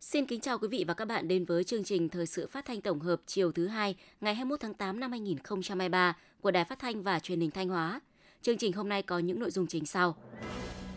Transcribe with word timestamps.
Xin 0.00 0.26
kính 0.26 0.40
chào 0.40 0.58
quý 0.58 0.68
vị 0.68 0.84
và 0.88 0.94
các 0.94 1.04
bạn 1.04 1.28
đến 1.28 1.44
với 1.44 1.64
chương 1.64 1.84
trình 1.84 2.08
Thời 2.08 2.26
sự 2.26 2.46
phát 2.46 2.64
thanh 2.64 2.80
tổng 2.80 3.00
hợp 3.00 3.20
chiều 3.26 3.52
thứ 3.52 3.66
hai, 3.66 3.96
ngày 4.20 4.34
21 4.34 4.60
tháng 4.60 4.74
8 4.74 5.00
năm 5.00 5.10
2023 5.10 6.16
của 6.40 6.50
Đài 6.50 6.64
Phát 6.64 6.78
thanh 6.78 7.02
và 7.02 7.18
Truyền 7.18 7.40
hình 7.40 7.50
Thanh 7.50 7.68
Hóa. 7.68 8.00
Chương 8.42 8.58
trình 8.58 8.72
hôm 8.72 8.88
nay 8.88 9.02
có 9.02 9.18
những 9.18 9.40
nội 9.40 9.50
dung 9.50 9.66
chính 9.66 9.86
sau. 9.86 10.16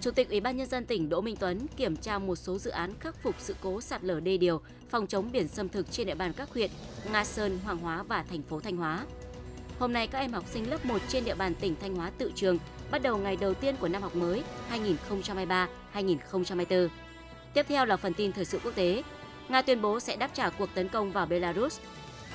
Chủ 0.01 0.11
tịch 0.11 0.29
Ủy 0.29 0.39
ban 0.39 0.57
nhân 0.57 0.67
dân 0.67 0.85
tỉnh 0.85 1.09
Đỗ 1.09 1.21
Minh 1.21 1.35
Tuấn 1.35 1.67
kiểm 1.77 1.95
tra 1.95 2.19
một 2.19 2.35
số 2.35 2.57
dự 2.57 2.71
án 2.71 2.93
khắc 2.99 3.15
phục 3.23 3.35
sự 3.39 3.55
cố 3.61 3.81
sạt 3.81 4.03
lở 4.03 4.19
đê 4.19 4.37
điều, 4.37 4.61
phòng 4.89 5.07
chống 5.07 5.31
biển 5.31 5.47
xâm 5.47 5.69
thực 5.69 5.91
trên 5.91 6.07
địa 6.07 6.15
bàn 6.15 6.33
các 6.33 6.49
huyện 6.53 6.71
Nga 7.11 7.23
Sơn, 7.23 7.59
Hoàng 7.63 7.77
Hóa 7.77 8.03
và 8.03 8.23
thành 8.23 8.41
phố 8.41 8.59
Thanh 8.59 8.77
Hóa. 8.77 9.05
Hôm 9.79 9.93
nay 9.93 10.07
các 10.07 10.19
em 10.19 10.33
học 10.33 10.45
sinh 10.47 10.69
lớp 10.69 10.85
1 10.85 10.97
trên 11.07 11.25
địa 11.25 11.35
bàn 11.35 11.53
tỉnh 11.55 11.75
Thanh 11.81 11.95
Hóa 11.95 12.11
tự 12.17 12.31
trường 12.35 12.57
bắt 12.91 13.01
đầu 13.01 13.17
ngày 13.17 13.35
đầu 13.35 13.53
tiên 13.53 13.75
của 13.79 13.87
năm 13.87 14.01
học 14.01 14.15
mới 14.15 14.43
2023-2024. 15.93 16.87
Tiếp 17.53 17.65
theo 17.67 17.85
là 17.85 17.97
phần 17.97 18.13
tin 18.13 18.31
thời 18.31 18.45
sự 18.45 18.59
quốc 18.63 18.75
tế. 18.75 19.03
Nga 19.49 19.61
tuyên 19.61 19.81
bố 19.81 19.99
sẽ 19.99 20.15
đáp 20.15 20.29
trả 20.33 20.49
cuộc 20.49 20.69
tấn 20.75 20.89
công 20.89 21.11
vào 21.11 21.25
Belarus. 21.25 21.79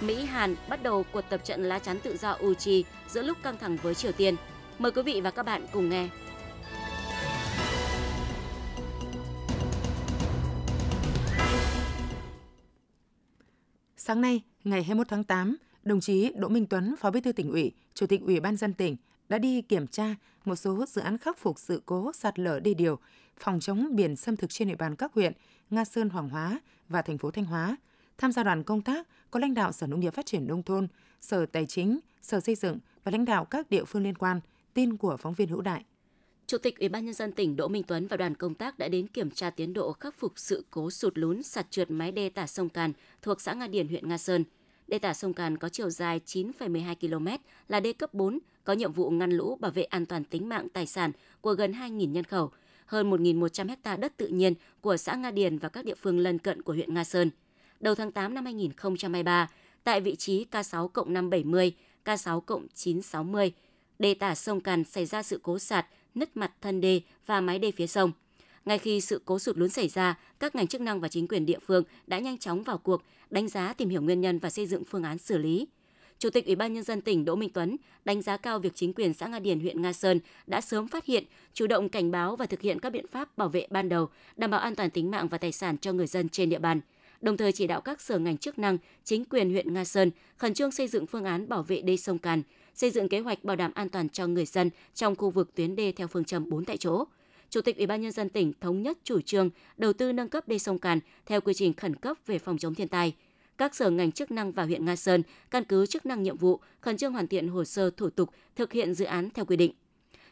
Mỹ 0.01 0.25
Hàn 0.25 0.57
bắt 0.69 0.83
đầu 0.83 1.05
cuộc 1.13 1.23
tập 1.29 1.41
trận 1.45 1.65
lá 1.65 1.79
chắn 1.79 1.99
tự 2.01 2.17
do 2.17 2.37
Uchi 2.45 2.85
giữa 3.09 3.23
lúc 3.23 3.39
căng 3.43 3.59
thẳng 3.59 3.77
với 3.83 3.95
Triều 3.95 4.13
Tiên. 4.13 4.37
Mời 4.79 4.93
quý 4.93 5.03
vị 5.03 5.21
và 5.21 5.31
các 5.31 5.43
bạn 5.43 5.67
cùng 5.73 5.89
nghe. 5.89 6.09
Sáng 14.07 14.21
nay, 14.21 14.43
ngày 14.65 14.83
21 14.83 15.09
tháng 15.09 15.25
8, 15.25 15.57
đồng 15.83 16.01
chí 16.01 16.33
Đỗ 16.37 16.49
Minh 16.49 16.67
Tuấn, 16.67 16.95
Phó 16.97 17.11
Bí 17.11 17.21
thư 17.21 17.33
tỉnh 17.33 17.51
ủy, 17.51 17.73
Chủ 17.95 18.07
tịch 18.07 18.21
Ủy 18.21 18.41
ban 18.41 18.57
dân 18.57 18.75
tỉnh 18.75 18.97
đã 19.29 19.39
đi 19.39 19.63
kiểm 19.63 19.87
tra 19.87 20.15
một 20.45 20.57
số 20.57 20.87
dự 20.87 21.01
án 21.01 21.19
khắc 21.19 21.39
phục 21.39 21.59
sự 21.59 21.83
cố 21.87 22.13
sạt 22.13 22.39
lở 22.39 22.61
đê 22.61 22.75
điều, 22.75 22.99
phòng 23.37 23.61
chống 23.61 23.97
biển 23.97 24.17
xâm 24.17 24.37
thực 24.37 24.51
trên 24.51 24.69
địa 24.69 24.75
bàn 24.77 24.97
các 24.97 25.13
huyện 25.15 25.33
Nga 25.71 25.85
Sơn, 25.85 26.11
Hoàng 26.11 26.29
Hóa 26.29 26.61
và 26.89 27.03
thành 27.03 27.19
phố 27.19 27.31
Thanh 27.31 27.45
Hóa. 27.45 27.77
Tham 28.19 28.33
gia 28.33 28.43
đoàn 28.43 28.63
công 28.63 28.83
tác 28.83 29.09
có 29.31 29.41
lãnh 29.41 29.55
đạo 29.55 29.73
Sở 29.73 29.87
Nông 29.87 30.01
nghiệp 30.01 30.15
Phát 30.15 30.27
triển 30.27 30.47
Nông 30.47 30.63
thôn, 30.63 30.89
Sở 31.21 31.47
Tài 31.47 31.67
chính, 31.67 32.01
Sở 32.23 32.41
Xây 32.41 32.55
dựng 32.55 32.79
và 33.05 33.13
lãnh 33.13 33.25
đạo 33.25 33.45
các 33.45 33.71
địa 33.71 33.85
phương 33.85 34.03
liên 34.03 34.15
quan. 34.15 34.41
Tin 34.75 34.97
của 34.97 35.17
phóng 35.17 35.35
viên 35.35 35.49
Hữu 35.49 35.61
Đại. 35.61 35.85
Chủ 36.47 36.59
tịch 36.59 36.79
Ủy 36.81 36.89
ban 36.89 37.05
nhân 37.05 37.15
dân 37.15 37.33
tỉnh 37.33 37.57
Đỗ 37.57 37.69
Minh 37.69 37.83
Tuấn 37.83 38.07
và 38.07 38.17
đoàn 38.17 38.35
công 38.35 38.55
tác 38.55 38.79
đã 38.79 38.89
đến 38.89 39.07
kiểm 39.07 39.31
tra 39.31 39.51
tiến 39.51 39.73
độ 39.73 39.93
khắc 39.93 40.19
phục 40.19 40.33
sự 40.37 40.65
cố 40.71 40.91
sụt 40.91 41.19
lún 41.19 41.43
sạt 41.43 41.71
trượt 41.71 41.91
mái 41.91 42.13
đê 42.13 42.29
tả 42.29 42.47
sông 42.47 42.69
Càn 42.69 42.93
thuộc 43.23 43.41
xã 43.41 43.53
Nga 43.55 43.67
Điền, 43.67 43.89
huyện 43.89 44.09
Nga 44.09 44.19
Sơn. 44.19 44.45
Đê 44.87 44.99
tả 44.99 45.15
sông 45.15 45.33
Càn 45.33 45.59
có 45.59 45.69
chiều 45.69 45.91
dài 45.91 46.21
9,12 46.27 46.95
km, 46.95 47.45
là 47.69 47.81
đê 47.81 47.93
cấp 47.93 48.15
4, 48.15 48.39
có 48.65 48.73
nhiệm 48.73 48.93
vụ 48.93 49.11
ngăn 49.11 49.31
lũ 49.31 49.57
bảo 49.61 49.71
vệ 49.71 49.83
an 49.83 50.07
toàn 50.07 50.25
tính 50.25 50.49
mạng 50.49 50.69
tài 50.69 50.87
sản 50.87 51.13
của 51.41 51.55
gần 51.55 51.73
2.000 51.73 52.11
nhân 52.11 52.25
khẩu, 52.25 52.51
hơn 52.87 53.11
1.100 53.11 53.77
ha 53.85 53.97
đất 53.97 54.17
tự 54.17 54.27
nhiên 54.27 54.55
của 54.81 54.97
xã 54.97 55.15
Nga 55.15 55.31
Điền 55.31 55.59
và 55.59 55.69
các 55.69 55.85
địa 55.85 55.95
phương 55.95 56.19
lân 56.19 56.39
cận 56.39 56.63
của 56.63 56.73
huyện 56.73 56.95
Nga 56.95 57.05
Sơn. 57.05 57.31
Đầu 57.81 57.95
tháng 57.95 58.13
8 58.13 58.35
năm 58.35 58.45
2023, 58.45 59.51
tại 59.85 60.01
vị 60.01 60.17
trí 60.17 60.47
K6 60.51 60.89
cộng 60.89 61.13
570, 61.13 61.73
K6 62.05 62.41
cộng 62.41 62.67
960, 62.75 63.53
đê 63.99 64.15
tả 64.15 64.35
sông 64.35 64.61
Càn 64.61 64.85
xảy 64.85 65.07
ra 65.07 65.23
sự 65.23 65.41
cố 65.43 65.59
sạt, 65.59 65.87
nứt 66.15 66.37
mặt 66.37 66.53
thân 66.61 66.81
đê 66.81 67.01
và 67.27 67.41
mái 67.41 67.59
đê 67.59 67.71
phía 67.71 67.87
sông. 67.87 68.13
Ngay 68.65 68.79
khi 68.79 69.01
sự 69.01 69.21
cố 69.25 69.39
sụt 69.39 69.59
lún 69.59 69.69
xảy 69.69 69.89
ra, 69.89 70.19
các 70.41 70.55
ngành 70.55 70.67
chức 70.67 70.81
năng 70.81 71.01
và 71.01 71.09
chính 71.09 71.29
quyền 71.29 71.47
địa 71.47 71.59
phương 71.67 71.85
đã 72.07 72.19
nhanh 72.19 72.39
chóng 72.39 72.63
vào 72.63 72.79
cuộc, 72.79 73.03
đánh 73.31 73.49
giá 73.49 73.73
tìm 73.73 73.89
hiểu 73.89 74.03
nguyên 74.03 74.21
nhân 74.21 74.39
và 74.39 74.51
xây 74.51 74.67
dựng 74.67 74.85
phương 74.85 75.03
án 75.03 75.19
xử 75.19 75.39
lý. 75.39 75.67
Chủ 76.19 76.31
tịch 76.31 76.47
Ủy 76.47 76.55
ban 76.55 76.73
nhân 76.73 76.83
dân 76.83 77.01
tỉnh 77.01 77.25
Đỗ 77.25 77.37
Minh 77.37 77.51
Tuấn 77.51 77.77
đánh 78.05 78.23
giá 78.23 78.37
cao 78.37 78.59
việc 78.59 78.73
chính 78.75 78.93
quyền 78.93 79.15
xã 79.15 79.27
Nga 79.27 79.39
Điền 79.39 79.61
huyện 79.61 79.83
Nga 79.83 79.93
Sơn 79.93 80.21
đã 80.47 80.61
sớm 80.61 80.89
phát 80.89 81.05
hiện, 81.05 81.25
chủ 81.53 81.67
động 81.67 81.89
cảnh 81.89 82.11
báo 82.11 82.37
và 82.37 82.47
thực 82.47 82.61
hiện 82.61 82.79
các 82.81 82.91
biện 82.91 83.07
pháp 83.07 83.39
bảo 83.39 83.49
vệ 83.49 83.67
ban 83.71 83.89
đầu, 83.89 84.09
đảm 84.37 84.51
bảo 84.51 84.61
an 84.61 84.75
toàn 84.75 84.91
tính 84.91 85.11
mạng 85.11 85.29
và 85.29 85.39
tài 85.39 85.53
sản 85.53 85.79
cho 85.79 85.93
người 85.93 86.07
dân 86.07 86.29
trên 86.29 86.51
địa 86.51 86.59
bàn. 86.59 86.81
Đồng 87.21 87.37
thời 87.37 87.53
chỉ 87.53 87.67
đạo 87.67 87.81
các 87.81 88.01
sở 88.01 88.19
ngành 88.19 88.39
chức 88.39 88.59
năng, 88.59 88.79
chính 89.05 89.25
quyền 89.25 89.51
huyện 89.51 89.75
Nga 89.75 89.85
Sơn 89.85 90.11
khẩn 90.37 90.55
trương 90.55 90.71
xây 90.71 90.89
dựng 90.89 91.07
phương 91.07 91.25
án 91.25 91.49
bảo 91.49 91.63
vệ 91.63 91.81
đê 91.81 91.97
sông 91.97 92.19
Càn, 92.19 92.43
xây 92.75 92.91
dựng 92.91 93.09
kế 93.09 93.21
hoạch 93.21 93.45
bảo 93.45 93.57
đảm 93.57 93.73
an 93.75 93.89
toàn 93.89 94.09
cho 94.09 94.27
người 94.27 94.47
dân 94.47 94.71
trong 94.95 95.17
khu 95.17 95.31
vực 95.31 95.55
tuyến 95.55 95.77
đê 95.77 95.93
theo 95.93 96.07
phương 96.07 96.25
châm 96.25 96.49
4 96.49 96.65
tại 96.65 96.77
chỗ. 96.77 97.05
Chủ 97.51 97.61
tịch 97.61 97.77
Ủy 97.77 97.87
ban 97.87 98.01
nhân 98.01 98.13
dân 98.13 98.29
tỉnh 98.29 98.53
thống 98.61 98.83
nhất 98.83 98.99
chủ 99.05 99.21
trương 99.21 99.51
đầu 99.77 99.93
tư 99.93 100.13
nâng 100.13 100.29
cấp 100.29 100.49
đê 100.49 100.59
sông 100.59 100.79
Càn 100.79 101.01
theo 101.27 101.41
quy 101.41 101.55
trình 101.55 101.75
khẩn 101.75 101.97
cấp 101.97 102.17
về 102.27 102.39
phòng 102.39 102.59
chống 102.59 102.75
thiên 102.75 102.89
tai. 102.89 103.15
Các 103.59 103.75
sở 103.75 103.91
ngành 103.91 104.13
chức 104.13 104.31
năng 104.31 104.53
và 104.53 104.65
huyện 104.65 104.85
Nga 104.85 104.97
Sơn 104.97 105.23
căn 105.51 105.65
cứ 105.65 105.87
chức 105.87 106.07
năng 106.07 106.23
nhiệm 106.23 106.37
vụ, 106.37 106.61
khẩn 106.81 106.97
trương 106.97 107.13
hoàn 107.13 107.27
thiện 107.27 107.49
hồ 107.49 107.65
sơ 107.65 107.91
thủ 107.91 108.11
tục 108.11 108.31
thực 108.57 108.73
hiện 108.73 108.95
dự 108.95 109.05
án 109.05 109.31
theo 109.31 109.45
quy 109.45 109.57
định. 109.57 109.73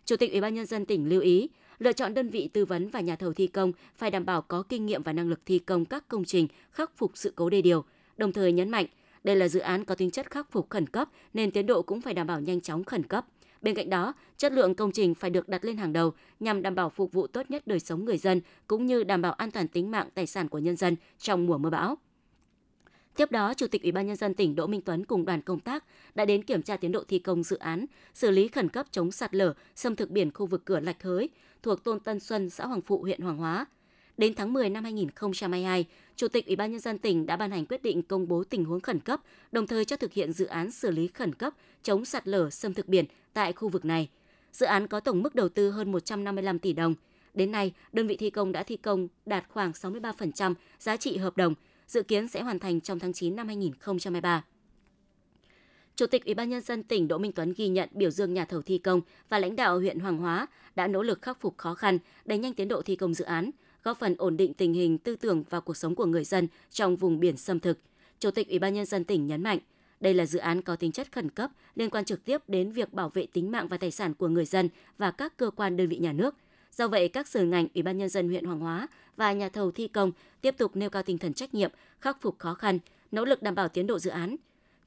Chủ 0.05 0.17
tịch 0.17 0.31
Ủy 0.31 0.41
ban 0.41 0.55
nhân 0.55 0.67
dân 0.67 0.87
tỉnh 0.87 1.09
lưu 1.09 1.21
ý, 1.21 1.49
lựa 1.79 1.93
chọn 1.93 2.15
đơn 2.15 2.29
vị 2.29 2.49
tư 2.53 2.65
vấn 2.65 2.89
và 2.89 3.01
nhà 3.01 3.17
thầu 3.17 3.33
thi 3.33 3.47
công 3.47 3.73
phải 3.97 4.11
đảm 4.11 4.25
bảo 4.25 4.43
có 4.43 4.63
kinh 4.63 4.87
nghiệm 4.87 5.03
và 5.03 5.13
năng 5.13 5.29
lực 5.29 5.41
thi 5.47 5.59
công 5.59 5.85
các 5.85 6.09
công 6.09 6.25
trình 6.25 6.49
khắc 6.71 6.97
phục 6.97 7.13
sự 7.15 7.33
cố 7.35 7.51
đê 7.51 7.63
điều, 7.63 7.85
đồng 8.17 8.33
thời 8.33 8.53
nhấn 8.53 8.69
mạnh 8.69 8.87
đây 9.25 9.37
là 9.37 9.49
dự 9.49 9.61
án 9.61 9.85
có 9.85 9.95
tính 9.95 10.11
chất 10.11 10.31
khắc 10.31 10.53
phục 10.53 10.71
khẩn 10.71 10.87
cấp 10.87 11.09
nên 11.35 11.51
tiến 11.51 11.67
độ 11.67 11.83
cũng 11.83 12.01
phải 12.01 12.15
đảm 12.15 12.27
bảo 12.27 12.41
nhanh 12.41 12.61
chóng 12.61 12.85
khẩn 12.85 13.03
cấp. 13.03 13.27
Bên 13.63 13.75
cạnh 13.75 13.91
đó, 13.91 14.15
chất 14.37 14.53
lượng 14.53 14.75
công 14.75 14.93
trình 14.93 15.15
phải 15.15 15.31
được 15.31 15.49
đặt 15.49 15.65
lên 15.65 15.77
hàng 15.77 15.93
đầu 15.93 16.13
nhằm 16.41 16.63
đảm 16.63 16.75
bảo 16.75 16.91
phục 16.91 17.13
vụ 17.13 17.27
tốt 17.27 17.51
nhất 17.51 17.67
đời 17.67 17.81
sống 17.81 18.05
người 18.05 18.19
dân 18.19 18.41
cũng 18.67 18.87
như 18.87 19.05
đảm 19.05 19.23
bảo 19.23 19.33
an 19.33 19.51
toàn 19.51 19.69
tính 19.69 19.91
mạng 19.91 20.09
tài 20.15 20.27
sản 20.27 20.49
của 20.49 20.59
nhân 20.59 20.77
dân 20.77 20.97
trong 21.19 21.47
mùa 21.47 21.59
mưa 21.59 21.71
bão. 21.71 21.99
Tiếp 23.17 23.31
đó, 23.31 23.55
Chủ 23.55 23.67
tịch 23.67 23.83
Ủy 23.83 23.93
ban 23.93 24.07
nhân 24.07 24.17
dân 24.17 24.35
tỉnh 24.35 24.55
Đỗ 24.55 24.67
Minh 24.67 24.81
Tuấn 24.81 25.05
cùng 25.05 25.25
đoàn 25.25 25.43
công 25.43 25.61
tác 25.61 25.85
đã 26.15 26.25
đến 26.25 26.43
kiểm 26.43 26.63
tra 26.63 26.77
tiến 26.77 26.93
độ 26.93 27.05
thi 27.09 27.19
công 27.19 27.43
dự 27.43 27.57
án 27.57 27.87
xử 28.15 28.31
lý 28.31 28.49
khẩn 28.49 28.69
cấp 28.69 28.87
chống 28.91 29.13
sạt 29.13 29.35
lở, 29.35 29.55
xâm 29.75 29.97
thực 29.97 30.11
biển 30.11 30.31
khu 30.31 30.47
vực 30.47 30.65
cửa 30.65 30.81
Lạch 30.81 31.03
Hới 31.03 31.29
thuộc 31.63 31.85
Tôn 31.85 32.01
Tân 32.01 32.21
Xuân, 32.21 32.51
xã 32.51 32.67
Hoàng 32.67 32.81
Phụ, 32.81 33.03
huyện 33.03 33.21
Hoàng 33.21 33.37
Hóa. 33.37 33.67
Đến 34.19 34.35
tháng 34.35 34.53
10 34.53 34.71
năm 34.71 34.85
2022, 34.85 35.87
Chủ 36.17 36.29
tịch 36.29 36.47
Ủy 36.47 36.57
ban 36.57 36.71
nhân 36.71 36.81
dân 36.81 36.99
tỉnh 36.99 37.27
đã 37.27 37.37
ban 37.37 37.51
hành 37.51 37.67
quyết 37.67 37.83
định 37.83 38.03
công 38.03 38.29
bố 38.29 38.45
tình 38.45 38.65
huống 38.65 38.81
khẩn 38.81 39.01
cấp, 39.01 39.21
đồng 39.53 39.67
thời 39.67 39.85
cho 39.85 39.97
thực 39.97 40.13
hiện 40.13 40.33
dự 40.33 40.47
án 40.47 40.71
xử 40.71 40.91
lý 40.91 41.09
khẩn 41.09 41.35
cấp 41.35 41.55
chống 41.83 42.05
sạt 42.05 42.29
lở 42.29 42.51
xâm 42.51 42.75
thực 42.75 42.89
biển 42.89 43.05
tại 43.33 43.53
khu 43.53 43.69
vực 43.69 43.85
này. 43.85 44.09
Dự 44.53 44.67
án 44.67 44.87
có 44.87 45.01
tổng 45.01 45.23
mức 45.23 45.35
đầu 45.35 45.49
tư 45.49 45.71
hơn 45.71 45.93
155 45.93 46.59
tỷ 46.59 46.73
đồng. 46.73 46.95
Đến 47.35 47.53
nay, 47.53 47.73
đơn 47.93 48.07
vị 48.07 48.17
thi 48.17 48.31
công 48.31 48.53
đã 48.53 48.63
thi 48.63 48.77
công 48.77 49.09
đạt 49.27 49.45
khoảng 49.49 49.71
63% 49.73 50.55
giá 50.79 50.97
trị 50.97 51.17
hợp 51.17 51.37
đồng, 51.37 51.55
dự 51.87 52.03
kiến 52.03 52.29
sẽ 52.29 52.43
hoàn 52.43 52.59
thành 52.59 52.81
trong 52.81 52.99
tháng 52.99 53.13
9 53.13 53.37
năm 53.37 53.47
2023. 53.47 54.45
Chủ 55.97 56.07
tịch 56.07 56.25
Ủy 56.25 56.35
ban 56.35 56.49
nhân 56.49 56.61
dân 56.61 56.83
tỉnh 56.83 57.09
Đỗ 57.09 57.19
Minh 57.19 57.33
Tuấn 57.33 57.53
ghi 57.57 57.69
nhận 57.69 57.89
biểu 57.93 58.11
dương 58.11 58.35
nhà 58.35 58.45
thầu 58.45 58.63
thi 58.63 58.79
công 58.79 59.01
và 59.29 59.39
lãnh 59.39 59.57
đạo 59.57 59.79
huyện 59.79 59.99
Hoàng 59.99 60.19
Hóa 60.19 60.47
đã 60.75 60.87
nỗ 60.87 61.03
lực 61.03 61.23
khắc 61.23 61.41
phục 61.41 61.59
khó 61.59 61.75
khăn, 61.75 61.99
đẩy 62.25 62.39
nhanh 62.39 62.55
tiến 62.55 62.69
độ 62.69 62.83
thi 62.83 62.97
công 62.97 63.15
dự 63.15 63.25
án, 63.25 63.51
góp 63.85 63.99
phần 63.99 64.15
ổn 64.19 64.37
định 64.37 64.55
tình 64.55 64.75
hình 64.75 64.99
tư 64.99 65.17
tưởng 65.17 65.45
và 65.51 65.61
cuộc 65.61 65.77
sống 65.77 65.95
của 65.95 66.07
người 66.07 66.25
dân 66.25 66.49
trong 66.71 66.97
vùng 66.97 67.21
biển 67.21 67.37
xâm 67.37 67.61
thực. 67.61 67.79
Chủ 68.19 68.31
tịch 68.31 68.49
Ủy 68.49 68.59
ban 68.59 68.75
nhân 68.75 68.87
dân 68.87 69.05
tỉnh 69.05 69.27
nhấn 69.27 69.43
mạnh, 69.43 69.59
đây 70.01 70.15
là 70.15 70.27
dự 70.27 70.39
án 70.39 70.63
có 70.63 70.77
tính 70.77 70.93
chất 70.93 71.13
khẩn 71.13 71.31
cấp 71.31 71.51
liên 71.75 71.91
quan 71.91 72.05
trực 72.05 72.25
tiếp 72.25 72.49
đến 72.49 72.73
việc 72.73 72.93
bảo 72.93 73.09
vệ 73.09 73.27
tính 73.27 73.51
mạng 73.51 73.69
và 73.69 73.77
tài 73.77 73.91
sản 73.91 74.15
của 74.15 74.29
người 74.29 74.45
dân 74.45 74.69
và 74.99 75.11
các 75.11 75.37
cơ 75.37 75.51
quan 75.51 75.77
đơn 75.77 75.89
vị 75.89 75.97
nhà 75.97 76.13
nước. 76.13 76.35
Do 76.73 76.89
vậy, 76.89 77.09
các 77.09 77.29
sở 77.29 77.45
ngành, 77.45 77.67
Ủy 77.75 77.83
ban 77.83 77.99
nhân 77.99 78.09
dân 78.09 78.29
huyện 78.29 78.45
Hoàng 78.45 78.61
Hóa 78.61 78.89
và 79.17 79.33
nhà 79.33 79.49
thầu 79.49 79.71
thi 79.71 79.89
công 79.89 80.13
tiếp 80.41 80.55
tục 80.59 80.77
nêu 80.77 80.91
cao 80.91 81.03
tinh 81.03 81.19
thần 81.19 81.35
trách 81.35 81.55
nhiệm, 81.55 81.71
khắc 82.01 82.21
phục 82.21 82.39
khó 82.39 82.55
khăn, 82.55 82.79
nỗ 83.13 83.25
lực 83.25 83.43
đảm 83.43 83.55
bảo 83.55 83.69
tiến 83.69 83.87
độ 83.87 83.99
dự 83.99 84.11
án. 84.11 84.37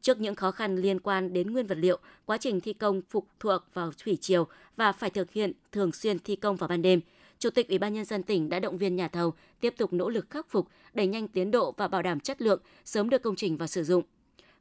Trước 0.02 0.20
những 0.20 0.36
khó 0.36 0.52
khăn 0.52 0.76
liên 0.76 1.00
quan 1.00 1.34
đến 1.34 1.52
nguyên 1.52 1.68
vật 1.68 1.78
liệu, 1.78 2.00
quá 2.26 2.38
trình 2.38 2.62
thi 2.62 2.74
công 2.74 3.02
phụ 3.10 3.24
thuộc 3.40 3.62
vào 3.74 3.92
thủy 4.04 4.18
triều 4.22 4.48
và 4.76 4.92
phải 4.92 5.10
thực 5.10 5.32
hiện 5.32 5.52
thường 5.72 5.92
xuyên 5.92 6.20
thi 6.20 6.36
công 6.36 6.56
vào 6.56 6.68
ban 6.68 6.82
đêm, 6.82 7.02
Chủ 7.40 7.50
tịch 7.50 7.70
Ủy 7.70 7.78
ban 7.78 7.94
nhân 7.94 8.06
dân 8.06 8.24
tỉnh 8.24 8.50
đã 8.50 8.60
động 8.60 8.78
viên 8.78 8.96
nhà 8.96 9.08
thầu 9.08 9.34
tiếp 9.60 9.74
tục 9.78 9.94
nỗ 9.94 10.10
lực 10.10 10.30
khắc 10.30 10.50
phục, 10.50 10.68
đẩy 10.94 11.08
nhanh 11.08 11.28
tiến 11.28 11.52
độ 11.52 11.74
và 11.78 11.88
bảo 11.88 12.02
đảm 12.02 12.20
chất 12.20 12.42
lượng, 12.42 12.62
sớm 12.86 13.10
đưa 13.10 13.18
công 13.18 13.36
trình 13.36 13.58
vào 13.58 13.68
sử 13.68 13.84
dụng. 13.84 14.04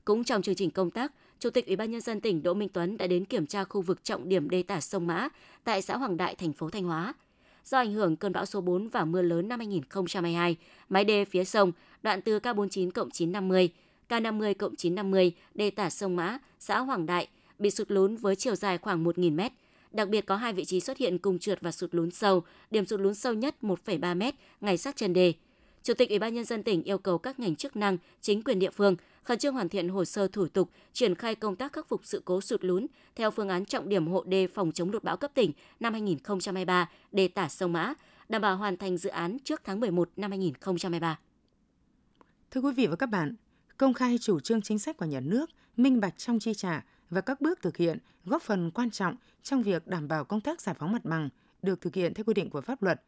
Cũng 0.05 0.25
trong 0.25 0.43
chương 0.43 0.55
trình 0.55 0.71
công 0.71 0.91
tác, 0.91 1.13
Chủ 1.39 1.51
tịch 1.51 1.67
Ủy 1.67 1.77
ban 1.77 1.91
nhân 1.91 2.01
dân 2.01 2.21
tỉnh 2.21 2.43
Đỗ 2.43 2.55
Minh 2.55 2.69
Tuấn 2.69 2.97
đã 2.97 3.07
đến 3.07 3.25
kiểm 3.25 3.47
tra 3.47 3.65
khu 3.65 3.81
vực 3.81 4.05
trọng 4.05 4.29
điểm 4.29 4.51
đê 4.51 4.63
tả 4.63 4.81
sông 4.81 5.07
Mã 5.07 5.29
tại 5.65 5.83
xã 5.83 5.97
Hoàng 5.97 6.17
Đại, 6.17 6.35
thành 6.35 6.53
phố 6.53 6.71
Thanh 6.71 6.85
Hóa. 6.85 7.15
Do 7.65 7.79
ảnh 7.79 7.93
hưởng 7.93 8.17
cơn 8.17 8.33
bão 8.33 8.47
số 8.47 8.61
4 8.61 8.89
và 8.89 9.05
mưa 9.05 9.23
lớn 9.23 9.49
năm 9.49 9.61
2022, 9.61 10.57
mái 10.89 11.05
đê 11.05 11.25
phía 11.25 11.45
sông 11.45 11.73
đoạn 12.03 12.23
từ 12.23 12.39
K49 12.39 12.91
cộng 12.91 13.11
950, 13.11 13.73
K50 14.09 14.55
cộng 14.55 14.77
950 14.77 15.33
đê 15.55 15.71
tả 15.71 15.91
sông 15.91 16.17
Mã, 16.17 16.39
xã 16.59 16.79
Hoàng 16.79 17.07
Đại 17.07 17.29
bị 17.59 17.71
sụt 17.71 17.91
lún 17.91 18.17
với 18.17 18.37
chiều 18.37 18.55
dài 18.55 18.79
khoảng 18.79 19.05
1.000 19.05 19.35
mét. 19.35 19.53
Đặc 19.95 20.09
biệt 20.09 20.27
có 20.27 20.37
hai 20.37 20.53
vị 20.53 20.65
trí 20.65 20.81
xuất 20.81 20.99
hiện 20.99 21.19
cùng 21.19 21.39
trượt 21.39 21.61
và 21.61 21.73
sụt 21.73 21.95
lún 21.95 22.11
sâu, 22.11 22.45
điểm 22.71 22.87
sụt 22.87 23.01
lún 23.01 23.15
sâu 23.15 23.35
nhất 23.35 23.57
1,3 23.63 24.17
mét 24.17 24.35
ngay 24.61 24.79
sát 24.79 24.97
chân 24.97 25.13
đê. 25.13 25.33
Chủ 25.83 25.95
tịch 25.95 26.09
Ủy 26.09 26.19
ban 26.19 26.35
nhân 26.35 26.45
dân 26.45 26.63
tỉnh 26.63 26.83
yêu 26.83 26.99
cầu 26.99 27.19
các 27.19 27.41
ngành 27.41 27.57
chức 27.57 27.77
năng, 27.77 27.99
chính 28.21 28.43
quyền 28.43 28.59
địa 28.59 28.71
phương 28.71 28.97
khẩn 29.25 29.39
trương 29.39 29.55
hoàn 29.55 29.69
thiện 29.69 29.89
hồ 29.89 30.05
sơ 30.05 30.29
thủ 30.29 30.47
tục, 30.47 30.71
triển 30.93 31.15
khai 31.15 31.35
công 31.35 31.57
tác 31.57 31.73
khắc 31.73 31.89
phục 31.89 32.01
sự 32.05 32.23
cố 32.25 32.41
sụt 32.41 32.65
lún 32.65 32.87
theo 33.17 33.31
phương 33.31 33.49
án 33.49 33.65
trọng 33.65 33.89
điểm 33.89 34.07
hộ 34.07 34.25
đê 34.25 34.47
phòng 34.47 34.73
chống 34.73 34.91
lụt 34.91 35.05
bão 35.05 35.17
cấp 35.17 35.31
tỉnh 35.35 35.53
năm 35.81 35.93
2023 35.93 36.91
đề 37.13 37.29
tả 37.29 37.49
sông 37.49 37.73
Mã, 37.73 37.95
đảm 38.29 38.43
bảo 38.43 38.57
hoàn 38.57 38.77
thành 38.77 38.97
dự 38.97 39.11
án 39.11 39.39
trước 39.45 39.61
tháng 39.65 39.81
11 39.81 40.11
năm 40.17 40.31
2023. 40.31 41.19
Thưa 42.51 42.61
quý 42.61 42.73
vị 42.73 42.87
và 42.87 42.97
các 42.97 43.07
bạn, 43.07 43.35
công 43.77 43.95
khai 43.95 44.19
chủ 44.21 44.41
trương 44.41 44.63
chính 44.63 44.79
sách 44.79 44.97
của 44.97 45.07
nhà 45.07 45.21
nước, 45.21 45.51
minh 45.77 46.01
bạch 46.01 46.19
trong 46.19 46.39
chi 46.39 46.55
trả 46.55 46.85
và 47.11 47.21
các 47.21 47.41
bước 47.41 47.63
thực 47.63 47.77
hiện 47.77 47.99
góp 48.25 48.43
phần 48.43 48.71
quan 48.71 48.91
trọng 48.91 49.17
trong 49.43 49.63
việc 49.63 49.87
đảm 49.87 50.09
bảo 50.09 50.25
công 50.25 50.41
tác 50.41 50.61
giải 50.61 50.75
phóng 50.79 50.93
mặt 50.93 51.05
bằng 51.05 51.29
được 51.63 51.81
thực 51.81 51.95
hiện 51.95 52.15
theo 52.15 52.25
quy 52.25 52.35
định 52.35 52.51
của 52.51 52.61
pháp 52.61 52.83
luật. 52.83 53.03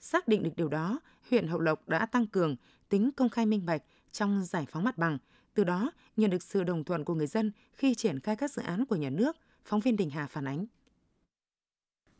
Xác 0.00 0.28
định 0.28 0.42
được 0.42 0.50
điều 0.56 0.68
đó, 0.68 1.00
huyện 1.30 1.46
Hậu 1.46 1.60
Lộc 1.60 1.88
đã 1.88 2.06
tăng 2.06 2.26
cường 2.26 2.56
tính 2.88 3.10
công 3.16 3.28
khai 3.28 3.46
minh 3.46 3.66
bạch 3.66 3.82
trong 4.12 4.44
giải 4.44 4.66
phóng 4.70 4.84
mặt 4.84 4.98
bằng, 4.98 5.18
từ 5.54 5.64
đó 5.64 5.90
nhận 6.16 6.30
được 6.30 6.42
sự 6.42 6.62
đồng 6.62 6.84
thuận 6.84 7.04
của 7.04 7.14
người 7.14 7.26
dân 7.26 7.52
khi 7.72 7.94
triển 7.94 8.20
khai 8.20 8.36
các 8.36 8.52
dự 8.52 8.62
án 8.62 8.86
của 8.86 8.96
nhà 8.96 9.10
nước, 9.10 9.36
phóng 9.64 9.80
viên 9.80 9.96
Đình 9.96 10.10
Hà 10.10 10.26
phản 10.26 10.44
ánh. 10.44 10.66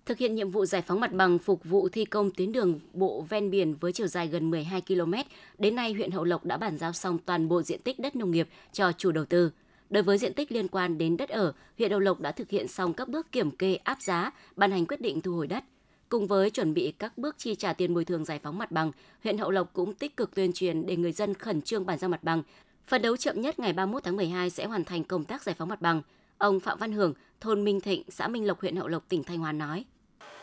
Thực 0.06 0.18
hiện 0.18 0.34
nhiệm 0.34 0.50
vụ 0.50 0.66
giải 0.66 0.82
phóng 0.82 1.00
mặt 1.00 1.12
bằng 1.12 1.38
phục 1.38 1.64
vụ 1.64 1.88
thi 1.88 2.04
công 2.04 2.30
tuyến 2.30 2.52
đường 2.52 2.80
bộ 2.92 3.26
ven 3.28 3.50
biển 3.50 3.74
với 3.74 3.92
chiều 3.92 4.06
dài 4.06 4.28
gần 4.28 4.50
12 4.50 4.80
km, 4.80 5.14
đến 5.58 5.74
nay 5.74 5.92
huyện 5.92 6.10
Hậu 6.10 6.24
Lộc 6.24 6.44
đã 6.44 6.56
bàn 6.56 6.78
giao 6.78 6.92
xong 6.92 7.18
toàn 7.18 7.48
bộ 7.48 7.62
diện 7.62 7.80
tích 7.82 7.98
đất 7.98 8.16
nông 8.16 8.30
nghiệp 8.30 8.48
cho 8.72 8.92
chủ 8.92 9.12
đầu 9.12 9.24
tư. 9.24 9.50
Đối 9.92 10.02
với 10.02 10.18
diện 10.18 10.34
tích 10.34 10.52
liên 10.52 10.68
quan 10.68 10.98
đến 10.98 11.16
đất 11.16 11.28
ở, 11.28 11.52
huyện 11.78 11.90
Hậu 11.90 12.00
Lộc 12.00 12.20
đã 12.20 12.32
thực 12.32 12.50
hiện 12.50 12.68
xong 12.68 12.94
các 12.94 13.08
bước 13.08 13.32
kiểm 13.32 13.50
kê 13.50 13.74
áp 13.74 14.02
giá, 14.02 14.30
ban 14.56 14.70
hành 14.70 14.86
quyết 14.86 15.00
định 15.00 15.20
thu 15.20 15.32
hồi 15.32 15.46
đất. 15.46 15.64
Cùng 16.08 16.26
với 16.26 16.50
chuẩn 16.50 16.74
bị 16.74 16.92
các 16.98 17.18
bước 17.18 17.38
chi 17.38 17.54
trả 17.54 17.72
tiền 17.72 17.94
bồi 17.94 18.04
thường 18.04 18.24
giải 18.24 18.38
phóng 18.42 18.58
mặt 18.58 18.70
bằng, 18.70 18.92
huyện 19.24 19.38
Hậu 19.38 19.50
Lộc 19.50 19.72
cũng 19.72 19.94
tích 19.94 20.16
cực 20.16 20.34
tuyên 20.34 20.52
truyền 20.52 20.86
để 20.86 20.96
người 20.96 21.12
dân 21.12 21.34
khẩn 21.34 21.62
trương 21.62 21.86
bàn 21.86 21.98
giao 21.98 22.08
mặt 22.08 22.22
bằng. 22.24 22.42
Phần 22.86 23.02
đấu 23.02 23.16
chậm 23.16 23.40
nhất 23.40 23.58
ngày 23.58 23.72
31 23.72 24.04
tháng 24.04 24.16
12 24.16 24.50
sẽ 24.50 24.64
hoàn 24.64 24.84
thành 24.84 25.04
công 25.04 25.24
tác 25.24 25.42
giải 25.42 25.54
phóng 25.58 25.68
mặt 25.68 25.80
bằng. 25.80 26.02
Ông 26.38 26.60
Phạm 26.60 26.78
Văn 26.78 26.92
Hưởng, 26.92 27.14
thôn 27.40 27.64
Minh 27.64 27.80
Thịnh, 27.80 28.02
xã 28.08 28.28
Minh 28.28 28.46
Lộc, 28.46 28.60
huyện 28.60 28.76
Hậu 28.76 28.88
Lộc, 28.88 29.08
tỉnh 29.08 29.24
Thanh 29.24 29.38
Hóa 29.38 29.52
nói. 29.52 29.84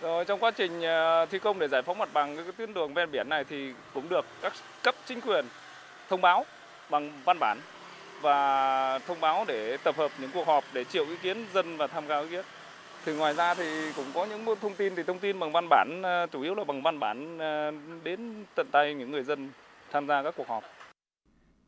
Rồi 0.01 0.25
trong 0.25 0.39
quá 0.39 0.51
trình 0.51 0.81
à, 0.81 1.25
thi 1.25 1.39
công 1.39 1.59
để 1.59 1.67
giải 1.67 1.81
phóng 1.81 1.97
mặt 1.97 2.09
bằng 2.13 2.35
cái 2.35 2.45
tuyến 2.57 2.73
đường 2.73 2.93
ven 2.93 3.11
biển 3.11 3.29
này 3.29 3.43
thì 3.43 3.73
cũng 3.93 4.09
được 4.09 4.25
các 4.41 4.53
cấp 4.83 4.95
chính 5.05 5.21
quyền 5.21 5.45
thông 6.09 6.21
báo 6.21 6.45
bằng 6.89 7.11
văn 7.25 7.37
bản 7.39 7.59
và 8.21 8.99
thông 8.99 9.21
báo 9.21 9.45
để 9.47 9.77
tập 9.83 9.95
hợp 9.97 10.11
những 10.19 10.29
cuộc 10.33 10.47
họp 10.47 10.63
để 10.73 10.83
triệu 10.83 11.05
ý 11.05 11.15
kiến 11.21 11.45
dân 11.53 11.77
và 11.77 11.87
tham 11.87 12.07
gia 12.07 12.21
ý 12.21 12.27
kiến. 12.29 12.45
Thì 13.05 13.13
ngoài 13.13 13.33
ra 13.33 13.53
thì 13.53 13.91
cũng 13.95 14.05
có 14.13 14.25
những 14.25 14.55
thông 14.61 14.75
tin 14.75 14.95
thì 14.95 15.03
thông 15.03 15.19
tin 15.19 15.39
bằng 15.39 15.51
văn 15.51 15.67
bản 15.69 16.01
ờ, 16.03 16.27
chủ 16.31 16.41
yếu 16.41 16.55
là 16.55 16.63
bằng 16.63 16.81
văn 16.81 16.99
bản 16.99 17.37
ờ, 17.37 17.71
đến 18.03 18.45
tận 18.55 18.67
tay 18.71 18.93
những 18.93 19.11
người 19.11 19.23
dân 19.23 19.49
tham 19.91 20.07
gia 20.07 20.23
các 20.23 20.33
cuộc 20.37 20.47
họp. 20.47 20.63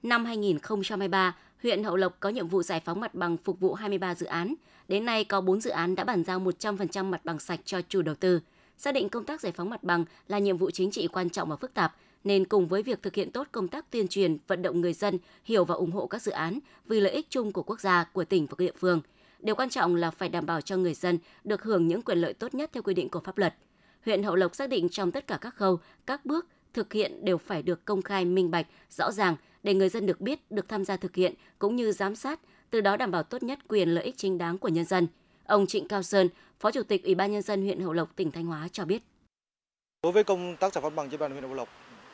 Năm 0.03 0.25
2023, 0.25 1.35
huyện 1.63 1.83
Hậu 1.83 1.95
Lộc 1.95 2.13
có 2.19 2.29
nhiệm 2.29 2.47
vụ 2.47 2.63
giải 2.63 2.81
phóng 2.85 2.99
mặt 3.01 3.15
bằng 3.15 3.37
phục 3.37 3.59
vụ 3.59 3.73
23 3.73 4.15
dự 4.15 4.25
án. 4.25 4.53
Đến 4.87 5.05
nay 5.05 5.23
có 5.23 5.41
4 5.41 5.61
dự 5.61 5.69
án 5.69 5.95
đã 5.95 6.03
bàn 6.03 6.23
giao 6.23 6.39
100% 6.39 7.05
mặt 7.05 7.21
bằng 7.23 7.39
sạch 7.39 7.59
cho 7.65 7.81
chủ 7.81 8.01
đầu 8.01 8.15
tư. 8.15 8.41
Xác 8.77 8.93
định 8.93 9.09
công 9.09 9.23
tác 9.23 9.41
giải 9.41 9.51
phóng 9.51 9.69
mặt 9.69 9.83
bằng 9.83 10.05
là 10.27 10.39
nhiệm 10.39 10.57
vụ 10.57 10.71
chính 10.71 10.91
trị 10.91 11.07
quan 11.07 11.29
trọng 11.29 11.49
và 11.49 11.55
phức 11.55 11.73
tạp, 11.73 11.95
nên 12.23 12.45
cùng 12.45 12.67
với 12.67 12.83
việc 12.83 13.01
thực 13.01 13.15
hiện 13.15 13.31
tốt 13.31 13.47
công 13.51 13.67
tác 13.67 13.91
tuyên 13.91 14.07
truyền, 14.07 14.37
vận 14.47 14.61
động 14.61 14.81
người 14.81 14.93
dân 14.93 15.19
hiểu 15.43 15.65
và 15.65 15.75
ủng 15.75 15.91
hộ 15.91 16.07
các 16.07 16.21
dự 16.21 16.31
án 16.31 16.59
vì 16.85 16.99
lợi 16.99 17.11
ích 17.11 17.27
chung 17.29 17.51
của 17.51 17.63
quốc 17.63 17.79
gia, 17.79 18.03
của 18.03 18.23
tỉnh 18.23 18.45
và 18.45 18.55
địa 18.57 18.71
phương. 18.77 19.01
Điều 19.39 19.55
quan 19.55 19.69
trọng 19.69 19.95
là 19.95 20.11
phải 20.11 20.29
đảm 20.29 20.45
bảo 20.45 20.61
cho 20.61 20.77
người 20.77 20.93
dân 20.93 21.17
được 21.43 21.63
hưởng 21.63 21.87
những 21.87 22.01
quyền 22.01 22.17
lợi 22.17 22.33
tốt 22.33 22.53
nhất 22.53 22.69
theo 22.73 22.83
quy 22.83 22.93
định 22.93 23.09
của 23.09 23.19
pháp 23.19 23.37
luật. 23.37 23.55
Huyện 24.05 24.23
Hậu 24.23 24.35
Lộc 24.35 24.55
xác 24.55 24.69
định 24.69 24.89
trong 24.89 25.11
tất 25.11 25.27
cả 25.27 25.37
các 25.41 25.55
khâu, 25.55 25.79
các 26.05 26.25
bước 26.25 26.47
thực 26.73 26.93
hiện 26.93 27.25
đều 27.25 27.37
phải 27.37 27.61
được 27.61 27.85
công 27.85 28.01
khai, 28.01 28.25
minh 28.25 28.51
bạch, 28.51 28.67
rõ 28.89 29.11
ràng 29.11 29.35
để 29.63 29.73
người 29.73 29.89
dân 29.89 30.05
được 30.05 30.21
biết, 30.21 30.51
được 30.51 30.69
tham 30.69 30.85
gia 30.85 30.97
thực 30.97 31.15
hiện 31.15 31.33
cũng 31.59 31.75
như 31.75 31.91
giám 31.91 32.15
sát, 32.15 32.39
từ 32.69 32.81
đó 32.81 32.97
đảm 32.97 33.11
bảo 33.11 33.23
tốt 33.23 33.43
nhất 33.43 33.59
quyền 33.67 33.89
lợi 33.89 34.03
ích 34.03 34.17
chính 34.17 34.37
đáng 34.37 34.57
của 34.57 34.67
nhân 34.67 34.85
dân. 34.85 35.07
Ông 35.45 35.67
Trịnh 35.67 35.87
Cao 35.87 36.03
Sơn, 36.03 36.29
Phó 36.59 36.71
Chủ 36.71 36.83
tịch 36.83 37.03
Ủy 37.03 37.15
ban 37.15 37.31
nhân 37.31 37.41
dân 37.41 37.61
huyện 37.61 37.79
Hậu 37.79 37.93
Lộc, 37.93 38.15
tỉnh 38.15 38.31
Thanh 38.31 38.45
Hóa 38.45 38.67
cho 38.71 38.85
biết. 38.85 39.03
Đối 40.03 40.11
với 40.11 40.23
công 40.23 40.55
tác 40.59 40.73
giải 40.73 40.81
phóng 40.81 40.95
bằng 40.95 41.09
trên 41.09 41.19
bàn 41.19 41.31
huyện 41.31 41.43
Hậu 41.43 41.53
Lộc 41.53 41.69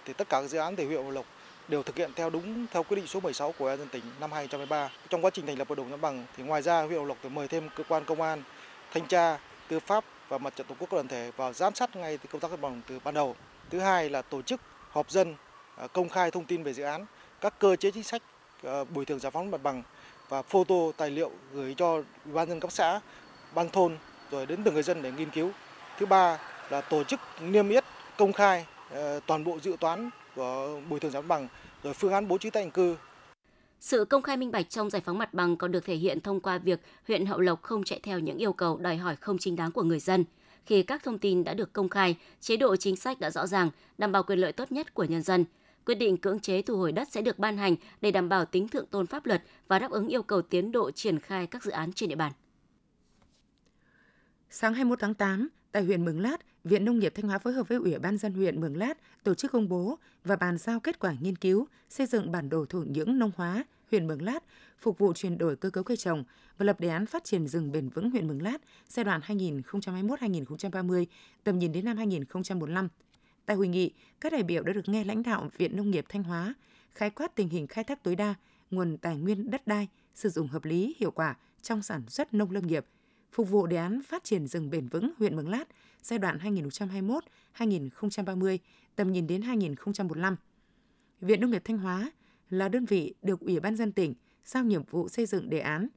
thì 0.07 0.13
tất 0.13 0.29
cả 0.29 0.41
các 0.41 0.47
dự 0.47 0.57
án 0.57 0.75
tại 0.75 0.85
huyện 0.85 1.03
Hậu 1.03 1.11
Lộc 1.11 1.25
đều 1.67 1.83
thực 1.83 1.95
hiện 1.95 2.11
theo 2.15 2.29
đúng 2.29 2.65
theo 2.71 2.83
quyết 2.83 2.97
định 2.97 3.07
số 3.07 3.19
16 3.19 3.51
của 3.51 3.77
dân 3.77 3.87
tỉnh 3.87 4.03
năm 4.19 4.31
2013. 4.31 4.89
Trong 5.09 5.25
quá 5.25 5.31
trình 5.33 5.45
thành 5.45 5.57
lập 5.57 5.67
hội 5.67 5.75
đồng 5.75 5.89
giải 5.89 5.97
bằng 5.97 6.25
thì 6.37 6.43
ngoài 6.43 6.61
ra 6.61 6.81
huyện 6.81 6.97
Hậu 6.97 7.05
Lộc 7.05 7.17
thì 7.23 7.29
mời 7.29 7.47
thêm 7.47 7.69
cơ 7.75 7.83
quan 7.89 8.05
công 8.05 8.21
an, 8.21 8.43
thanh 8.93 9.07
tra, 9.07 9.37
tư 9.67 9.79
pháp 9.79 10.03
và 10.29 10.37
mặt 10.37 10.55
trận 10.55 10.67
tổ 10.67 10.75
quốc 10.79 10.87
các 10.91 10.95
đoàn 10.95 11.07
thể 11.07 11.31
vào 11.37 11.53
giám 11.53 11.75
sát 11.75 11.95
ngay 11.95 12.17
từ 12.17 12.29
công 12.31 12.41
tác 12.41 12.51
cân 12.51 12.61
bằng 12.61 12.81
từ 12.87 12.99
ban 13.03 13.13
đầu. 13.13 13.35
Thứ 13.69 13.79
hai 13.79 14.09
là 14.09 14.21
tổ 14.21 14.41
chức 14.41 14.61
họp 14.91 15.11
dân 15.11 15.35
à, 15.75 15.87
công 15.87 16.09
khai 16.09 16.31
thông 16.31 16.45
tin 16.45 16.63
về 16.63 16.73
dự 16.73 16.83
án, 16.83 17.05
các 17.41 17.59
cơ 17.59 17.75
chế 17.75 17.91
chính 17.91 18.03
sách 18.03 18.21
à, 18.63 18.83
bồi 18.83 19.05
thường 19.05 19.19
giải 19.19 19.31
phóng 19.31 19.51
mặt 19.51 19.63
bằng 19.63 19.83
và 20.29 20.41
photo 20.41 20.75
tài 20.97 21.09
liệu 21.09 21.31
gửi 21.53 21.75
cho 21.77 21.93
ủy 22.25 22.33
ban 22.33 22.49
dân 22.49 22.59
cấp 22.59 22.71
xã, 22.71 22.99
ban 23.55 23.69
thôn 23.69 23.97
rồi 24.31 24.45
đến 24.45 24.63
từng 24.63 24.73
người 24.73 24.83
dân 24.83 25.01
để 25.01 25.11
nghiên 25.11 25.29
cứu. 25.29 25.51
Thứ 25.99 26.05
ba 26.05 26.39
là 26.69 26.81
tổ 26.81 27.03
chức 27.03 27.19
niêm 27.41 27.69
yết 27.69 27.83
công 28.17 28.33
khai 28.33 28.65
toàn 29.25 29.43
bộ 29.43 29.59
dự 29.59 29.75
toán 29.79 30.09
của 30.35 30.81
bồi 30.89 30.99
thường 30.99 31.11
giải 31.11 31.21
phóng 31.21 31.27
bằng 31.27 31.47
rồi 31.83 31.93
phương 31.93 32.13
án 32.13 32.27
bố 32.27 32.37
trí 32.37 32.49
tái 32.49 32.63
định 32.63 32.71
cư 32.71 32.95
sự 33.79 34.05
công 34.05 34.21
khai 34.21 34.37
minh 34.37 34.51
bạch 34.51 34.69
trong 34.69 34.89
giải 34.89 35.01
phóng 35.05 35.17
mặt 35.17 35.33
bằng 35.33 35.57
còn 35.57 35.71
được 35.71 35.85
thể 35.85 35.95
hiện 35.95 36.21
thông 36.21 36.39
qua 36.39 36.57
việc 36.57 36.79
huyện 37.07 37.25
Hậu 37.25 37.39
Lộc 37.39 37.61
không 37.61 37.83
chạy 37.83 37.99
theo 38.03 38.19
những 38.19 38.37
yêu 38.37 38.53
cầu 38.53 38.77
đòi 38.77 38.97
hỏi 38.97 39.15
không 39.15 39.37
chính 39.37 39.55
đáng 39.55 39.71
của 39.71 39.83
người 39.83 39.99
dân. 39.99 40.25
Khi 40.65 40.83
các 40.83 41.03
thông 41.03 41.19
tin 41.19 41.43
đã 41.43 41.53
được 41.53 41.73
công 41.73 41.89
khai, 41.89 42.17
chế 42.39 42.57
độ 42.57 42.75
chính 42.75 42.95
sách 42.95 43.19
đã 43.19 43.29
rõ 43.29 43.47
ràng, 43.47 43.69
đảm 43.97 44.11
bảo 44.11 44.23
quyền 44.23 44.39
lợi 44.39 44.51
tốt 44.51 44.71
nhất 44.71 44.93
của 44.93 45.03
nhân 45.03 45.21
dân. 45.21 45.45
Quyết 45.85 45.95
định 45.95 46.17
cưỡng 46.17 46.39
chế 46.39 46.61
thu 46.61 46.77
hồi 46.77 46.91
đất 46.91 47.07
sẽ 47.11 47.21
được 47.21 47.39
ban 47.39 47.57
hành 47.57 47.75
để 48.01 48.11
đảm 48.11 48.29
bảo 48.29 48.45
tính 48.45 48.67
thượng 48.67 48.85
tôn 48.85 49.07
pháp 49.07 49.25
luật 49.25 49.43
và 49.67 49.79
đáp 49.79 49.91
ứng 49.91 50.07
yêu 50.07 50.23
cầu 50.23 50.41
tiến 50.41 50.71
độ 50.71 50.91
triển 50.91 51.19
khai 51.19 51.47
các 51.47 51.63
dự 51.63 51.71
án 51.71 51.93
trên 51.93 52.09
địa 52.09 52.15
bàn. 52.15 52.31
Sáng 54.49 54.73
21 54.73 54.99
tháng 54.99 55.13
8, 55.13 55.49
tại 55.77 55.83
huyện 55.83 56.05
Mường 56.05 56.19
Lát, 56.19 56.37
Viện 56.63 56.85
Nông 56.85 56.99
nghiệp 56.99 57.13
Thanh 57.15 57.27
Hóa 57.27 57.37
phối 57.37 57.53
hợp 57.53 57.67
với 57.67 57.77
Ủy 57.77 57.99
ban 57.99 58.17
dân 58.17 58.33
huyện 58.33 58.61
Mường 58.61 58.77
Lát 58.77 58.97
tổ 59.23 59.33
chức 59.33 59.51
công 59.51 59.69
bố 59.69 59.97
và 60.23 60.35
bàn 60.35 60.57
giao 60.57 60.79
kết 60.79 60.99
quả 60.99 61.13
nghiên 61.21 61.35
cứu 61.35 61.67
xây 61.89 62.07
dựng 62.07 62.31
bản 62.31 62.49
đồ 62.49 62.65
thổ 62.69 62.79
nhưỡng 62.79 63.19
nông 63.19 63.31
hóa 63.35 63.63
huyện 63.91 64.07
Mường 64.07 64.21
Lát 64.21 64.43
phục 64.79 64.97
vụ 64.97 65.13
chuyển 65.13 65.37
đổi 65.37 65.55
cơ 65.55 65.69
cấu 65.69 65.83
cây 65.83 65.97
trồng 65.97 66.23
và 66.57 66.63
lập 66.63 66.79
đề 66.79 66.87
án 66.87 67.05
phát 67.05 67.23
triển 67.23 67.47
rừng 67.47 67.71
bền 67.71 67.89
vững 67.89 68.11
huyện 68.11 68.27
Mường 68.27 68.41
Lát 68.41 68.57
giai 68.87 69.03
đoạn 69.03 69.21
2021-2030, 69.21 71.05
tầm 71.43 71.59
nhìn 71.59 71.71
đến 71.71 71.85
năm 71.85 71.97
2045. 71.97 72.89
Tại 73.45 73.57
hội 73.57 73.67
nghị, 73.67 73.91
các 74.21 74.31
đại 74.31 74.43
biểu 74.43 74.63
đã 74.63 74.73
được 74.73 74.89
nghe 74.89 75.03
lãnh 75.03 75.23
đạo 75.23 75.49
Viện 75.57 75.75
Nông 75.75 75.91
nghiệp 75.91 76.05
Thanh 76.09 76.23
Hóa 76.23 76.53
khái 76.91 77.09
quát 77.09 77.35
tình 77.35 77.49
hình 77.49 77.67
khai 77.67 77.83
thác 77.83 78.03
tối 78.03 78.15
đa 78.15 78.35
nguồn 78.71 78.97
tài 78.97 79.17
nguyên 79.17 79.51
đất 79.51 79.67
đai, 79.67 79.87
sử 80.15 80.29
dụng 80.29 80.47
hợp 80.47 80.65
lý, 80.65 80.95
hiệu 80.99 81.11
quả 81.11 81.35
trong 81.61 81.81
sản 81.81 82.01
xuất 82.07 82.33
nông 82.33 82.51
lâm 82.51 82.67
nghiệp, 82.67 82.85
phục 83.31 83.49
vụ 83.49 83.67
đề 83.67 83.77
án 83.77 84.01
phát 84.03 84.23
triển 84.23 84.47
rừng 84.47 84.69
bền 84.69 84.87
vững 84.87 85.11
huyện 85.17 85.35
Mường 85.35 85.49
Lát 85.49 85.67
giai 86.01 86.19
đoạn 86.19 86.37
2021-2030, 87.57 88.57
tầm 88.95 89.11
nhìn 89.11 89.27
đến 89.27 89.41
2045. 89.41 90.35
Viện 91.21 91.41
Nông 91.41 91.51
nghiệp 91.51 91.61
Thanh 91.65 91.77
Hóa 91.77 92.11
là 92.49 92.69
đơn 92.69 92.85
vị 92.85 93.13
được 93.21 93.39
Ủy 93.39 93.59
ban 93.59 93.75
dân 93.75 93.91
tỉnh 93.91 94.13
giao 94.45 94.63
nhiệm 94.63 94.83
vụ 94.83 95.09
xây 95.09 95.25
dựng 95.25 95.49
đề 95.49 95.59
án. 95.59 95.87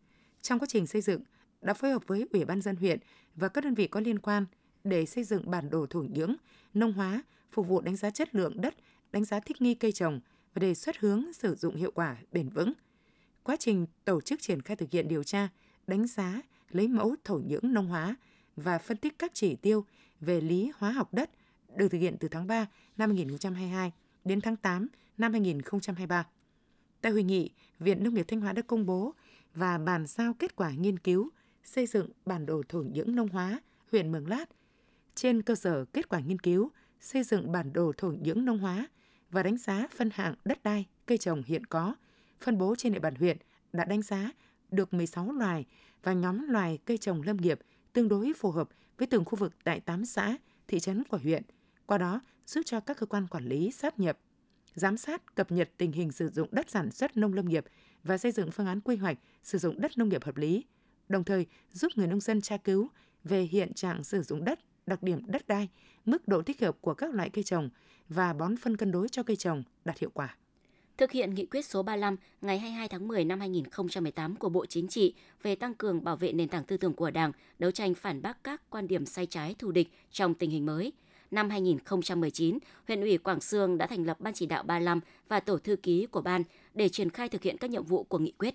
Trong 0.43 0.59
quá 0.59 0.67
trình 0.71 0.87
xây 0.87 1.01
dựng, 1.01 1.23
đã 1.61 1.75
phối 1.75 1.91
hợp 1.91 2.03
với 2.07 2.27
Ủy 2.33 2.45
ban 2.45 2.63
dân 2.63 2.77
huyện 2.77 2.99
và 3.35 3.49
các 3.49 3.65
đơn 3.65 3.75
vị 3.75 3.87
có 3.87 4.01
liên 4.01 4.19
quan 4.19 4.47
để 4.85 5.07
xây 5.07 5.25
dựng 5.25 5.51
bản 5.51 5.71
đồ 5.71 5.87
thổ 5.87 6.03
nhưỡng, 6.03 6.37
nông 6.75 6.93
hóa, 6.93 7.23
phục 7.51 7.69
vụ 7.69 7.81
đánh 7.81 7.97
giá 7.97 8.11
chất 8.11 8.35
lượng 8.35 8.61
đất, 8.61 8.75
đánh 9.13 9.25
giá 9.25 9.41
thích 9.41 9.63
nghi 9.63 9.75
cây 9.75 9.93
trồng 9.93 10.21
và 10.55 10.61
đề 10.61 10.75
xuất 10.75 10.99
hướng 10.99 11.33
sử 11.33 11.55
dụng 11.55 11.77
hiệu 11.77 11.91
quả 11.95 12.17
bền 12.33 12.49
vững. 12.49 12.73
Quá 13.43 13.57
trình 13.57 13.87
tổ 14.05 14.21
chức 14.21 14.41
triển 14.41 14.63
khai 14.63 14.77
thực 14.77 14.91
hiện 14.91 15.09
điều 15.09 15.23
tra, 15.23 15.49
đánh 15.87 16.07
giá, 16.07 16.41
lấy 16.71 16.89
mẫu 16.89 17.17
thổ 17.25 17.39
nhưỡng 17.39 17.73
nông 17.75 17.87
hóa 17.87 18.17
và 18.57 18.79
phân 18.79 18.97
tích 18.97 19.19
các 19.19 19.31
chỉ 19.35 19.57
tiêu 19.57 19.85
về 20.21 20.41
lý 20.41 20.73
hóa 20.79 20.91
học 20.91 21.15
đất 21.15 21.31
được 21.77 21.89
thực 21.89 21.99
hiện 21.99 22.17
từ 22.21 22.29
tháng 22.29 22.47
3 22.47 22.67
năm 22.97 23.11
2022 23.11 23.93
đến 24.25 24.41
tháng 24.41 24.57
8 24.57 24.89
năm 25.19 25.33
2023. 25.33 26.27
Tại 27.01 27.13
hội 27.13 27.23
nghị, 27.23 27.51
Viện 27.79 28.05
Nông 28.05 28.15
nghiệp 28.15 28.25
Thanh 28.29 28.41
Hóa 28.41 28.53
đã 28.53 28.63
công 28.63 28.87
bố 28.87 29.15
và 29.55 29.79
bàn 29.79 30.07
giao 30.07 30.35
kết 30.35 30.57
quả 30.57 30.71
nghiên 30.71 30.99
cứu 30.99 31.31
xây 31.65 31.87
dựng 31.87 32.09
bản 32.27 32.47
đồ 32.47 32.63
thổ 32.69 32.83
nhưỡng 32.83 33.15
nông 33.15 33.29
hóa 33.29 33.61
huyện 33.93 34.13
Mường 34.13 34.29
Lát. 34.29 34.45
Trên 35.15 35.43
cơ 35.43 35.55
sở 35.55 35.85
kết 35.85 36.09
quả 36.09 36.21
nghiên 36.21 36.39
cứu, 36.39 36.71
xây 37.01 37.23
dựng 37.23 37.53
bản 37.53 37.73
đồ 37.73 37.93
thổ 37.97 38.13
nhưỡng 38.23 38.45
nông 38.45 38.59
hóa 38.59 38.89
và 39.31 39.43
đánh 39.43 39.59
giá 39.59 39.87
phân 39.97 40.11
hạng 40.13 40.35
đất 40.45 40.63
đai, 40.63 40.87
cây 41.07 41.19
trồng 41.19 41.43
hiện 41.47 41.67
có, 41.67 41.95
phân 42.41 42.59
bố 42.59 42.75
trên 42.79 42.93
địa 42.93 42.99
bàn 42.99 43.15
huyện 43.15 43.37
đã 43.73 43.85
đánh 43.85 44.03
giá 44.03 44.31
được 44.71 44.95
16 44.95 45.33
loài 45.33 45.67
và 46.03 46.13
nhóm 46.13 46.49
loài 46.49 46.79
cây 46.85 46.99
trồng 46.99 47.23
lâm 47.23 47.37
nghiệp 47.37 47.61
tương 47.93 48.09
đối 48.09 48.33
phù 48.39 48.51
hợp 48.51 48.69
với 48.99 49.07
từng 49.07 49.25
khu 49.25 49.37
vực 49.37 49.53
tại 49.65 49.81
8 49.81 50.05
xã, 50.05 50.37
thị 50.69 50.81
trấn 50.81 51.05
của 51.05 51.17
huyện. 51.17 51.43
Qua 51.87 51.99
đó, 51.99 52.21
giúp 52.47 52.63
cho 52.65 52.81
các 52.81 52.97
cơ 52.97 53.07
quan 53.07 53.27
quản 53.27 53.45
lý 53.45 53.71
sáp 53.71 53.99
nhập 53.99 54.19
giám 54.75 54.97
sát, 54.97 55.35
cập 55.35 55.53
nhật 55.53 55.71
tình 55.77 55.93
hình 55.93 56.13
sử 56.13 56.29
dụng 56.29 56.49
đất 56.53 56.71
sản 56.71 56.91
xuất 56.91 57.17
nông 57.17 57.35
lâm 57.35 57.49
nghiệp 57.49 57.65
và 58.05 58.19
xây 58.19 58.33
dựng 58.33 58.51
phương 58.51 58.67
án 58.67 58.81
quy 58.81 58.97
hoạch 58.97 59.19
sử 59.43 59.59
dụng 59.59 59.81
đất 59.81 59.99
nông 59.99 60.09
nghiệp 60.09 60.25
hợp 60.25 60.37
lý, 60.37 60.65
đồng 61.09 61.25
thời 61.25 61.47
giúp 61.73 61.93
người 61.95 62.07
nông 62.07 62.21
dân 62.21 62.41
tra 62.41 62.57
cứu 62.57 62.89
về 63.25 63.43
hiện 63.43 63.75
trạng 63.75 64.05
sử 64.05 64.23
dụng 64.23 64.45
đất, 64.45 64.61
đặc 64.87 65.03
điểm 65.03 65.23
đất 65.27 65.49
đai, 65.49 65.69
mức 66.05 66.29
độ 66.29 66.43
thích 66.43 66.61
hợp 66.61 66.77
của 66.81 66.95
các 66.95 67.15
loại 67.15 67.31
cây 67.31 67.45
trồng 67.45 67.71
và 68.09 68.33
bón 68.33 68.57
phân 68.57 68.77
cân 68.77 68.93
đối 68.93 69.09
cho 69.09 69.23
cây 69.23 69.37
trồng 69.37 69.63
đạt 69.85 69.99
hiệu 69.99 70.11
quả. 70.15 70.37
Thực 71.01 71.13
hiện 71.13 71.35
nghị 71.35 71.47
quyết 71.47 71.65
số 71.65 71.83
35 71.83 72.17
ngày 72.41 72.59
22 72.59 72.89
tháng 72.89 73.09
10 73.09 73.25
năm 73.25 73.41
2018 73.41 74.37
của 74.37 74.49
Bộ 74.49 74.67
Chính 74.67 74.89
trị 74.89 75.15
về 75.43 75.55
tăng 75.55 75.75
cường 75.75 76.05
bảo 76.05 76.17
vệ 76.17 76.33
nền 76.33 76.49
tảng 76.49 76.65
tư 76.65 76.77
tưởng 76.77 76.95
của 76.95 77.11
Đảng, 77.11 77.33
đấu 77.59 77.71
tranh 77.71 77.95
phản 77.95 78.23
bác 78.23 78.45
các 78.45 78.63
quan 78.71 78.89
điểm 78.89 79.07
sai 79.07 79.27
trái 79.27 79.55
thù 79.59 79.71
địch 79.71 79.89
trong 80.11 80.35
tình 80.35 80.51
hình 80.51 80.67
mới– 80.67 80.93
năm 81.31 81.51
2019, 81.51 82.59
huyện 82.89 83.01
ủy 83.01 83.19
Quảng 83.19 83.41
Sương 83.41 83.79
đã 83.79 83.87
thành 83.87 84.05
lập 84.05 84.21
Ban 84.21 84.35
chỉ 84.35 84.47
đạo 84.47 84.63
35 84.63 85.01
và 85.29 85.41
tổ 85.41 85.59
thư 85.59 85.77
ký 85.77 86.07
của 86.07 86.21
ban 86.21 86.43
để 86.75 86.89
triển 86.89 87.11
khai 87.11 87.29
thực 87.29 87.43
hiện 87.43 87.59
các 87.59 87.71
nhiệm 87.71 87.85
vụ 87.85 88.05
của 88.05 88.19
nghị 88.19 88.33
quyết. 88.39 88.55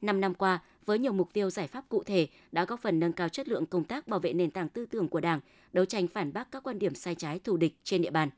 Năm 0.00 0.20
năm 0.20 0.34
qua, 0.34 0.62
với 0.84 0.98
nhiều 0.98 1.12
mục 1.12 1.32
tiêu 1.32 1.50
giải 1.50 1.66
pháp 1.66 1.88
cụ 1.88 2.02
thể 2.02 2.28
đã 2.52 2.64
góp 2.64 2.80
phần 2.80 3.00
nâng 3.00 3.12
cao 3.12 3.28
chất 3.28 3.48
lượng 3.48 3.66
công 3.66 3.84
tác 3.84 4.08
bảo 4.08 4.20
vệ 4.20 4.32
nền 4.32 4.50
tảng 4.50 4.68
tư 4.68 4.86
tưởng 4.86 5.08
của 5.08 5.20
Đảng, 5.20 5.40
đấu 5.72 5.84
tranh 5.84 6.06
phản 6.06 6.32
bác 6.32 6.50
các 6.50 6.62
quan 6.62 6.78
điểm 6.78 6.94
sai 6.94 7.14
trái 7.14 7.38
thù 7.38 7.56
địch 7.56 7.74
trên 7.84 8.02
địa 8.02 8.10
bàn. 8.10 8.30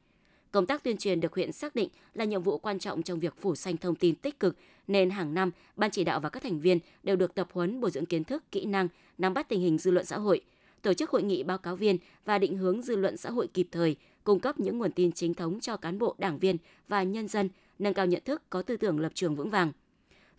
Công 0.57 0.67
tác 0.67 0.83
tuyên 0.83 0.97
truyền 0.97 1.21
được 1.21 1.35
huyện 1.35 1.53
xác 1.53 1.75
định 1.75 1.89
là 2.15 2.25
nhiệm 2.25 2.43
vụ 2.43 2.59
quan 2.59 2.79
trọng 2.79 3.03
trong 3.03 3.19
việc 3.19 3.35
phủ 3.41 3.55
xanh 3.55 3.77
thông 3.77 3.95
tin 3.95 4.15
tích 4.15 4.41
cực, 4.41 4.57
nên 4.87 5.11
hàng 5.11 5.35
năm, 5.35 5.51
ban 5.77 5.91
chỉ 5.91 6.05
đạo 6.05 6.21
và 6.21 6.29
các 6.29 6.43
thành 6.43 6.61
viên 6.61 6.79
đều 7.03 7.17
được 7.17 7.35
tập 7.35 7.49
huấn 7.53 7.81
bồi 7.81 7.91
dưỡng 7.91 8.07
kiến 8.07 8.25
thức, 8.25 8.43
kỹ 8.53 8.65
năng, 8.65 8.89
nắm 9.19 9.35
bắt 9.35 9.49
tình 9.49 9.61
hình 9.61 9.79
dư 9.79 9.91
luận 9.91 10.05
xã 10.05 10.19
hội, 10.19 10.41
tổ 10.83 10.95
chức 10.95 11.11
hội 11.11 11.23
nghị 11.23 11.43
báo 11.43 11.59
cáo 11.59 11.77
viên 11.77 11.99
và 12.25 12.39
định 12.39 12.57
hướng 12.57 12.83
dư 12.83 12.97
luận 12.97 13.17
xã 13.17 13.31
hội 13.31 13.49
kịp 13.55 13.69
thời, 13.71 13.97
cung 14.25 14.41
cấp 14.41 14.61
những 14.61 14.79
nguồn 14.79 14.93
tin 14.93 15.13
chính 15.13 15.35
thống 15.35 15.61
cho 15.61 15.77
cán 15.77 15.99
bộ, 15.99 16.15
đảng 16.19 16.39
viên 16.39 16.57
và 16.89 17.03
nhân 17.03 17.29
dân, 17.29 17.49
nâng 17.79 17.95
cao 17.95 18.07
nhận 18.07 18.23
thức, 18.25 18.43
có 18.51 18.63
tư 18.63 18.77
tưởng 18.77 19.01
lập 19.01 19.13
trường 19.15 19.35
vững 19.35 19.51
vàng. 19.51 19.73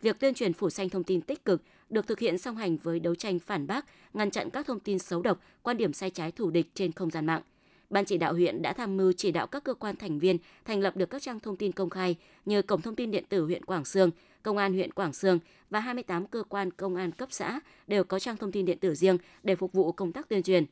Việc 0.01 0.19
tuyên 0.19 0.33
truyền 0.33 0.53
phủ 0.53 0.69
xanh 0.69 0.89
thông 0.89 1.03
tin 1.03 1.21
tích 1.21 1.45
cực 1.45 1.61
được 1.89 2.07
thực 2.07 2.19
hiện 2.19 2.37
song 2.37 2.55
hành 2.55 2.77
với 2.77 2.99
đấu 2.99 3.15
tranh 3.15 3.39
phản 3.39 3.67
bác, 3.67 3.85
ngăn 4.13 4.31
chặn 4.31 4.49
các 4.49 4.65
thông 4.65 4.79
tin 4.79 4.99
xấu 4.99 5.21
độc, 5.21 5.39
quan 5.63 5.77
điểm 5.77 5.93
sai 5.93 6.09
trái 6.09 6.31
thù 6.31 6.49
địch 6.49 6.67
trên 6.73 6.91
không 6.91 7.11
gian 7.11 7.25
mạng– 7.25 7.41
Ban 7.89 8.05
chỉ 8.05 8.17
đạo 8.17 8.33
huyện 8.33 8.61
đã 8.61 8.73
tham 8.73 8.97
mưu 8.97 9.13
chỉ 9.13 9.31
đạo 9.31 9.47
các 9.47 9.63
cơ 9.63 9.73
quan 9.73 9.95
thành 9.95 10.19
viên 10.19 10.37
thành 10.65 10.79
lập 10.79 10.97
được 10.97 11.09
các 11.09 11.21
trang 11.21 11.39
thông 11.39 11.57
tin 11.57 11.71
công 11.71 11.89
khai 11.89 12.15
như 12.45 12.61
Cổng 12.61 12.81
thông 12.81 12.95
tin 12.95 13.11
điện 13.11 13.23
tử 13.29 13.45
huyện 13.45 13.65
Quảng 13.65 13.85
Sương, 13.85 14.11
Công 14.43 14.57
an 14.57 14.73
huyện 14.73 14.91
Quảng 14.91 15.13
Sương 15.13 15.39
và 15.69 15.79
28 15.79 16.27
cơ 16.27 16.43
quan 16.43 16.71
công 16.71 16.95
an 16.95 17.11
cấp 17.11 17.29
xã 17.31 17.59
đều 17.87 18.03
có 18.03 18.19
trang 18.19 18.37
thông 18.37 18.51
tin 18.51 18.65
điện 18.65 18.77
tử 18.79 18.95
riêng 18.95 19.17
để 19.43 19.55
phục 19.55 19.73
vụ 19.73 19.91
công 19.91 20.11
tác 20.11 20.29
tuyên 20.29 20.43
truyền. 20.43 20.65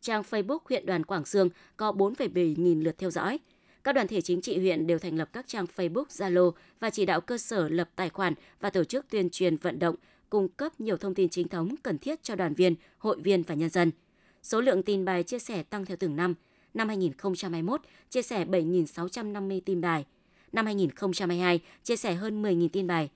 Trang 0.00 0.22
Facebook 0.30 0.58
huyện 0.68 0.86
đoàn 0.86 1.04
Quảng 1.04 1.24
Sương 1.24 1.48
có 1.76 1.92
4,7 1.92 2.54
nghìn 2.56 2.80
lượt 2.80 2.98
theo 2.98 3.10
dõi. 3.10 3.38
Các 3.84 3.92
đoàn 3.92 4.08
thể 4.08 4.20
chính 4.20 4.40
trị 4.40 4.58
huyện 4.58 4.86
đều 4.86 4.98
thành 4.98 5.16
lập 5.16 5.28
các 5.32 5.48
trang 5.48 5.66
Facebook, 5.76 6.04
Zalo 6.04 6.52
và 6.80 6.90
chỉ 6.90 7.06
đạo 7.06 7.20
cơ 7.20 7.38
sở 7.38 7.68
lập 7.68 7.90
tài 7.96 8.10
khoản 8.10 8.34
và 8.60 8.70
tổ 8.70 8.84
chức 8.84 9.10
tuyên 9.10 9.30
truyền 9.30 9.56
vận 9.56 9.78
động, 9.78 9.96
cung 10.30 10.48
cấp 10.48 10.80
nhiều 10.80 10.96
thông 10.96 11.14
tin 11.14 11.28
chính 11.28 11.48
thống 11.48 11.74
cần 11.82 11.98
thiết 11.98 12.22
cho 12.22 12.34
đoàn 12.34 12.54
viên, 12.54 12.74
hội 12.98 13.16
viên 13.20 13.42
và 13.42 13.54
nhân 13.54 13.70
dân– 13.70 13.90
Số 14.46 14.60
lượng 14.60 14.82
tin 14.82 15.04
bài 15.04 15.22
chia 15.22 15.38
sẻ 15.38 15.62
tăng 15.62 15.84
theo 15.84 15.96
từng 16.00 16.16
năm. 16.16 16.34
Năm 16.74 16.88
2021, 16.88 17.80
chia 18.10 18.22
sẻ 18.22 18.44
7.650 18.44 19.60
tin 19.64 19.80
bài. 19.80 20.04
Năm 20.52 20.66
2022, 20.66 21.60
chia 21.82 21.96
sẻ 21.96 22.14
hơn 22.14 22.42
10.000 22.42 22.68
tin 22.68 22.86
bài. 22.86 23.10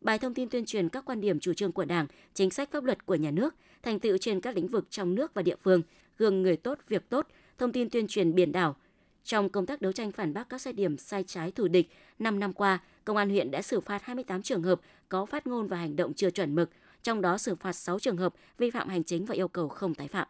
Bài 0.00 0.18
thông 0.18 0.34
tin 0.34 0.48
tuyên 0.48 0.64
truyền 0.64 0.88
các 0.88 1.04
quan 1.04 1.20
điểm 1.20 1.40
chủ 1.40 1.54
trương 1.54 1.72
của 1.72 1.84
Đảng, 1.84 2.06
chính 2.34 2.50
sách 2.50 2.70
pháp 2.72 2.84
luật 2.84 3.06
của 3.06 3.14
nhà 3.14 3.30
nước, 3.30 3.54
thành 3.82 4.00
tựu 4.00 4.18
trên 4.18 4.40
các 4.40 4.56
lĩnh 4.56 4.68
vực 4.68 4.86
trong 4.90 5.14
nước 5.14 5.34
và 5.34 5.42
địa 5.42 5.56
phương, 5.62 5.82
gương 6.18 6.42
người 6.42 6.56
tốt, 6.56 6.78
việc 6.88 7.08
tốt, 7.08 7.26
thông 7.58 7.72
tin 7.72 7.90
tuyên 7.90 8.06
truyền 8.06 8.34
biển 8.34 8.52
đảo. 8.52 8.76
Trong 9.24 9.48
công 9.48 9.66
tác 9.66 9.82
đấu 9.82 9.92
tranh 9.92 10.12
phản 10.12 10.34
bác 10.34 10.48
các 10.48 10.60
sai 10.60 10.72
điểm 10.72 10.98
sai 10.98 11.24
trái 11.26 11.50
thù 11.50 11.68
địch, 11.68 11.90
5 12.18 12.40
năm 12.40 12.52
qua, 12.52 12.78
Công 13.04 13.16
an 13.16 13.30
huyện 13.30 13.50
đã 13.50 13.62
xử 13.62 13.80
phạt 13.80 14.02
28 14.02 14.42
trường 14.42 14.62
hợp 14.62 14.80
có 15.08 15.26
phát 15.26 15.46
ngôn 15.46 15.66
và 15.66 15.76
hành 15.76 15.96
động 15.96 16.14
chưa 16.14 16.30
chuẩn 16.30 16.54
mực, 16.54 16.70
trong 17.02 17.20
đó 17.20 17.38
xử 17.38 17.54
phạt 17.54 17.72
6 17.72 17.98
trường 17.98 18.16
hợp 18.16 18.34
vi 18.58 18.70
phạm 18.70 18.88
hành 18.88 19.04
chính 19.04 19.24
và 19.24 19.34
yêu 19.34 19.48
cầu 19.48 19.68
không 19.68 19.94
tái 19.94 20.08
phạm. 20.08 20.28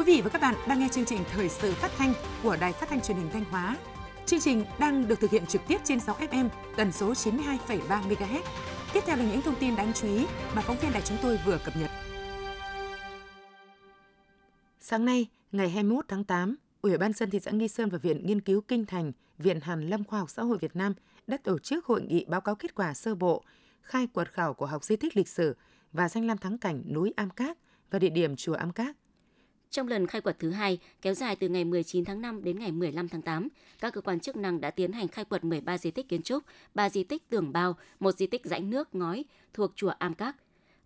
Quý 0.00 0.06
vị 0.06 0.20
và 0.20 0.30
các 0.30 0.42
bạn 0.42 0.54
đang 0.68 0.78
nghe 0.78 0.88
chương 0.88 1.04
trình 1.04 1.18
thời 1.32 1.48
sự 1.48 1.72
phát 1.72 1.90
thanh 1.98 2.14
của 2.42 2.56
Đài 2.60 2.72
Phát 2.72 2.88
thanh 2.88 3.00
Truyền 3.00 3.16
hình 3.16 3.30
Thanh 3.32 3.44
Hóa. 3.44 3.76
Chương 4.26 4.40
trình 4.40 4.64
đang 4.78 5.08
được 5.08 5.20
thực 5.20 5.30
hiện 5.30 5.46
trực 5.46 5.62
tiếp 5.68 5.76
trên 5.84 6.00
6 6.00 6.16
FM 6.16 6.48
tần 6.76 6.92
số 6.92 7.12
92,3 7.12 7.78
MHz. 8.08 8.42
Tiếp 8.92 9.00
theo 9.06 9.16
là 9.16 9.24
những 9.24 9.42
thông 9.42 9.54
tin 9.60 9.76
đáng 9.76 9.92
chú 9.94 10.06
ý 10.08 10.26
mà 10.54 10.62
phóng 10.62 10.76
viên 10.82 10.92
đài 10.92 11.02
chúng 11.02 11.18
tôi 11.22 11.38
vừa 11.46 11.58
cập 11.64 11.76
nhật. 11.76 11.90
Sáng 14.80 15.04
nay, 15.04 15.26
ngày 15.52 15.68
21 15.68 16.04
tháng 16.08 16.24
8, 16.24 16.56
Ủy 16.82 16.98
ban 16.98 17.12
dân 17.12 17.30
thị 17.30 17.40
xã 17.40 17.50
Nghi 17.50 17.68
Sơn 17.68 17.88
và 17.88 17.98
Viện 17.98 18.26
Nghiên 18.26 18.40
cứu 18.40 18.60
Kinh 18.60 18.86
Thành, 18.86 19.12
Viện 19.38 19.60
Hàn 19.60 19.88
Lâm 19.88 20.04
Khoa 20.04 20.18
học 20.18 20.30
Xã 20.30 20.42
hội 20.42 20.58
Việt 20.58 20.76
Nam 20.76 20.94
đã 21.26 21.36
tổ 21.44 21.58
chức 21.58 21.86
hội 21.86 22.02
nghị 22.02 22.24
báo 22.24 22.40
cáo 22.40 22.54
kết 22.54 22.74
quả 22.74 22.94
sơ 22.94 23.14
bộ, 23.14 23.44
khai 23.82 24.06
quật 24.06 24.32
khảo 24.32 24.54
của 24.54 24.66
học 24.66 24.84
di 24.84 24.96
tích 24.96 25.16
lịch 25.16 25.28
sử 25.28 25.56
và 25.92 26.08
danh 26.08 26.26
lam 26.26 26.38
thắng 26.38 26.58
cảnh 26.58 26.82
núi 26.92 27.12
Am 27.16 27.30
Các 27.30 27.58
và 27.90 27.98
địa 27.98 28.10
điểm 28.10 28.36
chùa 28.36 28.54
Am 28.54 28.72
Các 28.72 28.96
trong 29.70 29.88
lần 29.88 30.06
khai 30.06 30.20
quật 30.20 30.38
thứ 30.38 30.50
hai, 30.50 30.78
kéo 31.02 31.14
dài 31.14 31.36
từ 31.36 31.48
ngày 31.48 31.64
19 31.64 32.04
tháng 32.04 32.20
5 32.20 32.44
đến 32.44 32.58
ngày 32.58 32.72
15 32.72 33.08
tháng 33.08 33.22
8, 33.22 33.48
các 33.80 33.92
cơ 33.92 34.00
quan 34.00 34.20
chức 34.20 34.36
năng 34.36 34.60
đã 34.60 34.70
tiến 34.70 34.92
hành 34.92 35.08
khai 35.08 35.24
quật 35.24 35.44
13 35.44 35.78
di 35.78 35.90
tích 35.90 36.08
kiến 36.08 36.22
trúc, 36.22 36.42
3 36.74 36.90
di 36.90 37.04
tích 37.04 37.28
tường 37.28 37.52
bao, 37.52 37.76
một 38.00 38.12
di 38.12 38.26
tích 38.26 38.44
rãnh 38.44 38.70
nước 38.70 38.94
ngói 38.94 39.24
thuộc 39.54 39.72
chùa 39.76 39.92
Am 39.98 40.14
Các. 40.14 40.36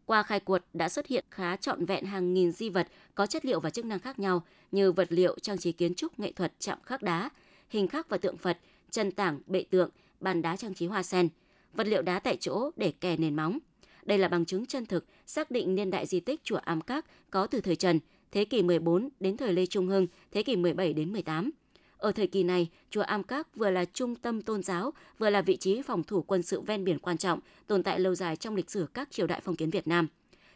Qua 0.06 0.22
khai 0.22 0.40
quật 0.40 0.64
đã 0.72 0.88
xuất 0.88 1.06
hiện 1.06 1.24
khá 1.30 1.56
trọn 1.56 1.84
vẹn 1.84 2.04
hàng 2.04 2.34
nghìn 2.34 2.52
di 2.52 2.68
vật 2.68 2.88
có 3.14 3.26
chất 3.26 3.44
liệu 3.44 3.60
và 3.60 3.70
chức 3.70 3.84
năng 3.84 3.98
khác 3.98 4.18
nhau 4.18 4.42
như 4.72 4.92
vật 4.92 5.08
liệu, 5.10 5.38
trang 5.38 5.58
trí 5.58 5.72
kiến 5.72 5.94
trúc, 5.94 6.18
nghệ 6.18 6.32
thuật, 6.32 6.52
chạm 6.58 6.78
khắc 6.82 7.02
đá, 7.02 7.30
hình 7.68 7.88
khắc 7.88 8.08
và 8.08 8.18
tượng 8.18 8.36
Phật, 8.36 8.58
chân 8.90 9.10
tảng, 9.10 9.40
bệ 9.46 9.64
tượng, 9.70 9.90
bàn 10.20 10.42
đá 10.42 10.56
trang 10.56 10.74
trí 10.74 10.86
hoa 10.86 11.02
sen, 11.02 11.28
vật 11.72 11.86
liệu 11.86 12.02
đá 12.02 12.18
tại 12.18 12.36
chỗ 12.40 12.70
để 12.76 12.92
kè 13.00 13.16
nền 13.16 13.36
móng. 13.36 13.58
Đây 14.02 14.18
là 14.18 14.28
bằng 14.28 14.44
chứng 14.44 14.66
chân 14.66 14.86
thực 14.86 15.06
xác 15.26 15.50
định 15.50 15.74
niên 15.74 15.90
đại 15.90 16.06
di 16.06 16.20
tích 16.20 16.40
chùa 16.44 16.56
Am 16.56 16.80
Các 16.80 17.06
có 17.30 17.46
từ 17.46 17.60
thời 17.60 17.76
Trần– 17.76 18.00
thế 18.34 18.44
kỷ 18.44 18.62
14 18.62 19.08
đến 19.20 19.36
thời 19.36 19.52
Lê 19.52 19.66
Trung 19.66 19.88
Hưng, 19.88 20.06
thế 20.32 20.42
kỷ 20.42 20.56
17 20.56 20.92
đến 20.92 21.12
18. 21.12 21.50
Ở 21.96 22.12
thời 22.12 22.26
kỳ 22.26 22.42
này, 22.42 22.68
chùa 22.90 23.00
Am 23.00 23.22
Các 23.22 23.56
vừa 23.56 23.70
là 23.70 23.84
trung 23.84 24.14
tâm 24.16 24.42
tôn 24.42 24.62
giáo, 24.62 24.92
vừa 25.18 25.30
là 25.30 25.42
vị 25.42 25.56
trí 25.56 25.82
phòng 25.82 26.02
thủ 26.02 26.22
quân 26.22 26.42
sự 26.42 26.60
ven 26.60 26.84
biển 26.84 26.98
quan 26.98 27.18
trọng, 27.18 27.40
tồn 27.66 27.82
tại 27.82 28.00
lâu 28.00 28.14
dài 28.14 28.36
trong 28.36 28.56
lịch 28.56 28.70
sử 28.70 28.86
các 28.94 29.10
triều 29.10 29.26
đại 29.26 29.40
phong 29.44 29.56
kiến 29.56 29.70
Việt 29.70 29.86
Nam. 29.88 30.06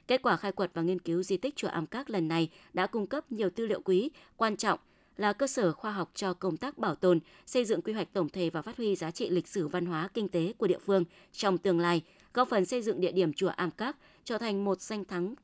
Kết 0.07 0.23
quả 0.23 0.37
khai 0.37 0.53
quật 0.53 0.71
và 0.75 0.83
nghiên 0.83 0.99
cứu 0.99 1.23
di 1.23 1.37
tích 1.37 1.57
chùa 1.57 1.69
Am 1.69 1.87
Các 1.87 2.11
lần 2.11 2.29
này 2.29 2.51
đã 2.73 2.87
cung 2.87 3.07
cấp 3.07 3.33
nhiều 3.33 3.51
tư 3.51 3.67
liệu 3.67 3.81
quý, 3.85 4.11
quan 4.37 4.57
trọng 4.57 4.79
là 5.17 5.33
cơ 5.33 5.47
sở 5.47 5.73
khoa 5.73 5.93
học 5.93 6.11
cho 6.15 6.35
công 6.35 6.57
tác 6.57 6.79
bảo 6.79 6.95
tồn, 6.95 7.21
xây 7.47 7.65
dựng 7.65 7.83
quy 7.83 7.93
hoạch 7.93 8.13
tổng 8.13 8.29
thể 8.29 8.51
và 8.51 8.63
phát 8.63 8.77
huy 8.77 8.97
giá 8.97 9.11
trị 9.11 9.29
lịch 9.31 9.49
sử 9.49 9.69
văn 9.69 9.87
hóa 9.87 10.09
kinh 10.15 10.29
tế 10.29 10.53
của 10.59 10.67
địa 10.67 10.79
phương 10.79 11.05
trong 11.33 11.59
tương 11.59 11.81
lai, 11.81 12.03
góp 12.35 12.49
phần 12.49 12.65
xây 12.65 12.83
dựng 12.83 13.01
địa 13.01 13.13
điểm 13.13 13.33
chùa 13.33 13.49
Am 13.49 13.71
Các 13.71 13.97
trở 14.25 14.39
thành 14.39 14.65
một 14.65 14.81
danh 14.81 15.05
thắng 15.05 15.35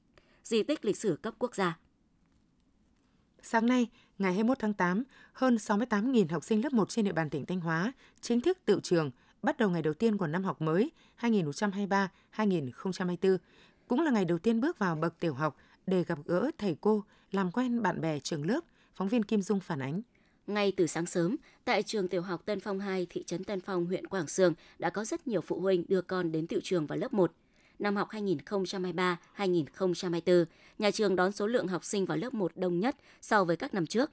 di 0.43 0.63
tích 0.63 0.85
lịch 0.85 0.97
sử 0.97 1.19
cấp 1.23 1.35
quốc 1.39 1.55
gia. 1.55 1.79
Sáng 3.47 3.67
nay, 3.67 3.87
ngày 4.19 4.33
21 4.33 4.59
tháng 4.59 4.75
8, 4.75 5.05
hơn 5.33 5.57
68.000 5.57 6.27
học 6.31 6.45
sinh 6.45 6.65
lớp 6.65 6.73
1 6.73 6.89
trên 6.89 7.05
địa 7.05 7.13
bàn 7.13 7.31
tỉnh 7.31 7.47
Thanh 7.47 7.61
Hóa 7.61 7.93
chính 8.21 8.41
thức 8.41 8.59
tự 8.65 8.81
trường 8.83 9.11
bắt 9.43 9.59
đầu 9.59 9.71
ngày 9.71 9.83
đầu 9.83 9.95
tiên 9.95 10.17
của 10.17 10.27
năm 10.27 10.45
học 10.45 10.63
mới 10.63 10.91
2023-2024, 11.21 13.37
cũng 13.89 14.01
là 14.01 14.11
ngày 14.11 14.25
đầu 14.25 14.39
tiên 14.39 14.61
bước 14.61 14.79
vào 14.79 14.97
bậc 14.97 15.21
tiểu 15.21 15.35
học 15.35 15.57
để 15.87 16.05
gặp 16.05 16.19
gỡ 16.25 16.51
thầy 16.59 16.77
cô, 16.81 17.05
làm 17.33 17.53
quen 17.53 17.83
bạn 17.83 18.01
bè 18.01 18.19
trường 18.19 18.47
lớp, 18.47 18.61
phóng 18.95 19.09
viên 19.09 19.23
Kim 19.23 19.43
Dung 19.43 19.61
phản 19.61 19.83
ánh. 19.83 20.03
Ngay 20.47 20.73
từ 20.77 20.87
sáng 20.87 21.07
sớm, 21.07 21.37
tại 21.65 21.83
trường 21.83 22.09
tiểu 22.09 22.23
học 22.23 22.43
Tân 22.45 22.61
Phong 22.61 22.81
2, 22.81 23.07
thị 23.11 23.23
trấn 23.23 23.45
Tân 23.45 23.61
Phong, 23.61 23.87
huyện 23.87 24.07
Quảng 24.07 24.27
Sương 24.27 24.55
đã 24.79 24.91
có 24.91 25.05
rất 25.05 25.29
nhiều 25.29 25.41
phụ 25.41 25.61
huynh 25.61 25.85
đưa 25.89 26.03
con 26.03 26.33
đến 26.33 26.47
tiểu 26.47 26.61
trường 26.63 26.87
vào 26.87 26.99
lớp 26.99 27.13
1 27.13 27.33
năm 27.79 27.97
học 27.97 28.09
2023-2024, 28.11 30.45
nhà 30.79 30.91
trường 30.91 31.17
đón 31.17 31.33
số 31.33 31.47
lượng 31.47 31.69
học 31.69 31.85
sinh 31.85 32.07
vào 32.07 32.19
lớp 32.19 32.35
1 32.35 32.53
đông 32.55 32.81
nhất 32.81 32.97
so 33.21 33.45
với 33.45 33.57
các 33.57 33.75
năm 33.75 33.87
trước. 33.87 34.11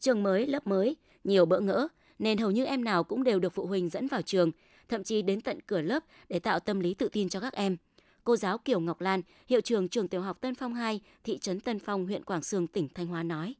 Trường 0.00 0.22
mới, 0.22 0.46
lớp 0.46 0.66
mới, 0.66 0.96
nhiều 1.24 1.46
bỡ 1.46 1.60
ngỡ, 1.60 1.88
nên 2.18 2.38
hầu 2.38 2.50
như 2.50 2.64
em 2.64 2.84
nào 2.84 3.04
cũng 3.04 3.24
đều 3.24 3.38
được 3.38 3.54
phụ 3.54 3.66
huynh 3.66 3.88
dẫn 3.88 4.06
vào 4.06 4.22
trường, 4.22 4.50
thậm 4.88 5.04
chí 5.04 5.22
đến 5.22 5.40
tận 5.40 5.60
cửa 5.60 5.80
lớp 5.80 6.04
để 6.28 6.38
tạo 6.38 6.60
tâm 6.60 6.80
lý 6.80 6.94
tự 6.94 7.08
tin 7.08 7.28
cho 7.28 7.40
các 7.40 7.52
em. 7.52 7.76
Cô 8.24 8.36
giáo 8.36 8.58
Kiều 8.58 8.80
Ngọc 8.80 9.00
Lan, 9.00 9.22
hiệu 9.46 9.60
trường 9.60 9.88
trường 9.88 10.08
tiểu 10.08 10.20
học 10.20 10.40
Tân 10.40 10.54
Phong 10.54 10.74
2, 10.74 11.00
thị 11.24 11.38
trấn 11.38 11.60
Tân 11.60 11.78
Phong, 11.78 12.06
huyện 12.06 12.24
Quảng 12.24 12.42
Sương, 12.42 12.66
tỉnh 12.66 12.88
Thanh 12.94 13.06
Hóa 13.06 13.22
nói. 13.22 13.54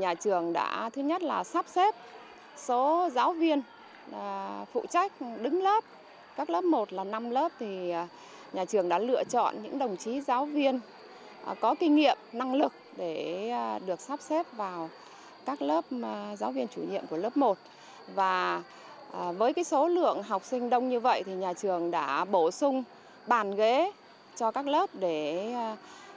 Nhà 0.00 0.14
trường 0.14 0.52
đã 0.52 0.90
thứ 0.90 1.02
nhất 1.02 1.22
là 1.22 1.44
sắp 1.44 1.66
xếp 1.68 1.94
số 2.56 3.08
giáo 3.14 3.32
viên 3.32 3.62
à, 4.12 4.64
phụ 4.72 4.84
trách 4.90 5.12
đứng 5.42 5.62
lớp 5.62 5.84
các 6.36 6.50
lớp 6.50 6.64
1 6.64 6.92
là 6.92 7.04
5 7.04 7.30
lớp 7.30 7.52
thì 7.58 7.90
à, 7.90 8.08
nhà 8.52 8.64
trường 8.64 8.88
đã 8.88 8.98
lựa 8.98 9.24
chọn 9.24 9.62
những 9.62 9.78
đồng 9.78 9.96
chí 9.96 10.20
giáo 10.20 10.44
viên 10.44 10.80
à, 11.44 11.54
có 11.60 11.74
kinh 11.74 11.96
nghiệm, 11.96 12.18
năng 12.32 12.54
lực 12.54 12.72
để 12.96 13.48
à, 13.50 13.78
được 13.78 14.00
sắp 14.00 14.20
xếp 14.20 14.46
vào 14.52 14.90
các 15.44 15.62
lớp 15.62 15.84
giáo 16.38 16.52
viên 16.52 16.68
chủ 16.68 16.82
nhiệm 16.90 17.06
của 17.06 17.16
lớp 17.16 17.36
1 17.36 17.58
và 18.14 18.62
với 19.38 19.52
cái 19.52 19.64
số 19.64 19.88
lượng 19.88 20.22
học 20.22 20.44
sinh 20.44 20.70
đông 20.70 20.88
như 20.88 21.00
vậy 21.00 21.22
thì 21.26 21.32
nhà 21.32 21.52
trường 21.52 21.90
đã 21.90 22.24
bổ 22.24 22.50
sung 22.50 22.84
bàn 23.26 23.56
ghế 23.56 23.92
cho 24.36 24.50
các 24.50 24.66
lớp 24.66 24.90
để 24.92 25.54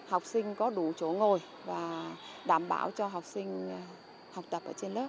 học 0.10 0.24
sinh 0.26 0.56
có 0.56 0.70
đủ 0.70 0.92
chỗ 0.98 1.08
ngồi 1.12 1.42
và 1.66 2.06
đảm 2.46 2.68
bảo 2.68 2.92
cho 2.92 3.08
học 3.08 3.24
sinh 3.26 3.78
học 4.34 4.46
tập 4.50 4.62
ở 4.66 4.74
trên 4.74 4.94
lớp. 4.94 5.08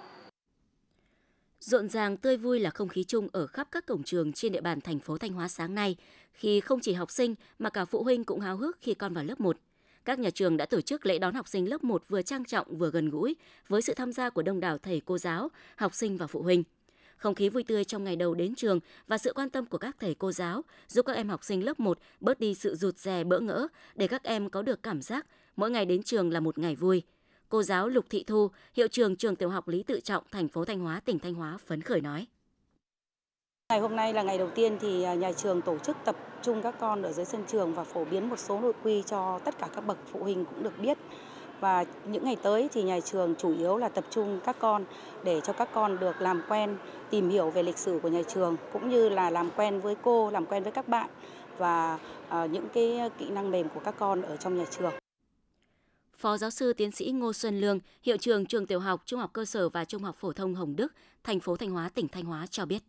Rộn 1.59 1.89
ràng 1.89 2.17
tươi 2.17 2.37
vui 2.37 2.59
là 2.59 2.69
không 2.69 2.87
khí 2.87 3.03
chung 3.03 3.27
ở 3.31 3.47
khắp 3.47 3.67
các 3.71 3.85
cổng 3.85 4.03
trường 4.03 4.33
trên 4.33 4.51
địa 4.51 4.61
bàn 4.61 4.81
thành 4.81 4.99
phố 4.99 5.17
Thanh 5.17 5.33
Hóa 5.33 5.47
sáng 5.47 5.75
nay, 5.75 5.95
khi 6.33 6.59
không 6.59 6.79
chỉ 6.79 6.93
học 6.93 7.11
sinh 7.11 7.35
mà 7.59 7.69
cả 7.69 7.85
phụ 7.85 8.03
huynh 8.03 8.23
cũng 8.23 8.39
háo 8.39 8.57
hức 8.57 8.77
khi 8.81 8.93
con 8.93 9.13
vào 9.13 9.23
lớp 9.23 9.39
1. 9.39 9.57
Các 10.05 10.19
nhà 10.19 10.29
trường 10.29 10.57
đã 10.57 10.65
tổ 10.65 10.81
chức 10.81 11.05
lễ 11.05 11.19
đón 11.19 11.33
học 11.33 11.47
sinh 11.47 11.69
lớp 11.69 11.83
1 11.83 12.03
vừa 12.09 12.21
trang 12.21 12.45
trọng 12.45 12.77
vừa 12.77 12.91
gần 12.91 13.09
gũi 13.09 13.35
với 13.67 13.81
sự 13.81 13.93
tham 13.93 14.11
gia 14.11 14.29
của 14.29 14.41
đông 14.41 14.59
đảo 14.59 14.77
thầy 14.77 15.01
cô 15.05 15.17
giáo, 15.17 15.49
học 15.75 15.95
sinh 15.95 16.17
và 16.17 16.27
phụ 16.27 16.41
huynh. 16.41 16.63
Không 17.17 17.35
khí 17.35 17.49
vui 17.49 17.63
tươi 17.63 17.83
trong 17.83 18.03
ngày 18.03 18.15
đầu 18.15 18.33
đến 18.33 18.55
trường 18.55 18.79
và 19.07 19.17
sự 19.17 19.33
quan 19.35 19.49
tâm 19.49 19.65
của 19.65 19.77
các 19.77 19.95
thầy 19.99 20.15
cô 20.15 20.31
giáo 20.31 20.61
giúp 20.87 21.05
các 21.05 21.15
em 21.15 21.29
học 21.29 21.43
sinh 21.43 21.65
lớp 21.65 21.79
1 21.79 21.99
bớt 22.19 22.39
đi 22.39 22.53
sự 22.53 22.75
rụt 22.75 22.97
rè 22.97 23.23
bỡ 23.23 23.39
ngỡ 23.39 23.67
để 23.95 24.07
các 24.07 24.23
em 24.23 24.49
có 24.49 24.61
được 24.61 24.83
cảm 24.83 25.01
giác 25.01 25.27
mỗi 25.55 25.71
ngày 25.71 25.85
đến 25.85 26.03
trường 26.03 26.31
là 26.31 26.39
một 26.39 26.57
ngày 26.57 26.75
vui. 26.75 27.03
Cô 27.49 27.63
giáo 27.63 27.87
Lục 27.87 28.05
Thị 28.09 28.23
Thu, 28.27 28.49
hiệu 28.73 28.87
trường 28.87 29.15
trường 29.15 29.35
tiểu 29.35 29.49
học 29.49 29.67
Lý 29.67 29.83
Tự 29.83 29.99
Trọng, 29.99 30.23
thành 30.31 30.47
phố 30.47 30.65
Thanh 30.65 30.79
Hóa, 30.79 30.99
tỉnh 31.05 31.19
Thanh 31.19 31.33
Hóa 31.33 31.57
phấn 31.65 31.81
khởi 31.81 32.01
nói. 32.01 32.25
Ngày 33.69 33.79
hôm 33.79 33.95
nay 33.95 34.13
là 34.13 34.23
ngày 34.23 34.37
đầu 34.37 34.49
tiên 34.55 34.77
thì 34.81 35.03
à, 35.03 35.13
nhà 35.13 35.31
trường 35.31 35.61
tổ 35.61 35.77
chức 35.77 35.97
tập 36.05 36.15
trung 36.41 36.61
các 36.61 36.75
con 36.79 37.01
ở 37.01 37.11
dưới 37.11 37.25
sân 37.25 37.43
trường 37.47 37.73
và 37.73 37.83
phổ 37.83 38.05
biến 38.05 38.29
một 38.29 38.39
số 38.39 38.59
nội 38.61 38.73
quy 38.83 39.03
cho 39.05 39.39
tất 39.39 39.57
cả 39.59 39.67
các 39.75 39.81
bậc 39.81 39.97
phụ 40.11 40.23
huynh 40.23 40.45
cũng 40.45 40.63
được 40.63 40.79
biết. 40.81 40.97
Và 41.59 41.85
những 42.05 42.23
ngày 42.23 42.37
tới 42.43 42.69
thì 42.73 42.83
nhà 42.83 42.99
trường 42.99 43.35
chủ 43.35 43.57
yếu 43.57 43.77
là 43.77 43.89
tập 43.89 44.03
trung 44.09 44.39
các 44.45 44.55
con 44.59 44.85
để 45.23 45.41
cho 45.41 45.53
các 45.53 45.69
con 45.73 45.99
được 45.99 46.21
làm 46.21 46.41
quen, 46.49 46.77
tìm 47.09 47.29
hiểu 47.29 47.49
về 47.49 47.63
lịch 47.63 47.77
sử 47.77 47.99
của 48.03 48.09
nhà 48.09 48.21
trường 48.27 48.55
cũng 48.73 48.89
như 48.89 49.09
là 49.09 49.29
làm 49.29 49.49
quen 49.55 49.79
với 49.79 49.95
cô, 50.01 50.29
làm 50.31 50.45
quen 50.45 50.63
với 50.63 50.71
các 50.71 50.87
bạn 50.87 51.09
và 51.57 51.99
à, 52.29 52.45
những 52.45 52.67
cái 52.73 53.09
kỹ 53.17 53.29
năng 53.29 53.51
mềm 53.51 53.69
của 53.69 53.79
các 53.79 53.95
con 53.99 54.21
ở 54.21 54.37
trong 54.37 54.57
nhà 54.57 54.65
trường. 54.69 54.93
Phó 56.17 56.37
giáo 56.37 56.49
sư 56.49 56.73
tiến 56.73 56.91
sĩ 56.91 57.11
Ngô 57.11 57.33
Xuân 57.33 57.59
Lương, 57.59 57.79
hiệu 58.01 58.17
trường 58.17 58.45
trường 58.45 58.65
tiểu 58.65 58.79
học, 58.79 59.01
trung 59.05 59.19
học 59.19 59.29
cơ 59.33 59.45
sở 59.45 59.69
và 59.69 59.85
trung 59.85 60.03
học 60.03 60.15
phổ 60.19 60.33
thông 60.33 60.55
Hồng 60.55 60.75
Đức, 60.75 60.93
thành 61.23 61.39
phố 61.39 61.55
Thanh 61.55 61.69
Hóa, 61.69 61.89
tỉnh 61.89 62.07
Thanh 62.07 62.23
Hóa 62.23 62.47
cho 62.47 62.65
biết. 62.65 62.83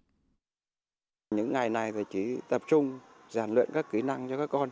Những 1.31 1.53
ngày 1.53 1.71
này 1.71 1.93
thì 1.93 2.01
chỉ 2.11 2.37
tập 2.49 2.63
trung 2.67 2.99
rèn 3.31 3.55
luyện 3.55 3.71
các 3.75 3.87
kỹ 3.93 4.03
năng 4.03 4.29
cho 4.29 4.37
các 4.37 4.47
con 4.47 4.69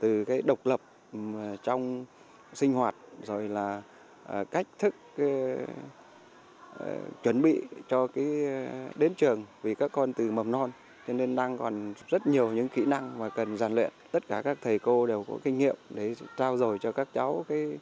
từ 0.00 0.24
cái 0.24 0.42
độc 0.42 0.66
lập 0.66 0.80
ờ, 1.12 1.56
trong 1.62 2.04
sinh 2.54 2.72
hoạt 2.72 2.94
rồi 3.22 3.48
là 3.48 3.82
ờ, 4.24 4.44
cách 4.44 4.66
thức 4.78 4.94
ờ, 5.16 6.96
chuẩn 7.22 7.42
bị 7.42 7.62
cho 7.88 8.06
cái 8.06 8.26
đến 8.96 9.14
trường 9.14 9.44
vì 9.62 9.74
các 9.74 9.92
con 9.92 10.12
từ 10.12 10.30
mầm 10.30 10.50
non 10.50 10.70
cho 11.08 11.14
nên 11.14 11.36
đang 11.36 11.58
còn 11.58 11.94
rất 12.08 12.26
nhiều 12.26 12.52
những 12.52 12.68
kỹ 12.68 12.84
năng 12.84 13.18
mà 13.18 13.28
cần 13.28 13.58
rèn 13.58 13.74
luyện 13.74 13.92
tất 14.10 14.28
cả 14.28 14.42
các 14.42 14.58
thầy 14.62 14.78
cô 14.78 15.06
đều 15.06 15.24
có 15.28 15.38
kinh 15.44 15.58
nghiệm 15.58 15.76
để 15.90 16.14
trao 16.36 16.56
dồi 16.56 16.78
cho 16.78 16.92
các 16.92 17.08
cháu 17.14 17.44
cái 17.48 17.78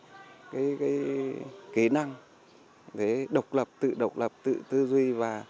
cái 0.53 0.77
cái 0.81 1.01
kỹ 1.75 1.89
năng 1.89 2.15
để 2.95 3.27
độc 3.31 3.55
lập 3.55 3.69
tự 3.81 3.95
độc 3.99 4.19
lập 4.19 4.33
tự 4.43 4.57
tư 4.71 4.87
duy 4.87 5.13
và 5.13 5.45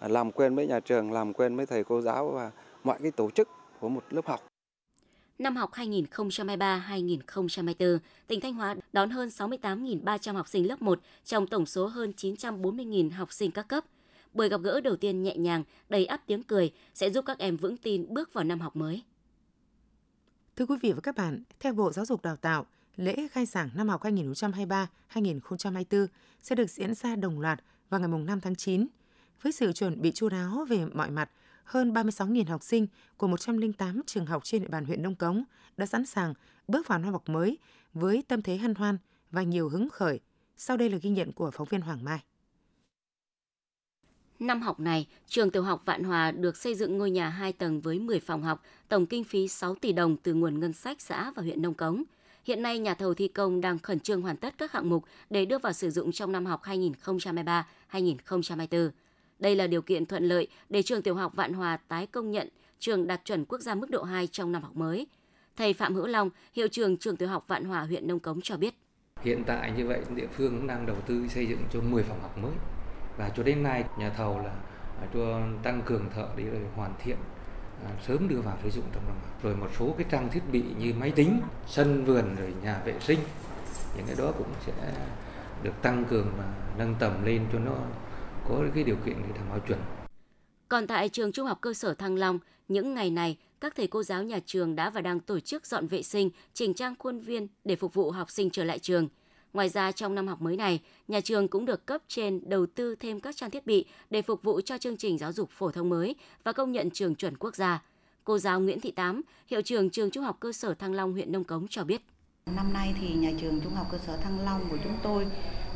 làm 0.00 0.32
quen 0.32 0.54
với 0.54 0.66
nhà 0.66 0.80
trường 0.80 1.12
làm 1.12 1.32
quen 1.32 1.56
với 1.56 1.66
thầy 1.66 1.84
cô 1.84 2.00
giáo 2.00 2.30
và 2.30 2.50
mọi 2.84 2.98
cái 3.02 3.10
tổ 3.10 3.30
chức 3.30 3.48
của 3.80 3.88
một 3.88 4.02
lớp 4.10 4.26
học 4.26 4.40
Năm 5.38 5.56
học 5.56 5.70
2023-2024, 5.72 7.98
tỉnh 8.26 8.40
Thanh 8.40 8.54
Hóa 8.54 8.74
đón 8.92 9.10
hơn 9.10 9.28
68.300 9.28 10.34
học 10.34 10.48
sinh 10.48 10.68
lớp 10.68 10.82
1 10.82 11.00
trong 11.24 11.46
tổng 11.46 11.66
số 11.66 11.86
hơn 11.86 12.12
940.000 12.16 13.10
học 13.10 13.32
sinh 13.32 13.50
các 13.50 13.68
cấp. 13.68 13.84
Buổi 14.34 14.48
gặp 14.48 14.60
gỡ 14.60 14.80
đầu 14.80 14.96
tiên 14.96 15.22
nhẹ 15.22 15.36
nhàng, 15.36 15.64
đầy 15.88 16.06
ắp 16.06 16.22
tiếng 16.26 16.42
cười 16.42 16.72
sẽ 16.94 17.10
giúp 17.10 17.24
các 17.26 17.38
em 17.38 17.56
vững 17.56 17.76
tin 17.76 18.14
bước 18.14 18.32
vào 18.32 18.44
năm 18.44 18.60
học 18.60 18.76
mới. 18.76 19.02
Thưa 20.56 20.66
quý 20.66 20.76
vị 20.82 20.92
và 20.92 21.00
các 21.00 21.16
bạn, 21.16 21.42
theo 21.60 21.72
Bộ 21.72 21.92
Giáo 21.92 22.04
dục 22.04 22.22
Đào 22.22 22.36
tạo, 22.36 22.66
lễ 22.96 23.28
khai 23.30 23.46
giảng 23.46 23.70
năm 23.74 23.88
học 23.88 24.02
2023-2024 24.02 26.06
sẽ 26.42 26.54
được 26.54 26.70
diễn 26.70 26.94
ra 26.94 27.16
đồng 27.16 27.40
loạt 27.40 27.60
vào 27.90 28.00
ngày 28.00 28.08
5 28.08 28.40
tháng 28.40 28.56
9. 28.56 28.86
Với 29.42 29.52
sự 29.52 29.72
chuẩn 29.72 30.02
bị 30.02 30.12
chu 30.12 30.28
đáo 30.28 30.66
về 30.68 30.84
mọi 30.84 31.10
mặt, 31.10 31.30
hơn 31.64 31.92
36.000 31.92 32.46
học 32.46 32.62
sinh 32.62 32.86
của 33.16 33.26
108 33.26 34.02
trường 34.06 34.26
học 34.26 34.44
trên 34.44 34.62
địa 34.62 34.68
bàn 34.68 34.84
huyện 34.84 35.02
Nông 35.02 35.14
Cống 35.14 35.44
đã 35.76 35.86
sẵn 35.86 36.06
sàng 36.06 36.34
bước 36.68 36.88
vào 36.88 36.98
năm 36.98 37.12
học 37.12 37.28
mới 37.28 37.58
với 37.94 38.22
tâm 38.28 38.42
thế 38.42 38.56
hân 38.56 38.74
hoan 38.74 38.98
và 39.30 39.42
nhiều 39.42 39.68
hứng 39.68 39.88
khởi. 39.88 40.20
Sau 40.56 40.76
đây 40.76 40.90
là 40.90 40.98
ghi 41.02 41.10
nhận 41.10 41.32
của 41.32 41.50
phóng 41.50 41.68
viên 41.70 41.80
Hoàng 41.80 42.04
Mai. 42.04 42.20
Năm 44.38 44.62
học 44.62 44.80
này, 44.80 45.06
trường 45.26 45.50
tiểu 45.50 45.62
học 45.62 45.82
Vạn 45.84 46.04
Hòa 46.04 46.30
được 46.30 46.56
xây 46.56 46.74
dựng 46.74 46.98
ngôi 46.98 47.10
nhà 47.10 47.28
2 47.28 47.52
tầng 47.52 47.80
với 47.80 47.98
10 47.98 48.20
phòng 48.20 48.42
học, 48.42 48.62
tổng 48.88 49.06
kinh 49.06 49.24
phí 49.24 49.48
6 49.48 49.74
tỷ 49.74 49.92
đồng 49.92 50.16
từ 50.16 50.34
nguồn 50.34 50.60
ngân 50.60 50.72
sách 50.72 51.00
xã 51.00 51.32
và 51.36 51.42
huyện 51.42 51.62
Nông 51.62 51.74
Cống. 51.74 52.02
Hiện 52.44 52.62
nay, 52.62 52.78
nhà 52.78 52.94
thầu 52.94 53.14
thi 53.14 53.28
công 53.28 53.60
đang 53.60 53.78
khẩn 53.78 54.00
trương 54.00 54.22
hoàn 54.22 54.36
tất 54.36 54.54
các 54.58 54.72
hạng 54.72 54.88
mục 54.88 55.04
để 55.30 55.44
đưa 55.44 55.58
vào 55.58 55.72
sử 55.72 55.90
dụng 55.90 56.12
trong 56.12 56.32
năm 56.32 56.46
học 56.46 56.62
2023-2024. 57.92 58.90
Đây 59.38 59.56
là 59.56 59.66
điều 59.66 59.82
kiện 59.82 60.06
thuận 60.06 60.24
lợi 60.28 60.48
để 60.68 60.82
trường 60.82 61.02
tiểu 61.02 61.14
học 61.14 61.32
Vạn 61.36 61.52
Hòa 61.52 61.76
tái 61.76 62.06
công 62.06 62.30
nhận 62.30 62.48
trường 62.78 63.06
đạt 63.06 63.24
chuẩn 63.24 63.44
quốc 63.44 63.60
gia 63.60 63.74
mức 63.74 63.90
độ 63.90 64.02
2 64.02 64.26
trong 64.26 64.52
năm 64.52 64.62
học 64.62 64.76
mới. 64.76 65.06
Thầy 65.56 65.72
Phạm 65.72 65.94
Hữu 65.94 66.06
Long, 66.06 66.30
hiệu 66.52 66.68
trưởng 66.68 66.96
trường 66.96 67.16
tiểu 67.16 67.28
học 67.28 67.44
Vạn 67.48 67.64
Hòa 67.64 67.80
huyện 67.80 68.08
Nông 68.08 68.20
Cống 68.20 68.40
cho 68.40 68.56
biết. 68.56 68.74
Hiện 69.22 69.42
tại 69.46 69.72
như 69.76 69.86
vậy 69.86 70.00
địa 70.16 70.28
phương 70.36 70.58
cũng 70.58 70.66
đang 70.66 70.86
đầu 70.86 70.96
tư 71.06 71.28
xây 71.28 71.46
dựng 71.46 71.60
cho 71.72 71.80
10 71.80 72.02
phòng 72.02 72.20
học 72.20 72.38
mới 72.38 72.52
và 73.18 73.28
cho 73.36 73.42
đến 73.42 73.62
nay 73.62 73.84
nhà 73.98 74.10
thầu 74.10 74.38
là 74.38 74.52
à, 75.00 75.06
cho 75.14 75.40
tăng 75.62 75.82
cường 75.82 76.10
thợ 76.14 76.28
để 76.36 76.44
rồi 76.44 76.60
hoàn 76.76 76.94
thiện 76.98 77.16
à, 77.84 77.90
sớm 78.06 78.28
đưa 78.28 78.40
vào 78.40 78.58
sử 78.62 78.70
dụng 78.70 78.84
trong 78.94 79.04
năm. 79.06 79.16
Rồi 79.42 79.56
một 79.56 79.68
số 79.78 79.94
cái 79.98 80.06
trang 80.10 80.28
thiết 80.28 80.42
bị 80.52 80.64
như 80.78 80.94
máy 81.00 81.10
tính, 81.10 81.40
sân 81.66 82.04
vườn 82.04 82.36
rồi 82.36 82.54
nhà 82.62 82.82
vệ 82.84 82.94
sinh 83.00 83.18
những 83.96 84.06
cái 84.06 84.16
đó 84.18 84.32
cũng 84.38 84.48
sẽ 84.66 84.72
được 85.62 85.82
tăng 85.82 86.04
cường 86.04 86.32
và 86.38 86.44
nâng 86.78 86.94
tầm 86.98 87.24
lên 87.24 87.46
cho 87.52 87.58
nó 87.58 87.74
có 88.48 88.62
cái 88.74 88.84
điều 88.84 88.96
kiện 88.96 89.14
để 89.14 89.34
đảm 89.34 89.44
bảo 89.50 89.58
chuẩn. 89.58 89.78
Còn 90.68 90.86
tại 90.86 91.08
trường 91.08 91.32
Trung 91.32 91.46
học 91.46 91.58
cơ 91.60 91.74
sở 91.74 91.94
Thăng 91.94 92.16
Long, 92.16 92.38
những 92.68 92.94
ngày 92.94 93.10
này, 93.10 93.36
các 93.60 93.72
thầy 93.76 93.86
cô 93.86 94.02
giáo 94.02 94.22
nhà 94.22 94.38
trường 94.46 94.76
đã 94.76 94.90
và 94.90 95.00
đang 95.00 95.20
tổ 95.20 95.40
chức 95.40 95.66
dọn 95.66 95.86
vệ 95.86 96.02
sinh, 96.02 96.30
chỉnh 96.54 96.74
trang 96.74 96.94
khuôn 96.98 97.20
viên 97.20 97.48
để 97.64 97.76
phục 97.76 97.94
vụ 97.94 98.10
học 98.10 98.30
sinh 98.30 98.50
trở 98.50 98.64
lại 98.64 98.78
trường. 98.78 99.08
Ngoài 99.58 99.68
ra, 99.68 99.92
trong 99.92 100.14
năm 100.14 100.28
học 100.28 100.42
mới 100.42 100.56
này, 100.56 100.80
nhà 101.08 101.20
trường 101.20 101.48
cũng 101.48 101.64
được 101.64 101.86
cấp 101.86 102.02
trên 102.08 102.40
đầu 102.46 102.66
tư 102.66 102.94
thêm 102.94 103.20
các 103.20 103.36
trang 103.36 103.50
thiết 103.50 103.66
bị 103.66 103.84
để 104.10 104.22
phục 104.22 104.42
vụ 104.42 104.60
cho 104.60 104.78
chương 104.78 104.96
trình 104.96 105.18
giáo 105.18 105.32
dục 105.32 105.50
phổ 105.50 105.70
thông 105.70 105.88
mới 105.88 106.14
và 106.44 106.52
công 106.52 106.72
nhận 106.72 106.90
trường 106.90 107.14
chuẩn 107.14 107.36
quốc 107.36 107.56
gia. 107.56 107.82
Cô 108.24 108.38
giáo 108.38 108.60
Nguyễn 108.60 108.80
Thị 108.80 108.90
Tám, 108.90 109.22
hiệu 109.46 109.62
trưởng 109.62 109.90
trường 109.90 110.10
Trung 110.10 110.24
học 110.24 110.36
cơ 110.40 110.52
sở 110.52 110.74
Thăng 110.74 110.94
Long 110.94 111.12
huyện 111.12 111.32
Nông 111.32 111.44
Cống 111.44 111.66
cho 111.68 111.84
biết. 111.84 112.02
Năm 112.56 112.72
nay 112.72 112.94
thì 113.00 113.14
nhà 113.14 113.30
trường 113.40 113.60
Trung 113.60 113.74
học 113.74 113.86
cơ 113.92 113.98
sở 113.98 114.16
Thăng 114.16 114.44
Long 114.44 114.68
của 114.70 114.78
chúng 114.84 114.98
tôi 115.02 115.26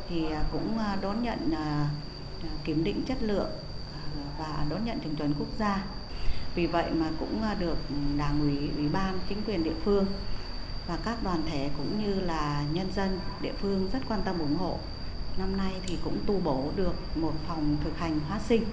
thì 0.09 0.25
à, 0.25 0.43
cũng 0.51 0.77
à, 0.77 0.97
đón 1.01 1.23
nhận 1.23 1.51
à, 1.51 1.89
kiểm 2.65 2.83
định 2.83 3.03
chất 3.07 3.17
lượng 3.23 3.49
và 4.39 4.65
đón 4.69 4.85
nhận 4.85 4.99
trường 5.03 5.15
chuẩn 5.15 5.33
quốc 5.39 5.49
gia. 5.59 5.85
Vì 6.55 6.65
vậy 6.65 6.91
mà 6.91 7.11
cũng 7.19 7.41
được 7.59 7.77
đảng 8.17 8.39
ủy, 8.41 8.69
ủy 8.77 8.89
ban, 8.93 9.19
chính 9.29 9.41
quyền 9.47 9.63
địa 9.63 9.75
phương 9.85 10.05
và 10.87 10.97
các 11.05 11.23
đoàn 11.23 11.43
thể 11.49 11.69
cũng 11.77 12.03
như 12.03 12.21
là 12.21 12.65
nhân 12.73 12.87
dân 12.95 13.19
địa 13.41 13.53
phương 13.61 13.89
rất 13.93 13.99
quan 14.09 14.21
tâm 14.25 14.39
ủng 14.39 14.55
hộ. 14.55 14.77
Năm 15.37 15.57
nay 15.57 15.73
thì 15.87 15.97
cũng 16.03 16.17
tu 16.25 16.39
bổ 16.39 16.71
được 16.75 16.93
một 17.15 17.33
phòng 17.47 17.77
thực 17.83 17.97
hành 17.97 18.19
hóa 18.19 18.39
sinh 18.39 18.63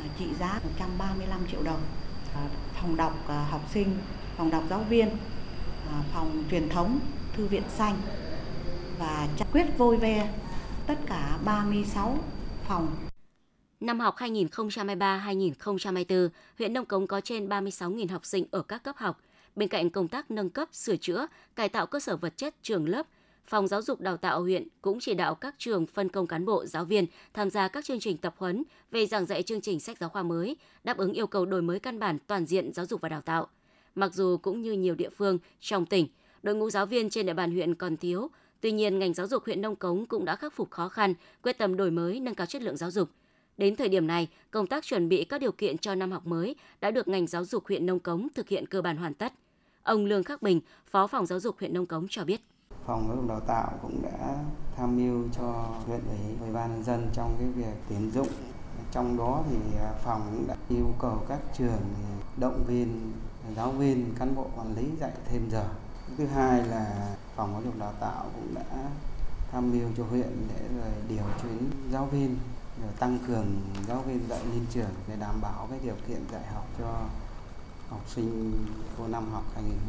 à, 0.00 0.06
trị 0.18 0.26
giá 0.40 0.60
135 0.64 1.40
triệu 1.50 1.62
đồng. 1.62 1.80
À, 2.34 2.48
phòng 2.74 2.96
đọc 2.96 3.28
à, 3.28 3.46
học 3.50 3.62
sinh, 3.74 3.98
phòng 4.36 4.50
đọc 4.50 4.62
giáo 4.70 4.84
viên, 4.88 5.08
phòng 6.12 6.44
truyền 6.50 6.68
thống, 6.68 6.98
thư 7.36 7.46
viện 7.46 7.62
xanh 7.76 7.96
và 8.98 9.28
quyết 9.52 9.66
vôi 9.78 9.96
ve 9.96 10.32
tất 10.86 10.98
cả 11.06 11.38
36 11.44 12.18
phòng 12.68 12.88
Năm 13.80 14.00
học 14.00 14.14
2023-2024, 14.18 16.28
huyện 16.58 16.72
Nông 16.72 16.86
Cống 16.86 17.06
có 17.06 17.20
trên 17.20 17.48
36.000 17.48 18.08
học 18.08 18.24
sinh 18.24 18.44
ở 18.50 18.62
các 18.62 18.82
cấp 18.82 18.96
học. 18.96 19.20
Bên 19.56 19.68
cạnh 19.68 19.90
công 19.90 20.08
tác 20.08 20.30
nâng 20.30 20.50
cấp, 20.50 20.68
sửa 20.72 20.96
chữa, 20.96 21.26
cải 21.54 21.68
tạo 21.68 21.86
cơ 21.86 22.00
sở 22.00 22.16
vật 22.16 22.36
chất 22.36 22.54
trường 22.62 22.88
lớp, 22.88 23.06
Phòng 23.46 23.68
Giáo 23.68 23.82
dục 23.82 24.00
Đào 24.00 24.16
tạo 24.16 24.42
huyện 24.42 24.68
cũng 24.82 25.00
chỉ 25.00 25.14
đạo 25.14 25.34
các 25.34 25.54
trường 25.58 25.86
phân 25.86 26.08
công 26.08 26.26
cán 26.26 26.44
bộ, 26.44 26.66
giáo 26.66 26.84
viên 26.84 27.06
tham 27.34 27.50
gia 27.50 27.68
các 27.68 27.84
chương 27.84 28.00
trình 28.00 28.16
tập 28.16 28.34
huấn 28.38 28.64
về 28.90 29.06
giảng 29.06 29.26
dạy 29.26 29.42
chương 29.42 29.60
trình 29.60 29.80
sách 29.80 29.98
giáo 29.98 30.08
khoa 30.10 30.22
mới, 30.22 30.56
đáp 30.84 30.96
ứng 30.96 31.12
yêu 31.12 31.26
cầu 31.26 31.46
đổi 31.46 31.62
mới 31.62 31.80
căn 31.80 31.98
bản 31.98 32.18
toàn 32.26 32.46
diện 32.46 32.72
giáo 32.72 32.86
dục 32.86 33.00
và 33.00 33.08
đào 33.08 33.20
tạo. 33.20 33.48
Mặc 33.94 34.14
dù 34.14 34.36
cũng 34.36 34.62
như 34.62 34.72
nhiều 34.72 34.94
địa 34.94 35.10
phương 35.10 35.38
trong 35.60 35.86
tỉnh, 35.86 36.06
đội 36.42 36.54
ngũ 36.54 36.70
giáo 36.70 36.86
viên 36.86 37.10
trên 37.10 37.26
địa 37.26 37.34
bàn 37.34 37.50
huyện 37.50 37.74
còn 37.74 37.96
thiếu, 37.96 38.30
tuy 38.60 38.72
nhiên 38.72 38.98
ngành 38.98 39.14
giáo 39.14 39.26
dục 39.26 39.44
huyện 39.44 39.62
Nông 39.62 39.76
Cống 39.76 40.06
cũng 40.06 40.24
đã 40.24 40.36
khắc 40.36 40.52
phục 40.52 40.70
khó 40.70 40.88
khăn, 40.88 41.14
quyết 41.42 41.58
tâm 41.58 41.76
đổi 41.76 41.90
mới, 41.90 42.20
nâng 42.20 42.34
cao 42.34 42.46
chất 42.46 42.62
lượng 42.62 42.76
giáo 42.76 42.90
dục– 42.90 43.08
Đến 43.56 43.76
thời 43.76 43.88
điểm 43.88 44.06
này, 44.06 44.28
công 44.50 44.66
tác 44.66 44.84
chuẩn 44.84 45.08
bị 45.08 45.24
các 45.24 45.40
điều 45.40 45.52
kiện 45.52 45.78
cho 45.78 45.94
năm 45.94 46.12
học 46.12 46.26
mới 46.26 46.56
đã 46.80 46.90
được 46.90 47.08
ngành 47.08 47.26
giáo 47.26 47.44
dục 47.44 47.66
huyện 47.66 47.86
Nông 47.86 48.00
Cống 48.00 48.28
thực 48.34 48.48
hiện 48.48 48.66
cơ 48.66 48.82
bản 48.82 48.96
hoàn 48.96 49.14
tất. 49.14 49.32
Ông 49.86 50.04
Lương 50.04 50.24
Khắc 50.24 50.42
Bình, 50.42 50.60
Phó 50.90 51.06
phòng 51.06 51.26
giáo 51.26 51.40
dục 51.40 51.56
huyện 51.58 51.74
Nông 51.74 51.86
Cống 51.86 52.06
cho 52.10 52.24
biết. 52.24 52.40
Phòng 52.86 53.04
giáo 53.08 53.16
dục 53.16 53.28
đào 53.28 53.40
tạo 53.40 53.72
cũng 53.82 54.02
đã 54.02 54.34
tham 54.76 54.96
mưu 54.96 55.24
cho 55.32 55.66
huyện 55.86 56.00
ủy, 56.08 56.18
ủy 56.40 56.52
ban 56.52 56.74
nhân 56.74 56.84
dân 56.84 57.08
trong 57.12 57.36
cái 57.38 57.48
việc 57.48 57.74
tuyển 57.88 58.10
dụng. 58.10 58.28
Trong 58.92 59.16
đó 59.16 59.42
thì 59.50 59.56
à, 59.78 59.92
phòng 60.04 60.22
cũng 60.30 60.46
đã 60.48 60.54
yêu 60.68 60.86
cầu 60.98 61.24
các 61.28 61.38
trường 61.58 61.94
động 62.36 62.64
viên 62.66 63.12
giáo 63.56 63.70
viên, 63.72 64.14
cán 64.18 64.34
bộ 64.34 64.50
quản 64.56 64.76
lý 64.76 64.88
dạy 65.00 65.12
thêm 65.30 65.48
giờ. 65.50 65.64
Thứ 66.18 66.26
hai 66.26 66.66
là 66.66 67.16
phòng 67.36 67.52
giáo 67.52 67.62
dục 67.62 67.78
đào 67.78 67.92
tạo 68.00 68.26
cũng 68.34 68.54
đã 68.54 68.90
tham 69.52 69.70
mưu 69.70 69.88
cho 69.96 70.04
huyện 70.04 70.48
để 70.48 70.68
rồi 70.78 70.92
điều 71.08 71.24
chuyển 71.42 71.70
giáo 71.92 72.06
viên 72.06 72.36
rồi 72.82 72.92
tăng 72.98 73.18
cường 73.26 73.46
giáo 73.88 74.02
viên 74.02 74.28
dạy 74.28 74.40
lên 74.44 74.66
trường 74.70 74.90
để 75.08 75.16
đảm 75.20 75.40
bảo 75.42 75.66
cái 75.70 75.78
điều 75.82 75.96
kiện 76.08 76.20
dạy 76.32 76.42
học 76.54 76.66
cho 76.78 77.00
học 77.90 78.04
sinh 78.08 78.52
của 78.98 79.08
năm 79.08 79.30
học 79.30 79.44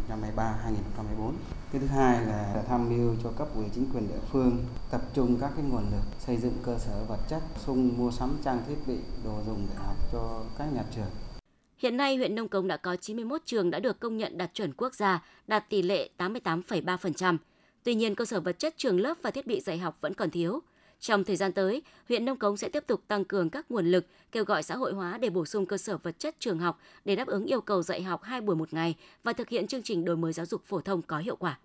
2023-2024. 0.09 1.31
Cái 1.71 1.81
thứ 1.81 1.87
hai 1.87 2.25
là 2.25 2.63
tham 2.67 2.89
mưu 2.89 3.15
cho 3.23 3.31
cấp 3.37 3.47
ủy 3.55 3.65
chính 3.75 3.89
quyền 3.93 4.07
địa 4.07 4.19
phương 4.31 4.65
tập 4.91 5.01
trung 5.13 5.37
các 5.41 5.51
cái 5.55 5.65
nguồn 5.65 5.83
lực 5.91 6.03
xây 6.19 6.37
dựng 6.37 6.53
cơ 6.63 6.77
sở 6.77 7.03
vật 7.07 7.19
chất, 7.29 7.41
sung 7.65 7.97
mua 7.97 8.11
sắm 8.11 8.37
trang 8.43 8.61
thiết 8.67 8.75
bị, 8.87 8.97
đồ 9.23 9.39
dùng 9.45 9.67
để 9.69 9.75
học 9.85 9.95
cho 10.11 10.43
các 10.57 10.73
nhà 10.73 10.83
trường. 10.95 11.09
Hiện 11.77 11.97
nay, 11.97 12.15
huyện 12.15 12.35
Nông 12.35 12.47
Cống 12.47 12.67
đã 12.67 12.77
có 12.77 12.95
91 12.95 13.41
trường 13.45 13.71
đã 13.71 13.79
được 13.79 13.99
công 13.99 14.17
nhận 14.17 14.37
đạt 14.37 14.53
chuẩn 14.53 14.73
quốc 14.73 14.95
gia, 14.95 15.23
đạt 15.47 15.69
tỷ 15.69 15.81
lệ 15.81 16.09
88,3%. 16.17 17.37
Tuy 17.83 17.95
nhiên, 17.95 18.15
cơ 18.15 18.25
sở 18.25 18.39
vật 18.39 18.59
chất 18.59 18.73
trường 18.77 18.99
lớp 18.99 19.17
và 19.21 19.31
thiết 19.31 19.47
bị 19.47 19.61
dạy 19.61 19.77
học 19.77 19.97
vẫn 20.01 20.13
còn 20.13 20.29
thiếu. 20.29 20.61
Trong 20.99 21.23
thời 21.23 21.35
gian 21.35 21.51
tới, 21.51 21.81
huyện 22.07 22.25
Nông 22.25 22.37
Cống 22.37 22.57
sẽ 22.57 22.69
tiếp 22.69 22.83
tục 22.87 23.01
tăng 23.07 23.25
cường 23.25 23.49
các 23.49 23.71
nguồn 23.71 23.85
lực, 23.85 24.05
kêu 24.31 24.43
gọi 24.43 24.63
xã 24.63 24.75
hội 24.75 24.93
hóa 24.93 25.17
để 25.17 25.29
bổ 25.29 25.45
sung 25.45 25.65
cơ 25.65 25.77
sở 25.77 25.97
vật 25.97 26.19
chất 26.19 26.35
trường 26.39 26.59
học 26.59 26.79
để 27.05 27.15
đáp 27.15 27.27
ứng 27.27 27.45
yêu 27.45 27.61
cầu 27.61 27.83
dạy 27.83 28.03
học 28.03 28.23
2 28.23 28.41
buổi 28.41 28.55
một 28.55 28.73
ngày 28.73 28.95
và 29.23 29.33
thực 29.33 29.49
hiện 29.49 29.67
chương 29.67 29.83
trình 29.83 30.05
đổi 30.05 30.17
mới 30.17 30.33
giáo 30.33 30.45
dục 30.45 30.61
phổ 30.65 30.81
thông 30.81 31.01
có 31.01 31.17
hiệu 31.17 31.35
quả. 31.35 31.59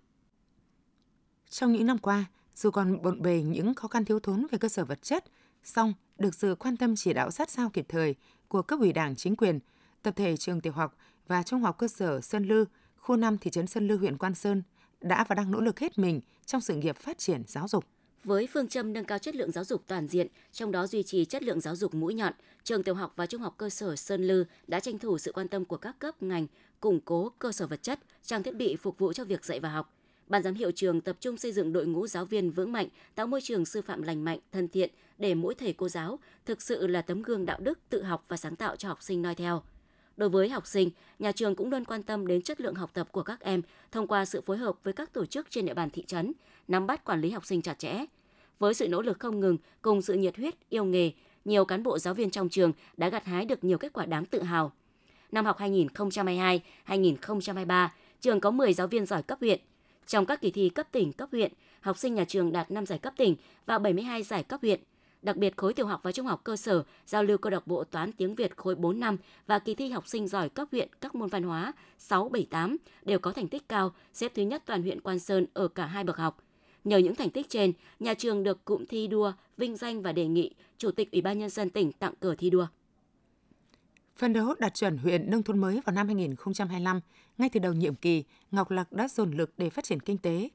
Trong 1.49 1.73
những 1.73 1.85
năm 1.85 1.97
qua, 1.97 2.25
dù 2.55 2.71
còn 2.71 3.01
bộn 3.01 3.21
bề 3.21 3.41
những 3.41 3.73
khó 3.73 3.87
khăn 3.87 4.05
thiếu 4.05 4.19
thốn 4.19 4.47
về 4.51 4.57
cơ 4.57 4.69
sở 4.69 4.85
vật 4.85 5.01
chất, 5.01 5.25
song 5.63 5.93
được 6.17 6.35
sự 6.35 6.55
quan 6.59 6.77
tâm 6.77 6.95
chỉ 6.95 7.13
đạo 7.13 7.31
sát 7.31 7.49
sao 7.49 7.69
kịp 7.69 7.85
thời 7.89 8.15
của 8.47 8.61
cấp 8.61 8.79
ủy 8.79 8.93
Đảng, 8.93 9.15
chính 9.15 9.35
quyền, 9.35 9.59
tập 10.01 10.13
thể 10.15 10.37
trường 10.37 10.61
tiểu 10.61 10.73
học 10.73 10.97
và 11.27 11.43
trung 11.43 11.61
học 11.61 11.77
cơ 11.77 11.87
sở 11.87 12.21
Sơn 12.21 12.47
Lư, 12.47 12.65
khu 12.97 13.15
5 13.15 13.37
thị 13.37 13.51
trấn 13.51 13.67
Sơn 13.67 13.87
Lư 13.87 13.97
huyện 13.97 14.17
Quan 14.17 14.35
Sơn 14.35 14.63
đã 15.01 15.25
và 15.29 15.35
đang 15.35 15.51
nỗ 15.51 15.61
lực 15.61 15.79
hết 15.79 15.97
mình 15.97 16.21
trong 16.45 16.61
sự 16.61 16.75
nghiệp 16.75 16.97
phát 16.97 17.17
triển 17.17 17.43
giáo 17.47 17.67
dục. 17.67 17.85
Với 18.23 18.47
phương 18.47 18.67
châm 18.67 18.93
nâng 18.93 19.05
cao 19.05 19.19
chất 19.19 19.35
lượng 19.35 19.51
giáo 19.51 19.63
dục 19.63 19.83
toàn 19.87 20.07
diện, 20.07 20.27
trong 20.51 20.71
đó 20.71 20.87
duy 20.87 21.03
trì 21.03 21.25
chất 21.25 21.43
lượng 21.43 21.59
giáo 21.59 21.75
dục 21.75 21.93
mũi 21.93 22.13
nhọn, 22.13 22.33
trường 22.63 22.83
tiểu 22.83 22.95
học 22.95 23.13
và 23.15 23.25
trung 23.25 23.41
học 23.41 23.55
cơ 23.57 23.69
sở 23.69 23.95
Sơn 23.95 24.27
Lư 24.27 24.45
đã 24.67 24.79
tranh 24.79 24.99
thủ 24.99 25.17
sự 25.17 25.31
quan 25.31 25.47
tâm 25.47 25.65
của 25.65 25.77
các 25.77 25.99
cấp 25.99 26.23
ngành, 26.23 26.47
củng 26.79 26.99
cố 26.99 27.31
cơ 27.39 27.51
sở 27.51 27.67
vật 27.67 27.83
chất, 27.83 27.99
trang 28.23 28.43
thiết 28.43 28.55
bị 28.55 28.75
phục 28.75 28.97
vụ 28.97 29.13
cho 29.13 29.23
việc 29.23 29.45
dạy 29.45 29.59
và 29.59 29.69
học. 29.69 29.93
Ban 30.27 30.43
giám 30.43 30.53
hiệu 30.53 30.71
trường 30.71 31.01
tập 31.01 31.17
trung 31.19 31.37
xây 31.37 31.51
dựng 31.51 31.73
đội 31.73 31.85
ngũ 31.85 32.07
giáo 32.07 32.25
viên 32.25 32.51
vững 32.51 32.71
mạnh, 32.71 32.87
tạo 33.15 33.27
môi 33.27 33.41
trường 33.41 33.65
sư 33.65 33.81
phạm 33.81 34.01
lành 34.01 34.23
mạnh, 34.23 34.39
thân 34.51 34.67
thiện 34.67 34.89
để 35.17 35.35
mỗi 35.35 35.55
thầy 35.55 35.73
cô 35.73 35.89
giáo 35.89 36.19
thực 36.45 36.61
sự 36.61 36.87
là 36.87 37.01
tấm 37.01 37.21
gương 37.21 37.45
đạo 37.45 37.59
đức, 37.59 37.79
tự 37.89 38.03
học 38.03 38.25
và 38.27 38.37
sáng 38.37 38.55
tạo 38.55 38.75
cho 38.75 38.87
học 38.87 39.03
sinh 39.03 39.21
noi 39.21 39.35
theo. 39.35 39.63
Đối 40.17 40.29
với 40.29 40.49
học 40.49 40.67
sinh, 40.67 40.89
nhà 41.19 41.31
trường 41.31 41.55
cũng 41.55 41.69
luôn 41.69 41.85
quan 41.85 42.03
tâm 42.03 42.27
đến 42.27 42.41
chất 42.41 42.61
lượng 42.61 42.75
học 42.75 42.91
tập 42.93 43.11
của 43.11 43.23
các 43.23 43.39
em 43.39 43.61
thông 43.91 44.07
qua 44.07 44.25
sự 44.25 44.41
phối 44.41 44.57
hợp 44.57 44.75
với 44.83 44.93
các 44.93 45.13
tổ 45.13 45.25
chức 45.25 45.47
trên 45.49 45.65
địa 45.65 45.73
bàn 45.73 45.89
thị 45.89 46.03
trấn, 46.07 46.33
nắm 46.67 46.87
bắt 46.87 47.05
quản 47.05 47.21
lý 47.21 47.29
học 47.29 47.45
sinh 47.45 47.61
chặt 47.61 47.79
chẽ. 47.79 48.05
Với 48.59 48.73
sự 48.73 48.87
nỗ 48.87 49.01
lực 49.01 49.19
không 49.19 49.39
ngừng 49.39 49.57
cùng 49.81 50.01
sự 50.01 50.13
nhiệt 50.13 50.37
huyết, 50.37 50.55
yêu 50.69 50.85
nghề, 50.85 51.11
nhiều 51.45 51.65
cán 51.65 51.83
bộ 51.83 51.99
giáo 51.99 52.13
viên 52.13 52.29
trong 52.29 52.49
trường 52.49 52.71
đã 52.97 53.09
gặt 53.09 53.25
hái 53.25 53.45
được 53.45 53.63
nhiều 53.63 53.77
kết 53.77 53.93
quả 53.93 54.05
đáng 54.05 54.25
tự 54.25 54.41
hào. 54.41 54.71
Năm 55.31 55.45
học 55.45 55.59
2022-2023, 55.59 57.87
trường 58.21 58.39
có 58.39 58.51
10 58.51 58.73
giáo 58.73 58.87
viên 58.87 59.05
giỏi 59.05 59.23
cấp 59.23 59.37
huyện. 59.41 59.59
Trong 60.07 60.25
các 60.25 60.41
kỳ 60.41 60.51
thi 60.51 60.69
cấp 60.69 60.87
tỉnh, 60.91 61.13
cấp 61.13 61.29
huyện, 61.31 61.51
học 61.81 61.97
sinh 61.97 62.15
nhà 62.15 62.25
trường 62.25 62.51
đạt 62.51 62.71
5 62.71 62.85
giải 62.85 62.99
cấp 62.99 63.13
tỉnh 63.17 63.35
và 63.65 63.79
72 63.79 64.23
giải 64.23 64.43
cấp 64.43 64.61
huyện– 64.61 64.79
Đặc 65.23 65.37
biệt 65.37 65.57
khối 65.57 65.73
tiểu 65.73 65.85
học 65.85 65.99
và 66.03 66.11
trung 66.11 66.25
học 66.25 66.41
cơ 66.43 66.55
sở, 66.55 66.83
giao 67.05 67.23
lưu 67.23 67.37
câu 67.37 67.51
lạc 67.51 67.67
bộ 67.67 67.83
toán 67.83 68.11
tiếng 68.11 68.35
Việt 68.35 68.57
khối 68.57 68.75
4 68.75 68.99
năm 68.99 69.17
và 69.47 69.59
kỳ 69.59 69.75
thi 69.75 69.89
học 69.89 70.07
sinh 70.07 70.27
giỏi 70.27 70.49
cấp 70.49 70.67
huyện 70.71 70.89
các 71.01 71.15
môn 71.15 71.29
văn 71.29 71.43
hóa 71.43 71.73
6, 71.97 72.29
7, 72.29 72.47
8 72.49 72.77
đều 73.01 73.19
có 73.19 73.31
thành 73.31 73.47
tích 73.47 73.69
cao, 73.69 73.93
xếp 74.13 74.31
thứ 74.35 74.41
nhất 74.41 74.63
toàn 74.65 74.81
huyện 74.81 75.01
Quan 75.01 75.19
Sơn 75.19 75.45
ở 75.53 75.67
cả 75.67 75.85
hai 75.85 76.03
bậc 76.03 76.17
học. 76.17 76.42
Nhờ 76.83 76.97
những 76.97 77.15
thành 77.15 77.29
tích 77.29 77.49
trên, 77.49 77.73
nhà 77.99 78.13
trường 78.13 78.43
được 78.43 78.65
cụm 78.65 78.85
thi 78.85 79.07
đua, 79.07 79.33
vinh 79.57 79.77
danh 79.77 80.01
và 80.01 80.11
đề 80.11 80.27
nghị 80.27 80.51
Chủ 80.77 80.91
tịch 80.91 81.11
Ủy 81.11 81.21
ban 81.21 81.39
Nhân 81.39 81.49
dân 81.49 81.69
tỉnh 81.69 81.91
tặng 81.91 82.13
cờ 82.19 82.35
thi 82.37 82.49
đua. 82.49 82.67
Phân 84.17 84.33
đấu 84.33 84.55
đạt 84.59 84.73
chuẩn 84.73 84.97
huyện 84.97 85.31
nông 85.31 85.43
thôn 85.43 85.59
mới 85.59 85.81
vào 85.85 85.95
năm 85.95 86.07
2025, 86.07 86.99
ngay 87.37 87.49
từ 87.49 87.59
đầu 87.59 87.73
nhiệm 87.73 87.95
kỳ, 87.95 88.23
Ngọc 88.51 88.71
Lặc 88.71 88.91
đã 88.91 89.07
dồn 89.07 89.31
lực 89.31 89.53
để 89.57 89.69
phát 89.69 89.83
triển 89.83 89.99
kinh 89.99 90.17
tế. 90.17 90.49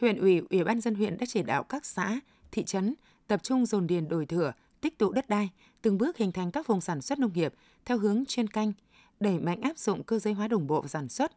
Huyện 0.00 0.18
ủy, 0.18 0.42
Ủy 0.50 0.64
ban 0.64 0.80
dân 0.80 0.94
huyện 0.94 1.18
đã 1.18 1.26
chỉ 1.28 1.42
đạo 1.42 1.62
các 1.62 1.84
xã, 1.86 2.20
thị 2.52 2.64
trấn 2.64 2.94
tập 3.26 3.42
trung 3.42 3.66
dồn 3.66 3.86
điền 3.86 4.08
đổi 4.08 4.26
thửa, 4.26 4.52
tích 4.80 4.98
tụ 4.98 5.12
đất 5.12 5.28
đai, 5.28 5.48
từng 5.82 5.98
bước 5.98 6.16
hình 6.16 6.32
thành 6.32 6.50
các 6.50 6.66
vùng 6.66 6.80
sản 6.80 7.00
xuất 7.00 7.18
nông 7.18 7.32
nghiệp 7.34 7.54
theo 7.84 7.98
hướng 7.98 8.24
chuyên 8.24 8.48
canh, 8.48 8.72
đẩy 9.20 9.38
mạnh 9.38 9.60
áp 9.60 9.78
dụng 9.78 10.02
cơ 10.02 10.18
giới 10.18 10.34
hóa 10.34 10.48
đồng 10.48 10.66
bộ 10.66 10.80
và 10.80 10.88
sản 10.88 11.08
xuất. 11.08 11.32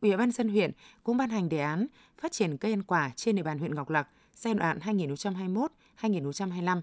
Ủy 0.00 0.16
ban 0.16 0.30
dân 0.30 0.48
huyện 0.48 0.70
cũng 1.02 1.16
ban 1.16 1.30
hành 1.30 1.48
đề 1.48 1.58
án 1.58 1.86
phát 2.18 2.32
triển 2.32 2.56
cây 2.56 2.72
ăn 2.72 2.82
quả 2.82 3.10
trên 3.16 3.36
địa 3.36 3.42
bàn 3.42 3.58
huyện 3.58 3.74
Ngọc 3.74 3.90
Lặc 3.90 4.08
giai 4.34 4.54
đoạn 4.54 4.78
2021-2025. 4.78 6.80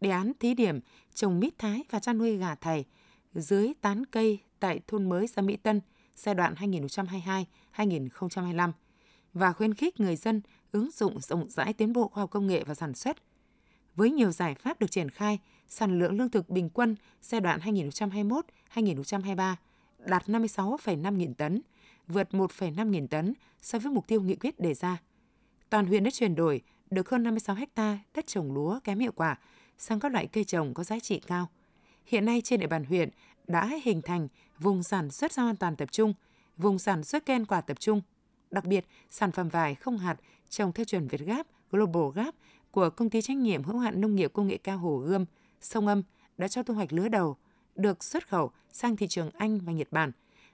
Đề 0.00 0.10
án 0.10 0.32
thí 0.40 0.54
điểm 0.54 0.80
trồng 1.14 1.40
mít 1.40 1.58
thái 1.58 1.84
và 1.90 1.98
chăn 1.98 2.18
nuôi 2.18 2.36
gà 2.36 2.54
thầy 2.54 2.84
dưới 3.34 3.72
tán 3.80 4.06
cây 4.06 4.38
tại 4.60 4.80
thôn 4.86 5.08
mới 5.08 5.26
xã 5.26 5.42
Mỹ 5.42 5.56
Tân 5.56 5.80
giai 6.16 6.34
đoạn 6.34 6.54
2022-2025 7.74 8.72
và 9.32 9.52
khuyến 9.52 9.74
khích 9.74 10.00
người 10.00 10.16
dân 10.16 10.40
ứng 10.72 10.90
dụng 10.90 11.20
rộng 11.20 11.50
rãi 11.50 11.72
tiến 11.72 11.92
bộ 11.92 12.08
khoa 12.08 12.22
học 12.22 12.30
công 12.30 12.46
nghệ 12.46 12.64
và 12.66 12.74
sản 12.74 12.94
xuất– 12.94 13.16
với 13.96 14.10
nhiều 14.10 14.30
giải 14.30 14.54
pháp 14.54 14.80
được 14.80 14.90
triển 14.90 15.10
khai, 15.10 15.38
sản 15.68 15.98
lượng 15.98 16.18
lương 16.18 16.30
thực 16.30 16.50
bình 16.50 16.70
quân 16.70 16.96
giai 17.22 17.40
đoạn 17.40 17.60
2021-2023 17.60 19.54
đạt 19.98 20.26
56,5 20.26 21.16
nghìn 21.16 21.34
tấn, 21.34 21.60
vượt 22.08 22.28
1,5 22.30 22.88
nghìn 22.88 23.08
tấn 23.08 23.34
so 23.62 23.78
với 23.78 23.92
mục 23.92 24.06
tiêu 24.06 24.20
nghị 24.20 24.36
quyết 24.36 24.60
đề 24.60 24.74
ra. 24.74 24.98
Toàn 25.70 25.86
huyện 25.86 26.04
đã 26.04 26.10
chuyển 26.10 26.34
đổi 26.34 26.62
được 26.90 27.10
hơn 27.10 27.22
56 27.22 27.56
ha 27.76 27.98
đất 28.14 28.26
trồng 28.26 28.54
lúa 28.54 28.80
kém 28.84 28.98
hiệu 28.98 29.12
quả 29.12 29.38
sang 29.78 30.00
các 30.00 30.12
loại 30.12 30.26
cây 30.26 30.44
trồng 30.44 30.74
có 30.74 30.84
giá 30.84 30.98
trị 30.98 31.20
cao. 31.26 31.48
Hiện 32.06 32.24
nay 32.24 32.40
trên 32.44 32.60
địa 32.60 32.66
bàn 32.66 32.84
huyện 32.84 33.08
đã 33.46 33.70
hình 33.82 34.02
thành 34.02 34.28
vùng 34.58 34.82
sản 34.82 35.10
xuất 35.10 35.32
rau 35.32 35.46
an 35.46 35.56
toàn 35.56 35.76
tập 35.76 35.92
trung, 35.92 36.14
vùng 36.56 36.78
sản 36.78 37.04
xuất 37.04 37.26
ken 37.26 37.46
quả 37.46 37.60
tập 37.60 37.80
trung. 37.80 38.00
Đặc 38.50 38.64
biệt, 38.64 38.86
sản 39.10 39.32
phẩm 39.32 39.48
vải 39.48 39.74
không 39.74 39.98
hạt 39.98 40.16
trồng 40.48 40.72
theo 40.72 40.84
chuẩn 40.84 41.08
Việt 41.08 41.20
Gáp, 41.20 41.46
Global 41.70 42.02
Gap 42.14 42.34
của 42.70 42.90
công 42.90 43.10
ty 43.10 43.22
trách 43.22 43.36
nhiệm 43.36 43.62
hữu 43.62 43.78
hạn 43.78 44.00
nông 44.00 44.14
nghiệp 44.14 44.32
công 44.32 44.48
nghệ 44.48 44.56
cao 44.56 44.78
Hồ 44.78 44.96
Gươm, 44.96 45.24
Sông 45.60 45.86
Âm 45.86 46.02
đã 46.38 46.48
cho 46.48 46.62
thu 46.62 46.74
hoạch 46.74 46.92
lứa 46.92 47.08
đầu, 47.08 47.36
được 47.74 48.04
xuất 48.04 48.28
khẩu 48.28 48.50
sang 48.72 48.96
thị 48.96 49.06
trường 49.08 49.30
Anh 49.30 49.58
và 49.58 49.72
Nhật 49.72 49.88
Bản, 49.90 50.12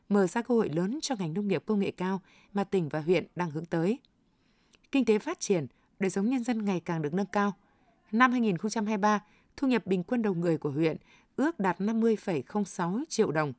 mở 0.08 0.26
ra 0.26 0.42
cơ 0.42 0.54
hội 0.54 0.68
lớn 0.68 0.98
cho 1.02 1.14
ngành 1.18 1.34
nông 1.34 1.48
nghiệp 1.48 1.62
công 1.66 1.80
nghệ 1.80 1.90
cao 1.90 2.20
mà 2.52 2.64
tỉnh 2.64 2.88
và 2.88 3.00
huyện 3.00 3.26
đang 3.36 3.50
hướng 3.50 3.64
tới. 3.64 3.98
Kinh 4.92 5.04
tế 5.04 5.18
phát 5.18 5.40
triển, 5.40 5.66
đời 5.98 6.10
sống 6.10 6.28
nhân 6.28 6.44
dân 6.44 6.64
ngày 6.64 6.80
càng 6.80 7.02
được 7.02 7.14
nâng 7.14 7.26
cao. 7.26 7.52
Năm 8.12 8.32
2023, 8.32 9.24
thu 9.56 9.68
nhập 9.68 9.86
bình 9.86 10.02
quân 10.02 10.22
đầu 10.22 10.34
người 10.34 10.58
của 10.58 10.70
huyện 10.70 10.96
ước 11.36 11.58
đạt 11.60 11.80
50,06 11.80 13.04
triệu 13.08 13.30
đồng, 13.30 13.52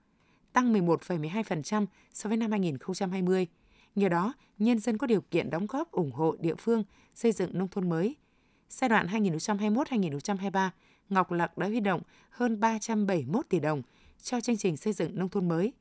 tăng 0.53 0.73
11,12% 0.73 1.85
so 2.13 2.27
với 2.27 2.37
năm 2.37 2.51
2020. 2.51 3.47
Nhờ 3.95 4.09
đó, 4.09 4.33
nhân 4.57 4.79
dân 4.79 4.97
có 4.97 5.07
điều 5.07 5.21
kiện 5.21 5.49
đóng 5.49 5.67
góp 5.67 5.91
ủng 5.91 6.11
hộ 6.11 6.35
địa 6.39 6.55
phương 6.55 6.83
xây 7.15 7.31
dựng 7.31 7.57
nông 7.57 7.67
thôn 7.67 7.89
mới– 7.89 8.15
Giai 8.69 8.89
đoạn 8.89 9.07
2021-2023, 9.07 10.69
Ngọc 11.09 11.31
Lặc 11.31 11.57
đã 11.57 11.67
huy 11.67 11.79
động 11.79 12.01
hơn 12.29 12.59
371 12.59 13.45
tỷ 13.49 13.59
đồng 13.59 13.81
cho 14.21 14.41
chương 14.41 14.57
trình 14.57 14.77
xây 14.77 14.93
dựng 14.93 15.19
nông 15.19 15.29
thôn 15.29 15.47
mới. 15.47 15.73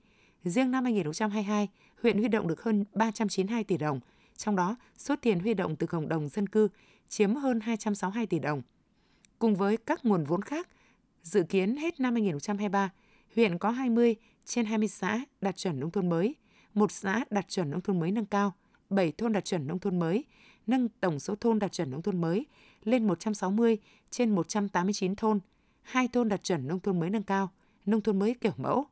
Riêng 0.48 0.70
năm 0.70 0.84
2022, 0.84 1.68
huyện 2.02 2.18
huy 2.18 2.28
động 2.28 2.48
được 2.48 2.62
hơn 2.62 2.84
392 2.92 3.64
tỷ 3.64 3.76
đồng, 3.76 4.00
trong 4.36 4.56
đó 4.56 4.76
số 4.98 5.16
tiền 5.16 5.40
huy 5.40 5.54
động 5.54 5.76
từ 5.76 5.86
cộng 5.86 6.08
đồng 6.08 6.28
dân 6.28 6.46
cư 6.46 6.68
chiếm 7.08 7.34
hơn 7.34 7.60
262 7.60 8.26
tỷ 8.26 8.38
đồng. 8.38 8.62
Cùng 9.38 9.56
với 9.56 9.76
các 9.76 10.04
nguồn 10.04 10.24
vốn 10.24 10.42
khác, 10.42 10.68
dự 11.22 11.42
kiến 11.42 11.76
hết 11.76 12.00
năm 12.00 12.14
2023, 12.14 12.90
huyện 13.36 13.58
có 13.58 13.70
20 13.70 14.16
trên 14.44 14.66
20 14.66 14.88
xã 14.88 15.20
đạt 15.40 15.56
chuẩn 15.56 15.80
nông 15.80 15.90
thôn 15.90 16.08
mới, 16.08 16.34
một 16.74 16.92
xã 16.92 17.24
đạt 17.30 17.48
chuẩn 17.48 17.70
nông 17.70 17.80
thôn 17.80 18.00
mới 18.00 18.12
nâng 18.12 18.26
cao, 18.26 18.54
7 18.90 19.12
thôn 19.12 19.32
đạt 19.32 19.44
chuẩn 19.44 19.66
nông 19.66 19.78
thôn 19.78 19.98
mới, 19.98 20.24
nâng 20.66 20.88
tổng 20.88 21.18
số 21.18 21.34
thôn 21.34 21.58
đạt 21.58 21.72
chuẩn 21.72 21.90
nông 21.90 22.02
thôn 22.02 22.20
mới 22.20 22.46
lên 22.84 23.06
160 23.06 23.78
trên 24.10 24.34
189 24.34 25.16
thôn, 25.16 25.40
hai 25.82 26.08
thôn 26.08 26.28
đạt 26.28 26.42
chuẩn 26.42 26.68
nông 26.68 26.80
thôn 26.80 27.00
mới 27.00 27.10
nâng 27.10 27.22
cao, 27.22 27.50
nông 27.86 28.00
thôn 28.00 28.18
mới 28.18 28.34
kiểu 28.34 28.52
mẫu. 28.56 28.86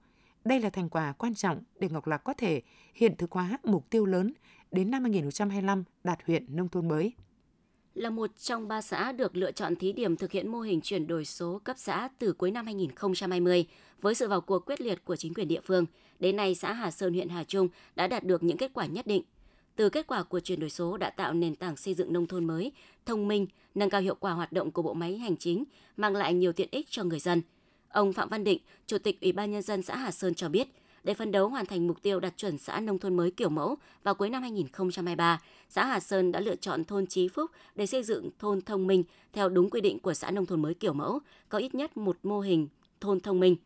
Đây 0.46 0.60
là 0.60 0.70
thành 0.70 0.88
quả 0.88 1.12
quan 1.12 1.34
trọng 1.34 1.62
để 1.80 1.88
Ngọc 1.88 2.06
Lặc 2.06 2.24
có 2.24 2.34
thể 2.34 2.62
hiện 2.94 3.16
thực 3.16 3.32
hóa 3.32 3.58
mục 3.64 3.90
tiêu 3.90 4.06
lớn 4.06 4.32
đến 4.70 4.90
năm 4.90 5.02
2025 5.02 5.84
đạt 6.04 6.18
huyện 6.26 6.56
nông 6.56 6.68
thôn 6.68 6.88
mới. 6.88 7.12
Là 7.94 8.10
một 8.10 8.30
trong 8.38 8.68
ba 8.68 8.82
xã 8.82 9.12
được 9.12 9.36
lựa 9.36 9.52
chọn 9.52 9.76
thí 9.76 9.92
điểm 9.92 10.16
thực 10.16 10.32
hiện 10.32 10.48
mô 10.48 10.60
hình 10.60 10.80
chuyển 10.80 11.06
đổi 11.06 11.24
số 11.24 11.60
cấp 11.64 11.76
xã 11.78 12.08
từ 12.18 12.32
cuối 12.32 12.50
năm 12.50 12.66
2020, 12.66 13.66
với 14.00 14.14
sự 14.14 14.28
vào 14.28 14.40
cuộc 14.40 14.66
quyết 14.66 14.80
liệt 14.80 15.04
của 15.04 15.16
chính 15.16 15.34
quyền 15.34 15.48
địa 15.48 15.60
phương, 15.64 15.86
đến 16.18 16.36
nay 16.36 16.54
xã 16.54 16.72
Hà 16.72 16.90
Sơn 16.90 17.12
huyện 17.12 17.28
Hà 17.28 17.44
Trung 17.44 17.68
đã 17.96 18.06
đạt 18.06 18.24
được 18.24 18.42
những 18.42 18.56
kết 18.56 18.70
quả 18.74 18.86
nhất 18.86 19.06
định– 19.06 19.22
từ 19.76 19.88
kết 19.88 20.06
quả 20.06 20.22
của 20.22 20.40
chuyển 20.40 20.60
đổi 20.60 20.70
số 20.70 20.96
đã 20.96 21.10
tạo 21.10 21.34
nền 21.34 21.56
tảng 21.56 21.76
xây 21.76 21.94
dựng 21.94 22.12
nông 22.12 22.26
thôn 22.26 22.44
mới, 22.44 22.72
thông 23.06 23.28
minh, 23.28 23.46
nâng 23.74 23.90
cao 23.90 24.00
hiệu 24.00 24.14
quả 24.14 24.32
hoạt 24.32 24.52
động 24.52 24.70
của 24.70 24.82
bộ 24.82 24.94
máy 24.94 25.18
hành 25.18 25.36
chính, 25.36 25.64
mang 25.96 26.16
lại 26.16 26.34
nhiều 26.34 26.52
tiện 26.52 26.68
ích 26.70 26.86
cho 26.90 27.04
người 27.04 27.20
dân. 27.20 27.42
Ông 27.88 28.12
Phạm 28.12 28.28
Văn 28.28 28.44
Định, 28.44 28.58
Chủ 28.86 28.98
tịch 28.98 29.20
Ủy 29.20 29.32
ban 29.32 29.50
Nhân 29.50 29.62
dân 29.62 29.82
xã 29.82 29.96
Hà 29.96 30.10
Sơn 30.10 30.34
cho 30.34 30.48
biết, 30.48 30.68
để 31.04 31.14
phấn 31.14 31.32
đấu 31.32 31.48
hoàn 31.48 31.66
thành 31.66 31.86
mục 31.86 32.02
tiêu 32.02 32.20
đạt 32.20 32.36
chuẩn 32.36 32.58
xã 32.58 32.80
nông 32.80 32.98
thôn 32.98 33.16
mới 33.16 33.30
kiểu 33.30 33.48
mẫu 33.48 33.76
vào 34.02 34.14
cuối 34.14 34.30
năm 34.30 34.42
2023, 34.42 35.40
xã 35.68 35.84
Hà 35.84 36.00
Sơn 36.00 36.32
đã 36.32 36.40
lựa 36.40 36.56
chọn 36.56 36.84
thôn 36.84 37.06
Chí 37.06 37.28
Phúc 37.28 37.50
để 37.74 37.86
xây 37.86 38.02
dựng 38.02 38.30
thôn 38.38 38.60
thông 38.60 38.86
minh 38.86 39.04
theo 39.32 39.48
đúng 39.48 39.70
quy 39.70 39.80
định 39.80 39.98
của 39.98 40.14
xã 40.14 40.30
nông 40.30 40.46
thôn 40.46 40.62
mới 40.62 40.74
kiểu 40.74 40.92
mẫu, 40.92 41.20
có 41.48 41.58
ít 41.58 41.74
nhất 41.74 41.96
một 41.96 42.18
mô 42.22 42.40
hình 42.40 42.68
thôn 43.00 43.20
thông 43.20 43.40
minh. 43.40 43.56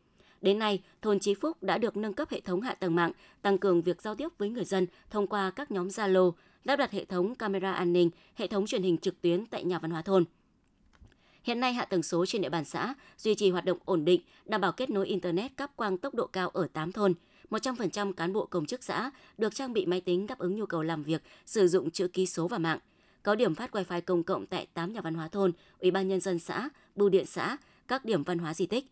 Đến 0.41 0.59
nay, 0.59 0.83
thôn 1.03 1.21
Chí 1.21 1.35
Phúc 1.35 1.63
đã 1.63 1.79
được 1.79 1.97
nâng 1.97 2.13
cấp 2.13 2.29
hệ 2.31 2.41
thống 2.41 2.61
hạ 2.61 2.75
tầng 2.75 2.95
mạng, 2.95 3.13
tăng 3.43 3.59
cường 3.59 3.83
việc 3.83 4.03
giao 4.03 4.15
tiếp 4.15 4.29
với 4.39 4.49
người 4.49 4.65
dân 4.65 4.87
thông 5.11 5.27
qua 5.27 5.51
các 5.51 5.71
nhóm 5.71 5.89
Zalo, 5.89 6.33
lắp 6.65 6.77
đặt 6.77 6.91
hệ 6.91 7.05
thống 7.05 7.35
camera 7.35 7.73
an 7.73 7.93
ninh, 7.93 8.11
hệ 8.35 8.47
thống 8.47 8.67
truyền 8.67 8.83
hình 8.83 8.99
trực 8.99 9.21
tuyến 9.21 9.47
tại 9.47 9.65
nhà 9.65 9.79
văn 9.79 9.91
hóa 9.91 10.03
thôn. 10.03 10.25
Hiện 11.43 11.61
nay 11.61 11.73
hạ 11.73 11.85
tầng 11.85 12.03
số 12.03 12.27
trên 12.27 12.43
địa 12.43 12.49
bàn 12.49 12.65
xã 12.65 12.95
duy 13.19 13.35
trì 13.35 13.51
hoạt 13.51 13.65
động 13.65 13.79
ổn 13.85 14.05
định, 14.05 14.21
đảm 14.45 14.61
bảo 14.61 14.73
kết 14.73 14.91
nối 14.91 15.07
internet 15.07 15.57
cáp 15.57 15.77
quang 15.77 15.99
tốc 15.99 16.15
độ 16.15 16.27
cao 16.27 16.49
ở 16.49 16.69
8 16.73 16.93
thôn. 16.93 17.15
100% 17.51 18.13
cán 18.13 18.33
bộ 18.33 18.47
công 18.47 18.67
chức 18.67 18.85
xã 18.85 19.11
được 19.39 19.55
trang 19.55 19.73
bị 19.73 19.87
máy 19.87 20.01
tính 20.01 20.27
đáp 20.27 20.39
ứng 20.39 20.57
nhu 20.57 20.67
cầu 20.67 20.83
làm 20.83 21.03
việc, 21.03 21.23
sử 21.47 21.69
dụng 21.69 21.91
chữ 21.91 22.09
ký 22.09 22.27
số 22.27 22.49
và 22.49 22.59
mạng. 22.59 22.79
Có 23.23 23.35
điểm 23.35 23.55
phát 23.55 23.75
wifi 23.75 24.01
công 24.01 24.23
cộng 24.23 24.47
tại 24.47 24.67
8 24.75 24.93
nhà 24.93 25.01
văn 25.01 25.15
hóa 25.15 25.29
thôn, 25.29 25.53
Ủy 25.79 25.91
ban 25.91 26.09
nhân 26.09 26.21
dân 26.21 26.39
xã, 26.39 26.69
bưu 26.95 27.09
điện 27.09 27.27
xã, 27.27 27.57
các 27.89 28.05
điểm 28.05 28.25
văn 28.25 28.39
hóa 28.39 28.55
di 28.55 28.67
tích. 28.67 28.85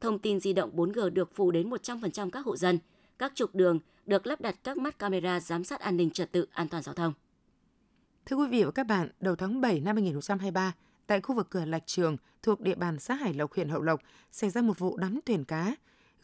Thông 0.00 0.18
tin 0.18 0.40
di 0.40 0.52
động 0.52 0.76
4G 0.76 1.10
được 1.10 1.34
phủ 1.34 1.50
đến 1.50 1.70
100% 1.70 2.30
các 2.30 2.46
hộ 2.46 2.56
dân. 2.56 2.78
Các 3.18 3.32
trục 3.34 3.54
đường 3.54 3.78
được 4.06 4.26
lắp 4.26 4.40
đặt 4.40 4.56
các 4.64 4.78
mắt 4.78 4.98
camera 4.98 5.40
giám 5.40 5.64
sát 5.64 5.80
an 5.80 5.96
ninh 5.96 6.10
trật 6.10 6.32
tự 6.32 6.46
an 6.52 6.68
toàn 6.68 6.82
giao 6.82 6.94
thông. 6.94 7.12
Thưa 8.26 8.36
quý 8.36 8.46
vị 8.46 8.64
và 8.64 8.70
các 8.70 8.86
bạn, 8.86 9.08
đầu 9.20 9.36
tháng 9.36 9.60
7 9.60 9.80
năm 9.80 9.96
2023, 9.96 10.72
tại 11.06 11.20
khu 11.20 11.34
vực 11.34 11.50
cửa 11.50 11.64
Lạch 11.64 11.86
Trường 11.86 12.16
thuộc 12.42 12.60
địa 12.60 12.74
bàn 12.74 12.98
xã 12.98 13.14
Hải 13.14 13.34
Lộc, 13.34 13.54
huyện 13.54 13.68
Hậu 13.68 13.82
Lộc, 13.82 14.00
xảy 14.32 14.50
ra 14.50 14.62
một 14.62 14.78
vụ 14.78 14.96
đắm 14.96 15.20
thuyền 15.26 15.44
cá. 15.44 15.74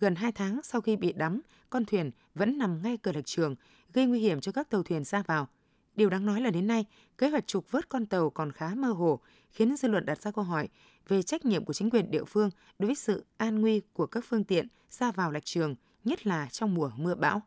Gần 0.01 0.15
2 0.15 0.33
tháng 0.33 0.61
sau 0.63 0.81
khi 0.81 0.97
bị 0.97 1.13
đắm, 1.13 1.41
con 1.71 1.85
thuyền 1.85 2.11
vẫn 2.35 2.59
nằm 2.59 2.83
ngay 2.83 2.97
cửa 2.97 3.13
Lạch 3.13 3.27
Trường, 3.27 3.55
gây 3.93 4.07
nguy 4.07 4.21
hiểm 4.21 4.41
cho 4.41 4.53
các 4.53 4.71
tàu 4.71 4.83
thuyền 4.83 5.05
ra 5.05 5.23
vào. 5.23 5.49
Điều 5.95 6.11
đáng 6.11 6.27
nói 6.27 6.41
là 6.41 6.51
đến 6.51 6.67
nay, 6.67 6.87
kế 7.19 7.29
hoạch 7.29 7.47
trục 7.47 7.71
vớt 7.71 7.89
con 7.89 8.07
tàu 8.07 8.31
còn 8.31 8.53
khá 8.53 8.75
mơ 8.75 8.89
hồ, 8.89 9.21
khiến 9.51 9.77
dư 9.77 9.89
luận 9.89 10.07
đặt 10.07 10.23
ra 10.23 10.31
câu 10.31 10.45
hỏi 10.45 10.69
về 11.09 11.23
trách 11.23 11.45
nhiệm 11.45 11.65
của 11.65 11.73
chính 11.73 11.91
quyền 11.91 12.11
địa 12.11 12.25
phương 12.25 12.51
đối 12.79 12.87
với 12.87 12.97
sự 12.97 13.25
an 13.37 13.61
nguy 13.61 13.81
của 13.93 14.07
các 14.07 14.25
phương 14.29 14.45
tiện 14.45 14.69
ra 14.91 15.13
vào 15.13 15.31
lạch 15.31 15.45
trường, 15.45 15.75
nhất 16.05 16.27
là 16.27 16.49
trong 16.51 16.75
mùa 16.75 16.91
mưa 16.97 17.15
bão. 17.15 17.43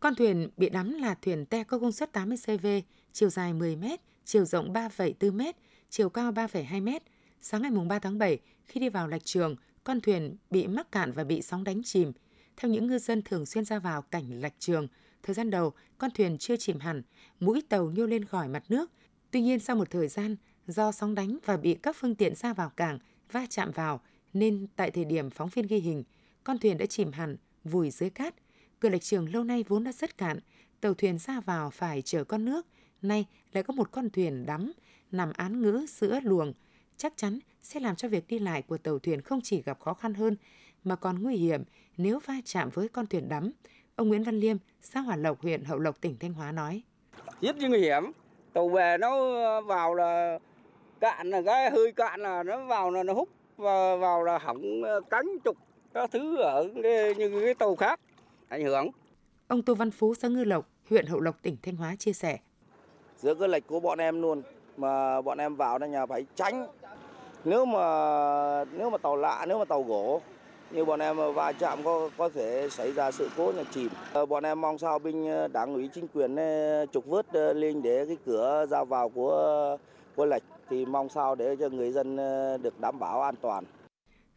Con 0.00 0.14
thuyền 0.14 0.50
bị 0.56 0.68
đắm 0.68 0.92
là 0.92 1.14
thuyền 1.14 1.46
te 1.46 1.64
có 1.64 1.78
công 1.78 1.92
suất 1.92 2.12
80 2.12 2.38
cv, 2.46 2.66
chiều 3.12 3.30
dài 3.30 3.52
10 3.52 3.76
m, 3.76 3.84
chiều 4.24 4.44
rộng 4.44 4.72
3,4 4.72 5.32
m, 5.32 5.40
chiều 5.90 6.08
cao 6.08 6.32
3,2 6.32 6.82
m. 6.82 6.88
Sáng 7.40 7.62
ngày 7.62 7.70
3 7.88 7.98
tháng 7.98 8.18
7, 8.18 8.38
khi 8.64 8.80
đi 8.80 8.88
vào 8.88 9.08
lạch 9.08 9.24
trường, 9.24 9.56
con 9.84 10.00
thuyền 10.00 10.36
bị 10.50 10.66
mắc 10.66 10.92
cạn 10.92 11.12
và 11.12 11.24
bị 11.24 11.42
sóng 11.42 11.64
đánh 11.64 11.82
chìm. 11.84 12.12
Theo 12.56 12.70
những 12.70 12.86
ngư 12.86 12.98
dân 12.98 13.22
thường 13.22 13.46
xuyên 13.46 13.64
ra 13.64 13.78
vào 13.78 14.02
cảnh 14.02 14.40
lạch 14.40 14.54
trường, 14.58 14.88
thời 15.22 15.34
gian 15.34 15.50
đầu 15.50 15.72
con 15.98 16.10
thuyền 16.10 16.38
chưa 16.38 16.56
chìm 16.56 16.80
hẳn, 16.80 17.02
mũi 17.40 17.62
tàu 17.68 17.90
nhô 17.90 18.06
lên 18.06 18.24
khỏi 18.24 18.48
mặt 18.48 18.64
nước. 18.68 18.90
Tuy 19.30 19.40
nhiên 19.40 19.60
sau 19.60 19.76
một 19.76 19.90
thời 19.90 20.08
gian, 20.08 20.36
do 20.66 20.92
sóng 20.92 21.14
đánh 21.14 21.38
và 21.44 21.56
bị 21.56 21.74
các 21.74 21.96
phương 21.98 22.14
tiện 22.14 22.34
ra 22.34 22.52
vào 22.52 22.70
cảng 22.70 22.98
va 23.32 23.46
chạm 23.50 23.70
vào, 23.70 24.00
nên 24.32 24.66
tại 24.76 24.90
thời 24.90 25.04
điểm 25.04 25.30
phóng 25.30 25.48
viên 25.48 25.66
ghi 25.66 25.78
hình, 25.78 26.04
con 26.44 26.58
thuyền 26.58 26.78
đã 26.78 26.86
chìm 26.86 27.12
hẳn, 27.12 27.36
vùi 27.64 27.90
dưới 27.90 28.10
cát. 28.10 28.34
Cửa 28.80 28.88
lạch 28.88 29.02
trường 29.02 29.32
lâu 29.32 29.44
nay 29.44 29.64
vốn 29.68 29.84
đã 29.84 29.92
rất 29.92 30.18
cạn, 30.18 30.38
tàu 30.80 30.94
thuyền 30.94 31.18
ra 31.18 31.40
vào 31.40 31.70
phải 31.70 32.02
chở 32.02 32.24
con 32.24 32.44
nước, 32.44 32.66
nay 33.04 33.26
lại 33.52 33.62
có 33.62 33.74
một 33.74 33.90
con 33.92 34.10
thuyền 34.10 34.46
đắm, 34.46 34.72
nằm 35.12 35.32
án 35.36 35.62
ngữ 35.62 35.86
giữa 35.88 36.20
luồng, 36.22 36.52
chắc 36.96 37.12
chắn 37.16 37.38
sẽ 37.62 37.80
làm 37.80 37.96
cho 37.96 38.08
việc 38.08 38.28
đi 38.28 38.38
lại 38.38 38.62
của 38.62 38.78
tàu 38.78 38.98
thuyền 38.98 39.20
không 39.20 39.40
chỉ 39.40 39.62
gặp 39.62 39.80
khó 39.80 39.94
khăn 39.94 40.14
hơn, 40.14 40.36
mà 40.84 40.96
còn 40.96 41.22
nguy 41.22 41.36
hiểm 41.36 41.62
nếu 41.96 42.20
va 42.26 42.34
chạm 42.44 42.70
với 42.74 42.88
con 42.88 43.06
thuyền 43.06 43.28
đắm. 43.28 43.52
Ông 43.96 44.08
Nguyễn 44.08 44.22
Văn 44.22 44.40
Liêm, 44.40 44.56
xã 44.82 45.00
Hòa 45.00 45.16
Lộc, 45.16 45.40
huyện 45.40 45.64
Hậu 45.64 45.78
Lộc, 45.78 46.00
tỉnh 46.00 46.16
Thanh 46.20 46.32
Hóa 46.32 46.52
nói. 46.52 46.82
Rất 47.40 47.56
nguy 47.56 47.78
hiểm, 47.78 48.02
tàu 48.52 48.68
về 48.68 48.96
nó 49.00 49.60
vào 49.60 49.94
là 49.94 50.38
cạn 51.00 51.30
là 51.30 51.42
cái 51.46 51.70
hơi 51.70 51.92
cạn 51.92 52.20
là 52.20 52.42
nó 52.42 52.64
vào 52.66 52.90
là 52.90 53.02
nó 53.02 53.12
hút 53.12 53.28
và 53.56 53.96
vào 53.96 54.24
là 54.24 54.38
hỏng 54.38 54.62
cánh 55.10 55.26
trục 55.44 55.56
các 55.94 56.10
thứ 56.12 56.36
ở 56.36 56.68
như 57.16 57.40
cái 57.44 57.54
tàu 57.54 57.76
khác 57.76 58.00
ảnh 58.48 58.64
hưởng. 58.64 58.88
Ông 59.48 59.62
Tô 59.62 59.74
Văn 59.74 59.90
Phú, 59.90 60.14
xã 60.14 60.28
Ngư 60.28 60.44
Lộc, 60.44 60.68
huyện 60.90 61.06
Hậu 61.06 61.20
Lộc, 61.20 61.42
tỉnh 61.42 61.56
Thanh 61.62 61.76
Hóa 61.76 61.96
chia 61.96 62.12
sẻ. 62.12 62.38
Giữa 63.22 63.34
cái 63.34 63.48
lệch 63.48 63.66
của 63.66 63.80
bọn 63.80 63.98
em 63.98 64.22
luôn 64.22 64.42
mà 64.76 65.22
bọn 65.22 65.38
em 65.38 65.56
vào 65.56 65.78
đây 65.78 65.88
nhà 65.88 66.06
phải 66.06 66.26
tránh. 66.36 66.66
Nếu 67.44 67.64
mà 67.64 67.84
nếu 68.64 68.90
mà 68.90 68.98
tàu 68.98 69.16
lạ, 69.16 69.44
nếu 69.48 69.58
mà 69.58 69.64
tàu 69.64 69.82
gỗ 69.82 70.20
như 70.70 70.84
bọn 70.84 71.00
em 71.00 71.16
va 71.34 71.52
chạm 71.52 71.84
có 71.84 72.10
có 72.16 72.28
thể 72.28 72.68
xảy 72.70 72.92
ra 72.92 73.10
sự 73.10 73.28
cố 73.36 73.52
nhà 73.56 73.62
chìm. 73.70 73.88
Ờ, 74.12 74.26
bọn 74.26 74.42
em 74.42 74.60
mong 74.60 74.78
sao 74.78 74.98
binh 74.98 75.26
ờ, 75.30 75.48
đảng 75.48 75.74
ủy 75.74 75.88
chính 75.94 76.08
quyền 76.08 76.36
ờ, 76.36 76.86
trục 76.92 77.06
vớt 77.06 77.26
lên 77.34 77.82
để 77.82 78.06
cái 78.06 78.16
cửa 78.26 78.66
ra 78.70 78.84
vào 78.84 79.08
của 79.08 79.76
của 80.16 80.26
lệch 80.26 80.42
thì 80.70 80.86
mong 80.86 81.08
sao 81.08 81.34
để 81.34 81.56
cho 81.56 81.68
người 81.68 81.92
dân 81.92 82.16
được 82.62 82.80
đảm 82.80 82.98
bảo 82.98 83.22
an 83.22 83.34
toàn. 83.40 83.64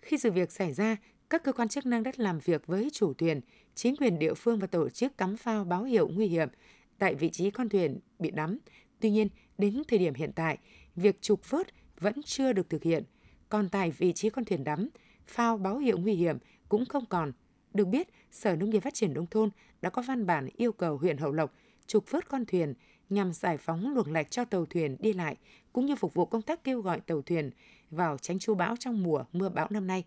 Khi 0.02 0.17
sự 0.17 0.32
việc 0.32 0.52
xảy 0.52 0.74
ra, 0.74 0.98
các 1.30 1.43
cơ 1.43 1.52
quan 1.52 1.67
chức 1.67 1.86
năng 1.86 2.04
đã 2.04 2.12
làm 2.17 2.39
việc 2.39 2.67
với 2.67 2.89
chủ 2.93 3.13
thuyền, 3.13 3.41
chính 3.76 3.95
quyền 3.95 4.19
địa 4.19 4.34
phương 4.34 4.60
và 4.60 4.67
tổ 4.67 4.89
chức 4.89 5.17
cắm 5.17 5.38
phao 5.38 5.63
báo 5.63 5.84
hiệu 5.84 6.10
nguy 6.13 6.28
hiểm 6.28 6.50
tại 6.97 7.15
vị 7.15 7.29
trí 7.29 7.51
con 7.51 7.69
thuyền 7.69 7.99
bị 8.19 8.31
đắm. 8.31 8.58
Tuy 8.99 9.10
nhiên, 9.10 9.27
đến 9.58 9.84
thời 9.88 9.99
điểm 9.99 10.13
hiện 10.13 10.31
tại, 10.36 10.58
việc 10.95 11.21
trục 11.21 11.49
vớt 11.49 11.67
vẫn 11.99 12.23
chưa 12.25 12.53
được 12.53 12.69
thực 12.69 12.84
hiện. 12.84 13.03
Còn 13.49 13.69
tại 13.69 13.91
vị 13.91 14.13
trí 14.13 14.29
con 14.29 14.45
thuyền 14.45 14.63
đắm, 14.63 14.89
phao 15.27 15.58
báo 15.58 15.77
hiệu 15.77 15.97
nguy 15.97 16.13
hiểm 16.13 16.38
cũng 16.69 16.86
không 16.86 17.05
còn. 17.05 17.31
Được 17.73 17.86
biết, 17.86 18.08
Sở 18.31 18.55
Nông 18.55 18.69
nghiệp 18.69 18.79
Phát 18.79 18.93
triển 18.93 19.13
Nông 19.13 19.27
thôn 19.27 19.49
đã 19.81 19.89
có 19.89 20.01
văn 20.01 20.25
bản 20.25 20.49
yêu 20.58 20.71
cầu 20.71 20.97
huyện 20.97 21.17
Hậu 21.17 21.31
Lộc 21.31 21.53
trục 21.88 22.12
vớt 22.12 22.29
con 22.29 22.45
thuyền 22.45 22.73
nhằm 23.10 23.34
giải 23.34 23.58
phóng 23.58 23.93
luồng 23.93 24.12
lạch 24.12 24.31
cho 24.31 24.45
tàu 24.45 24.65
thuyền 24.65 24.97
đi 24.99 25.13
lại, 25.13 25.38
cũng 25.73 25.86
như 25.86 25.95
phục 25.95 26.13
vụ 26.13 26.25
công 26.25 26.41
tác 26.41 26.63
kêu 26.63 26.81
gọi 26.81 26.99
tàu 26.99 27.21
thuyền 27.21 27.51
vào 27.89 28.17
tránh 28.17 28.39
chú 28.39 28.55
bão 28.55 28.75
trong 28.79 29.03
mùa 29.03 29.23
mưa 29.34 29.49
bão 29.49 29.67
năm 29.69 29.88
nay. 29.88 30.03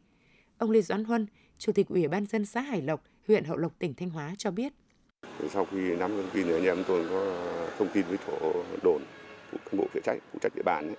Ông 0.59 0.71
Lê 0.71 0.83
Doãn 0.83 1.05
Huân, 1.05 1.27
Chủ 1.59 1.73
tịch 1.73 1.89
Ủy 1.89 2.09
ban 2.09 2.27
dân 2.27 2.47
xã 2.47 2.61
Hải 2.61 2.83
Lộc, 2.83 3.05
huyện 3.27 3.45
Hậu 3.45 3.57
Lộc, 3.57 3.79
tỉnh 3.79 3.95
Thanh 3.95 4.11
Hóa 4.11 4.35
cho 4.39 4.51
biết. 4.51 4.73
Sau 5.51 5.67
khi 5.73 5.97
nắm 5.97 6.11
thông 6.11 6.31
tin 6.35 6.47
thì 6.47 6.53
anh 6.53 6.65
em 6.65 6.85
tôi 6.89 7.05
có 7.11 7.21
thông 7.79 7.89
tin 7.89 8.05
với 8.09 8.19
chỗ 8.27 8.65
đồn, 8.83 9.03
cán 9.53 9.77
bộ 9.77 9.87
phụ 9.93 10.01
trách 10.05 10.19
phụ 10.33 10.39
trách 10.43 10.53
địa 10.57 10.63
bàn 10.65 10.87
ấy, 10.87 10.97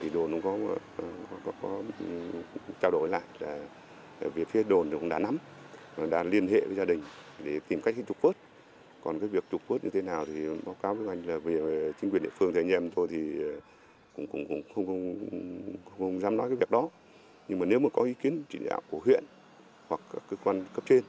thì 0.00 0.10
đồn 0.14 0.32
cũng 0.32 0.42
có 0.42 0.74
có, 0.96 1.36
có, 1.44 1.52
có 1.62 1.82
ừ, 2.00 2.06
trao 2.80 2.90
đổi 2.90 3.08
lại 3.08 3.22
là 3.40 3.58
về 4.34 4.44
phía 4.44 4.62
đồn 4.62 4.90
cũng 4.90 5.08
đã 5.08 5.18
nắm 5.18 5.38
đã 6.10 6.22
liên 6.22 6.48
hệ 6.48 6.60
với 6.60 6.76
gia 6.76 6.84
đình 6.84 7.00
để 7.44 7.60
tìm 7.68 7.80
cách 7.80 7.94
trục 8.08 8.22
vớt. 8.22 8.36
Còn 9.04 9.18
cái 9.18 9.28
việc 9.28 9.44
trục 9.50 9.68
vớt 9.68 9.84
như 9.84 9.90
thế 9.90 10.02
nào 10.02 10.24
thì 10.26 10.48
báo 10.64 10.76
cáo 10.82 10.94
với 10.94 11.08
anh 11.08 11.22
là 11.26 11.38
về 11.38 11.92
chính 12.00 12.10
quyền 12.10 12.22
địa 12.22 12.30
phương 12.38 12.52
thì 12.52 12.60
anh 12.60 12.68
em 12.68 12.90
tôi 12.90 13.06
thì 13.10 13.42
ờ, 13.42 13.60
cũng 14.16 14.26
cũng 14.26 14.44
cũng 14.48 14.62
không 14.74 14.86
không, 14.86 15.16
không, 15.30 15.96
không 15.98 16.20
dám 16.20 16.36
nói 16.36 16.48
cái 16.48 16.56
việc 16.56 16.70
đó. 16.70 16.88
Nhưng 17.48 17.58
mà 17.58 17.66
nếu 17.66 17.78
mà 17.78 17.88
có 17.92 18.02
ý 18.02 18.14
kiến 18.22 18.42
chỉ 18.48 18.58
đạo 18.64 18.80
của 18.90 19.00
huyện 19.04 19.24
hoặc 19.88 20.00
các 20.12 20.22
cơ 20.30 20.36
quan 20.44 20.64
cấp 20.74 20.84
trên 20.86 21.02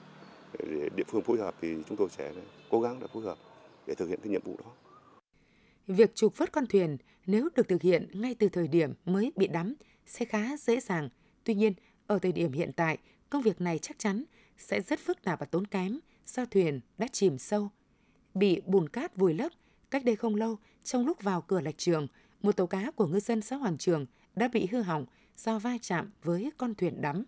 địa 0.95 1.03
phương 1.07 1.21
phối 1.21 1.37
hợp 1.37 1.55
thì 1.61 1.75
chúng 1.89 1.97
tôi 1.97 2.09
sẽ 2.09 2.33
cố 2.69 2.81
gắng 2.81 2.99
để 2.99 3.07
phối 3.13 3.23
hợp 3.23 3.37
để 3.87 3.95
thực 3.95 4.09
hiện 4.09 4.19
cái 4.23 4.31
nhiệm 4.31 4.41
vụ 4.43 4.57
đó. 4.63 4.71
Việc 5.87 6.15
trục 6.15 6.37
vớt 6.37 6.51
con 6.51 6.65
thuyền 6.67 6.97
nếu 7.25 7.49
được 7.55 7.67
thực 7.67 7.81
hiện 7.81 8.07
ngay 8.13 8.35
từ 8.35 8.49
thời 8.49 8.67
điểm 8.67 8.93
mới 9.05 9.31
bị 9.35 9.47
đắm 9.47 9.73
sẽ 10.05 10.25
khá 10.25 10.57
dễ 10.57 10.79
dàng. 10.79 11.09
Tuy 11.43 11.53
nhiên, 11.53 11.73
ở 12.07 12.19
thời 12.19 12.31
điểm 12.31 12.51
hiện 12.51 12.71
tại, 12.75 12.97
công 13.29 13.41
việc 13.41 13.61
này 13.61 13.79
chắc 13.79 13.99
chắn 13.99 14.23
sẽ 14.57 14.81
rất 14.81 14.99
phức 14.99 15.23
tạp 15.23 15.39
và 15.39 15.45
tốn 15.45 15.67
kém 15.67 15.99
do 16.25 16.45
thuyền 16.45 16.79
đã 16.97 17.07
chìm 17.11 17.37
sâu. 17.37 17.69
Bị 18.33 18.61
bùn 18.65 18.89
cát 18.89 19.17
vùi 19.17 19.33
lấp, 19.33 19.51
cách 19.91 20.05
đây 20.05 20.15
không 20.15 20.35
lâu, 20.35 20.57
trong 20.83 21.05
lúc 21.05 21.21
vào 21.21 21.41
cửa 21.41 21.61
lạch 21.61 21.77
trường, 21.77 22.07
một 22.41 22.57
tàu 22.57 22.67
cá 22.67 22.91
của 22.91 23.07
ngư 23.07 23.19
dân 23.19 23.41
xã 23.41 23.55
Hoàng 23.55 23.77
Trường 23.77 24.05
đã 24.35 24.47
bị 24.47 24.67
hư 24.71 24.81
hỏng 24.81 25.05
do 25.37 25.59
va 25.59 25.77
chạm 25.81 26.11
với 26.23 26.51
con 26.57 26.75
thuyền 26.75 27.01
đắm. 27.01 27.23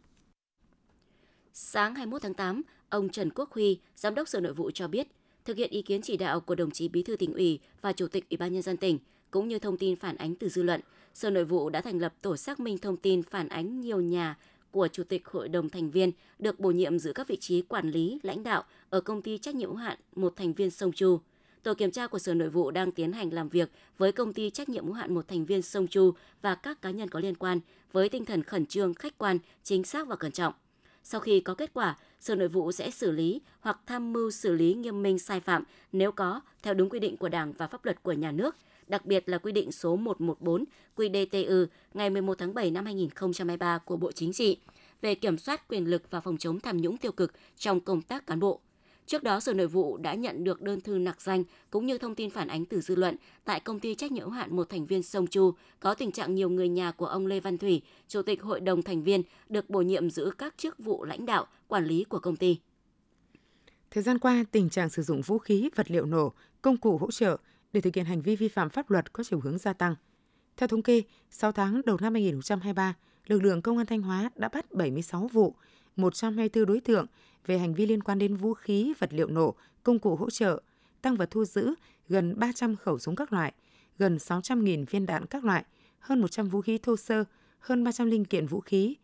Sáng 1.53 1.95
21 1.95 2.21
tháng 2.21 2.33
8, 2.33 2.61
ông 2.89 3.09
Trần 3.09 3.29
Quốc 3.35 3.53
Huy, 3.53 3.79
Giám 3.95 4.15
đốc 4.15 4.27
Sở 4.27 4.39
Nội 4.39 4.53
vụ 4.53 4.71
cho 4.71 4.87
biết, 4.87 5.07
thực 5.45 5.57
hiện 5.57 5.71
ý 5.71 5.81
kiến 5.81 6.01
chỉ 6.01 6.17
đạo 6.17 6.39
của 6.39 6.55
đồng 6.55 6.71
chí 6.71 6.87
Bí 6.87 7.03
thư 7.03 7.15
tỉnh 7.15 7.33
ủy 7.33 7.59
và 7.81 7.93
Chủ 7.93 8.07
tịch 8.07 8.29
Ủy 8.29 8.37
ban 8.37 8.53
nhân 8.53 8.61
dân 8.61 8.77
tỉnh, 8.77 8.99
cũng 9.31 9.47
như 9.47 9.59
thông 9.59 9.77
tin 9.77 9.95
phản 9.95 10.15
ánh 10.15 10.35
từ 10.35 10.49
dư 10.49 10.63
luận, 10.63 10.81
Sở 11.13 11.29
Nội 11.29 11.45
vụ 11.45 11.69
đã 11.69 11.81
thành 11.81 11.99
lập 11.99 12.13
tổ 12.21 12.37
xác 12.37 12.59
minh 12.59 12.77
thông 12.77 12.97
tin 12.97 13.23
phản 13.23 13.49
ánh 13.49 13.81
nhiều 13.81 14.01
nhà 14.01 14.37
của 14.71 14.87
Chủ 14.87 15.03
tịch 15.03 15.27
Hội 15.27 15.49
đồng 15.49 15.69
thành 15.69 15.91
viên 15.91 16.11
được 16.39 16.59
bổ 16.59 16.71
nhiệm 16.71 16.99
giữ 16.99 17.13
các 17.13 17.27
vị 17.27 17.35
trí 17.35 17.61
quản 17.61 17.91
lý, 17.91 18.19
lãnh 18.23 18.43
đạo 18.43 18.63
ở 18.89 19.01
công 19.01 19.21
ty 19.21 19.37
trách 19.37 19.55
nhiệm 19.55 19.69
hữu 19.69 19.77
hạn 19.77 19.97
một 20.15 20.33
thành 20.35 20.53
viên 20.53 20.71
Sông 20.71 20.91
Chu. 20.91 21.19
Tổ 21.63 21.73
kiểm 21.73 21.91
tra 21.91 22.07
của 22.07 22.19
Sở 22.19 22.33
Nội 22.33 22.49
vụ 22.49 22.71
đang 22.71 22.91
tiến 22.91 23.11
hành 23.11 23.33
làm 23.33 23.49
việc 23.49 23.69
với 23.97 24.11
công 24.11 24.33
ty 24.33 24.49
trách 24.49 24.69
nhiệm 24.69 24.85
hữu 24.85 24.93
hạn 24.93 25.13
một 25.13 25.27
thành 25.27 25.45
viên 25.45 25.61
Sông 25.61 25.87
Chu 25.87 26.13
và 26.41 26.55
các 26.55 26.81
cá 26.81 26.91
nhân 26.91 27.09
có 27.09 27.19
liên 27.19 27.35
quan 27.35 27.59
với 27.91 28.09
tinh 28.09 28.25
thần 28.25 28.43
khẩn 28.43 28.65
trương, 28.65 28.93
khách 28.93 29.17
quan, 29.17 29.39
chính 29.63 29.83
xác 29.83 30.07
và 30.07 30.15
cẩn 30.15 30.31
trọng. 30.31 30.53
Sau 31.03 31.21
khi 31.21 31.39
có 31.39 31.55
kết 31.55 31.73
quả, 31.73 31.97
Sở 32.25 32.35
Nội 32.35 32.47
vụ 32.47 32.71
sẽ 32.71 32.91
xử 32.91 33.11
lý 33.11 33.41
hoặc 33.59 33.79
tham 33.85 34.13
mưu 34.13 34.31
xử 34.31 34.53
lý 34.53 34.73
nghiêm 34.73 35.03
minh 35.03 35.19
sai 35.19 35.39
phạm 35.39 35.63
nếu 35.91 36.11
có 36.11 36.41
theo 36.63 36.73
đúng 36.73 36.89
quy 36.89 36.99
định 36.99 37.17
của 37.17 37.29
Đảng 37.29 37.53
và 37.53 37.67
pháp 37.67 37.85
luật 37.85 38.03
của 38.03 38.11
nhà 38.11 38.31
nước, 38.31 38.55
đặc 38.87 39.05
biệt 39.05 39.29
là 39.29 39.37
quy 39.37 39.51
định 39.51 39.71
số 39.71 39.95
114 39.95 40.63
QĐTU 40.95 41.65
ngày 41.93 42.09
11 42.09 42.37
tháng 42.37 42.53
7 42.53 42.71
năm 42.71 42.85
2023 42.85 43.77
của 43.77 43.97
Bộ 43.97 44.11
Chính 44.11 44.33
trị 44.33 44.57
về 45.01 45.15
kiểm 45.15 45.37
soát 45.37 45.67
quyền 45.67 45.89
lực 45.89 46.11
và 46.11 46.19
phòng 46.19 46.37
chống 46.37 46.59
tham 46.59 46.77
nhũng 46.77 46.97
tiêu 46.97 47.11
cực 47.11 47.31
trong 47.57 47.79
công 47.79 48.01
tác 48.01 48.27
cán 48.27 48.39
bộ. 48.39 48.59
Trước 49.05 49.23
đó, 49.23 49.39
Sở 49.39 49.53
Nội 49.53 49.67
vụ 49.67 49.97
đã 49.97 50.13
nhận 50.13 50.43
được 50.43 50.61
đơn 50.61 50.81
thư 50.81 50.97
nặc 50.97 51.21
danh 51.21 51.43
cũng 51.69 51.85
như 51.85 51.97
thông 51.97 52.15
tin 52.15 52.29
phản 52.29 52.47
ánh 52.47 52.65
từ 52.65 52.81
dư 52.81 52.95
luận 52.95 53.15
tại 53.43 53.59
công 53.59 53.79
ty 53.79 53.95
trách 53.95 54.11
nhiệm 54.11 54.23
hữu 54.23 54.31
hạn 54.31 54.55
một 54.55 54.69
thành 54.69 54.85
viên 54.85 55.03
Sông 55.03 55.27
Chu 55.27 55.53
có 55.79 55.93
tình 55.93 56.11
trạng 56.11 56.35
nhiều 56.35 56.49
người 56.49 56.69
nhà 56.69 56.91
của 56.91 57.05
ông 57.05 57.27
Lê 57.27 57.39
Văn 57.39 57.57
Thủy, 57.57 57.81
Chủ 58.07 58.21
tịch 58.21 58.41
Hội 58.41 58.59
đồng 58.59 58.81
thành 58.81 59.03
viên, 59.03 59.23
được 59.49 59.69
bổ 59.69 59.81
nhiệm 59.81 60.09
giữ 60.09 60.31
các 60.37 60.53
chức 60.57 60.79
vụ 60.79 61.03
lãnh 61.03 61.25
đạo, 61.25 61.47
quản 61.67 61.85
lý 61.85 62.03
của 62.03 62.19
công 62.19 62.35
ty. 62.35 62.59
Thời 63.91 64.03
gian 64.03 64.19
qua, 64.19 64.45
tình 64.51 64.69
trạng 64.69 64.89
sử 64.89 65.01
dụng 65.01 65.21
vũ 65.21 65.37
khí, 65.37 65.69
vật 65.75 65.91
liệu 65.91 66.05
nổ, 66.05 66.33
công 66.61 66.77
cụ 66.77 66.97
hỗ 66.97 67.11
trợ 67.11 67.37
để 67.73 67.81
thực 67.81 67.95
hiện 67.95 68.05
hành 68.05 68.21
vi 68.21 68.35
vi 68.35 68.47
phạm 68.47 68.69
pháp 68.69 68.91
luật 68.91 69.13
có 69.13 69.23
chiều 69.23 69.39
hướng 69.39 69.57
gia 69.57 69.73
tăng. 69.73 69.95
Theo 70.57 70.67
thống 70.67 70.81
kê, 70.81 71.01
6 71.29 71.51
tháng 71.51 71.81
đầu 71.85 71.97
năm 72.01 72.13
2023, 72.13 72.95
lực 73.27 73.43
lượng 73.43 73.61
công 73.61 73.77
an 73.77 73.85
Thanh 73.85 74.01
Hóa 74.01 74.29
đã 74.35 74.49
bắt 74.49 74.71
76 74.71 75.27
vụ, 75.27 75.55
124 75.95 76.65
đối 76.65 76.79
tượng 76.79 77.05
về 77.45 77.57
hành 77.57 77.73
vi 77.73 77.85
liên 77.85 78.03
quan 78.03 78.19
đến 78.19 78.35
vũ 78.35 78.53
khí, 78.53 78.93
vật 78.99 79.13
liệu 79.13 79.27
nổ, 79.27 79.55
công 79.83 79.99
cụ 79.99 80.15
hỗ 80.15 80.29
trợ, 80.29 80.61
tăng 81.01 81.15
vật 81.15 81.31
thu 81.31 81.45
giữ 81.45 81.73
gần 82.09 82.39
300 82.39 82.75
khẩu 82.75 82.99
súng 82.99 83.15
các 83.15 83.33
loại, 83.33 83.53
gần 83.97 84.17
600.000 84.17 84.85
viên 84.89 85.05
đạn 85.05 85.25
các 85.25 85.43
loại, 85.43 85.65
hơn 85.99 86.21
100 86.21 86.49
vũ 86.49 86.61
khí 86.61 86.77
thô 86.77 86.97
sơ, 86.97 87.23
hơn 87.59 87.83
300 87.83 88.07
linh 88.07 88.25
kiện 88.25 88.47
vũ 88.47 88.59
khí. 88.59 88.95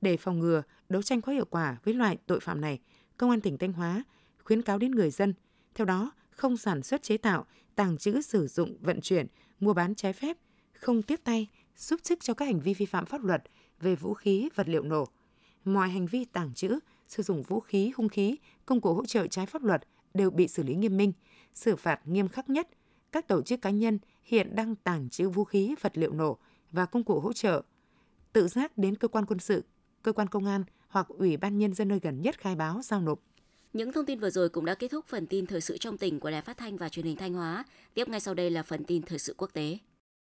Để 0.00 0.16
phòng 0.16 0.38
ngừa, 0.38 0.62
đấu 0.88 1.02
tranh 1.02 1.20
có 1.20 1.32
hiệu 1.32 1.44
quả 1.50 1.76
với 1.84 1.94
loại 1.94 2.18
tội 2.26 2.40
phạm 2.40 2.60
này, 2.60 2.80
Công 3.16 3.30
an 3.30 3.40
tỉnh 3.40 3.58
Thanh 3.58 3.72
Hóa 3.72 4.04
khuyến 4.44 4.62
cáo 4.62 4.78
đến 4.78 4.90
người 4.90 5.10
dân, 5.10 5.34
theo 5.74 5.84
đó 5.84 6.10
không 6.30 6.56
sản 6.56 6.82
xuất 6.82 7.02
chế 7.02 7.16
tạo, 7.16 7.46
tàng 7.74 7.98
trữ 7.98 8.20
sử 8.20 8.46
dụng, 8.46 8.76
vận 8.80 9.00
chuyển, 9.00 9.26
mua 9.60 9.74
bán 9.74 9.94
trái 9.94 10.12
phép, 10.12 10.36
không 10.72 11.02
tiếp 11.02 11.20
tay, 11.24 11.46
giúp 11.76 12.00
sức 12.04 12.18
cho 12.20 12.34
các 12.34 12.44
hành 12.44 12.60
vi 12.60 12.74
vi 12.74 12.86
phạm 12.86 13.06
pháp 13.06 13.24
luật 13.24 13.42
về 13.80 13.94
vũ 13.94 14.14
khí, 14.14 14.48
vật 14.54 14.68
liệu 14.68 14.82
nổ. 14.82 15.08
Mọi 15.64 15.88
hành 15.88 16.06
vi 16.06 16.24
tàng 16.24 16.54
trữ, 16.54 16.78
sử 17.08 17.22
dụng 17.22 17.42
vũ 17.42 17.60
khí, 17.60 17.92
hung 17.96 18.08
khí, 18.08 18.36
công 18.66 18.80
cụ 18.80 18.94
hỗ 18.94 19.06
trợ 19.06 19.26
trái 19.26 19.46
pháp 19.46 19.64
luật 19.64 19.82
đều 20.14 20.30
bị 20.30 20.48
xử 20.48 20.62
lý 20.62 20.74
nghiêm 20.74 20.96
minh, 20.96 21.12
xử 21.54 21.76
phạt 21.76 22.00
nghiêm 22.04 22.28
khắc 22.28 22.50
nhất. 22.50 22.68
Các 23.12 23.28
tổ 23.28 23.42
chức 23.42 23.62
cá 23.62 23.70
nhân 23.70 23.98
hiện 24.22 24.54
đang 24.54 24.74
tàng 24.74 25.08
trữ 25.08 25.28
vũ 25.28 25.44
khí, 25.44 25.74
vật 25.80 25.98
liệu 25.98 26.12
nổ 26.12 26.38
và 26.72 26.86
công 26.86 27.04
cụ 27.04 27.20
hỗ 27.20 27.32
trợ. 27.32 27.62
Tự 28.32 28.48
giác 28.48 28.78
đến 28.78 28.96
cơ 28.96 29.08
quan 29.08 29.26
quân 29.26 29.38
sự, 29.38 29.64
cơ 30.02 30.12
quan 30.12 30.28
công 30.28 30.46
an 30.46 30.64
hoặc 30.88 31.08
ủy 31.08 31.36
ban 31.36 31.58
nhân 31.58 31.74
dân 31.74 31.88
nơi 31.88 32.00
gần 32.02 32.22
nhất 32.22 32.38
khai 32.38 32.54
báo 32.54 32.80
giao 32.82 33.00
nộp. 33.00 33.20
Những 33.72 33.92
thông 33.92 34.06
tin 34.06 34.20
vừa 34.20 34.30
rồi 34.30 34.48
cũng 34.48 34.64
đã 34.64 34.74
kết 34.74 34.88
thúc 34.88 35.04
phần 35.08 35.26
tin 35.26 35.46
thời 35.46 35.60
sự 35.60 35.78
trong 35.78 35.98
tỉnh 35.98 36.20
của 36.20 36.30
Đài 36.30 36.42
Phát 36.42 36.56
thanh 36.56 36.76
và 36.76 36.88
Truyền 36.88 37.06
hình 37.06 37.16
Thanh 37.16 37.34
Hóa. 37.34 37.64
Tiếp 37.94 38.08
ngay 38.08 38.20
sau 38.20 38.34
đây 38.34 38.50
là 38.50 38.62
phần 38.62 38.84
tin 38.84 39.02
thời 39.02 39.18
sự 39.18 39.34
quốc 39.38 39.50
tế. 39.52 39.78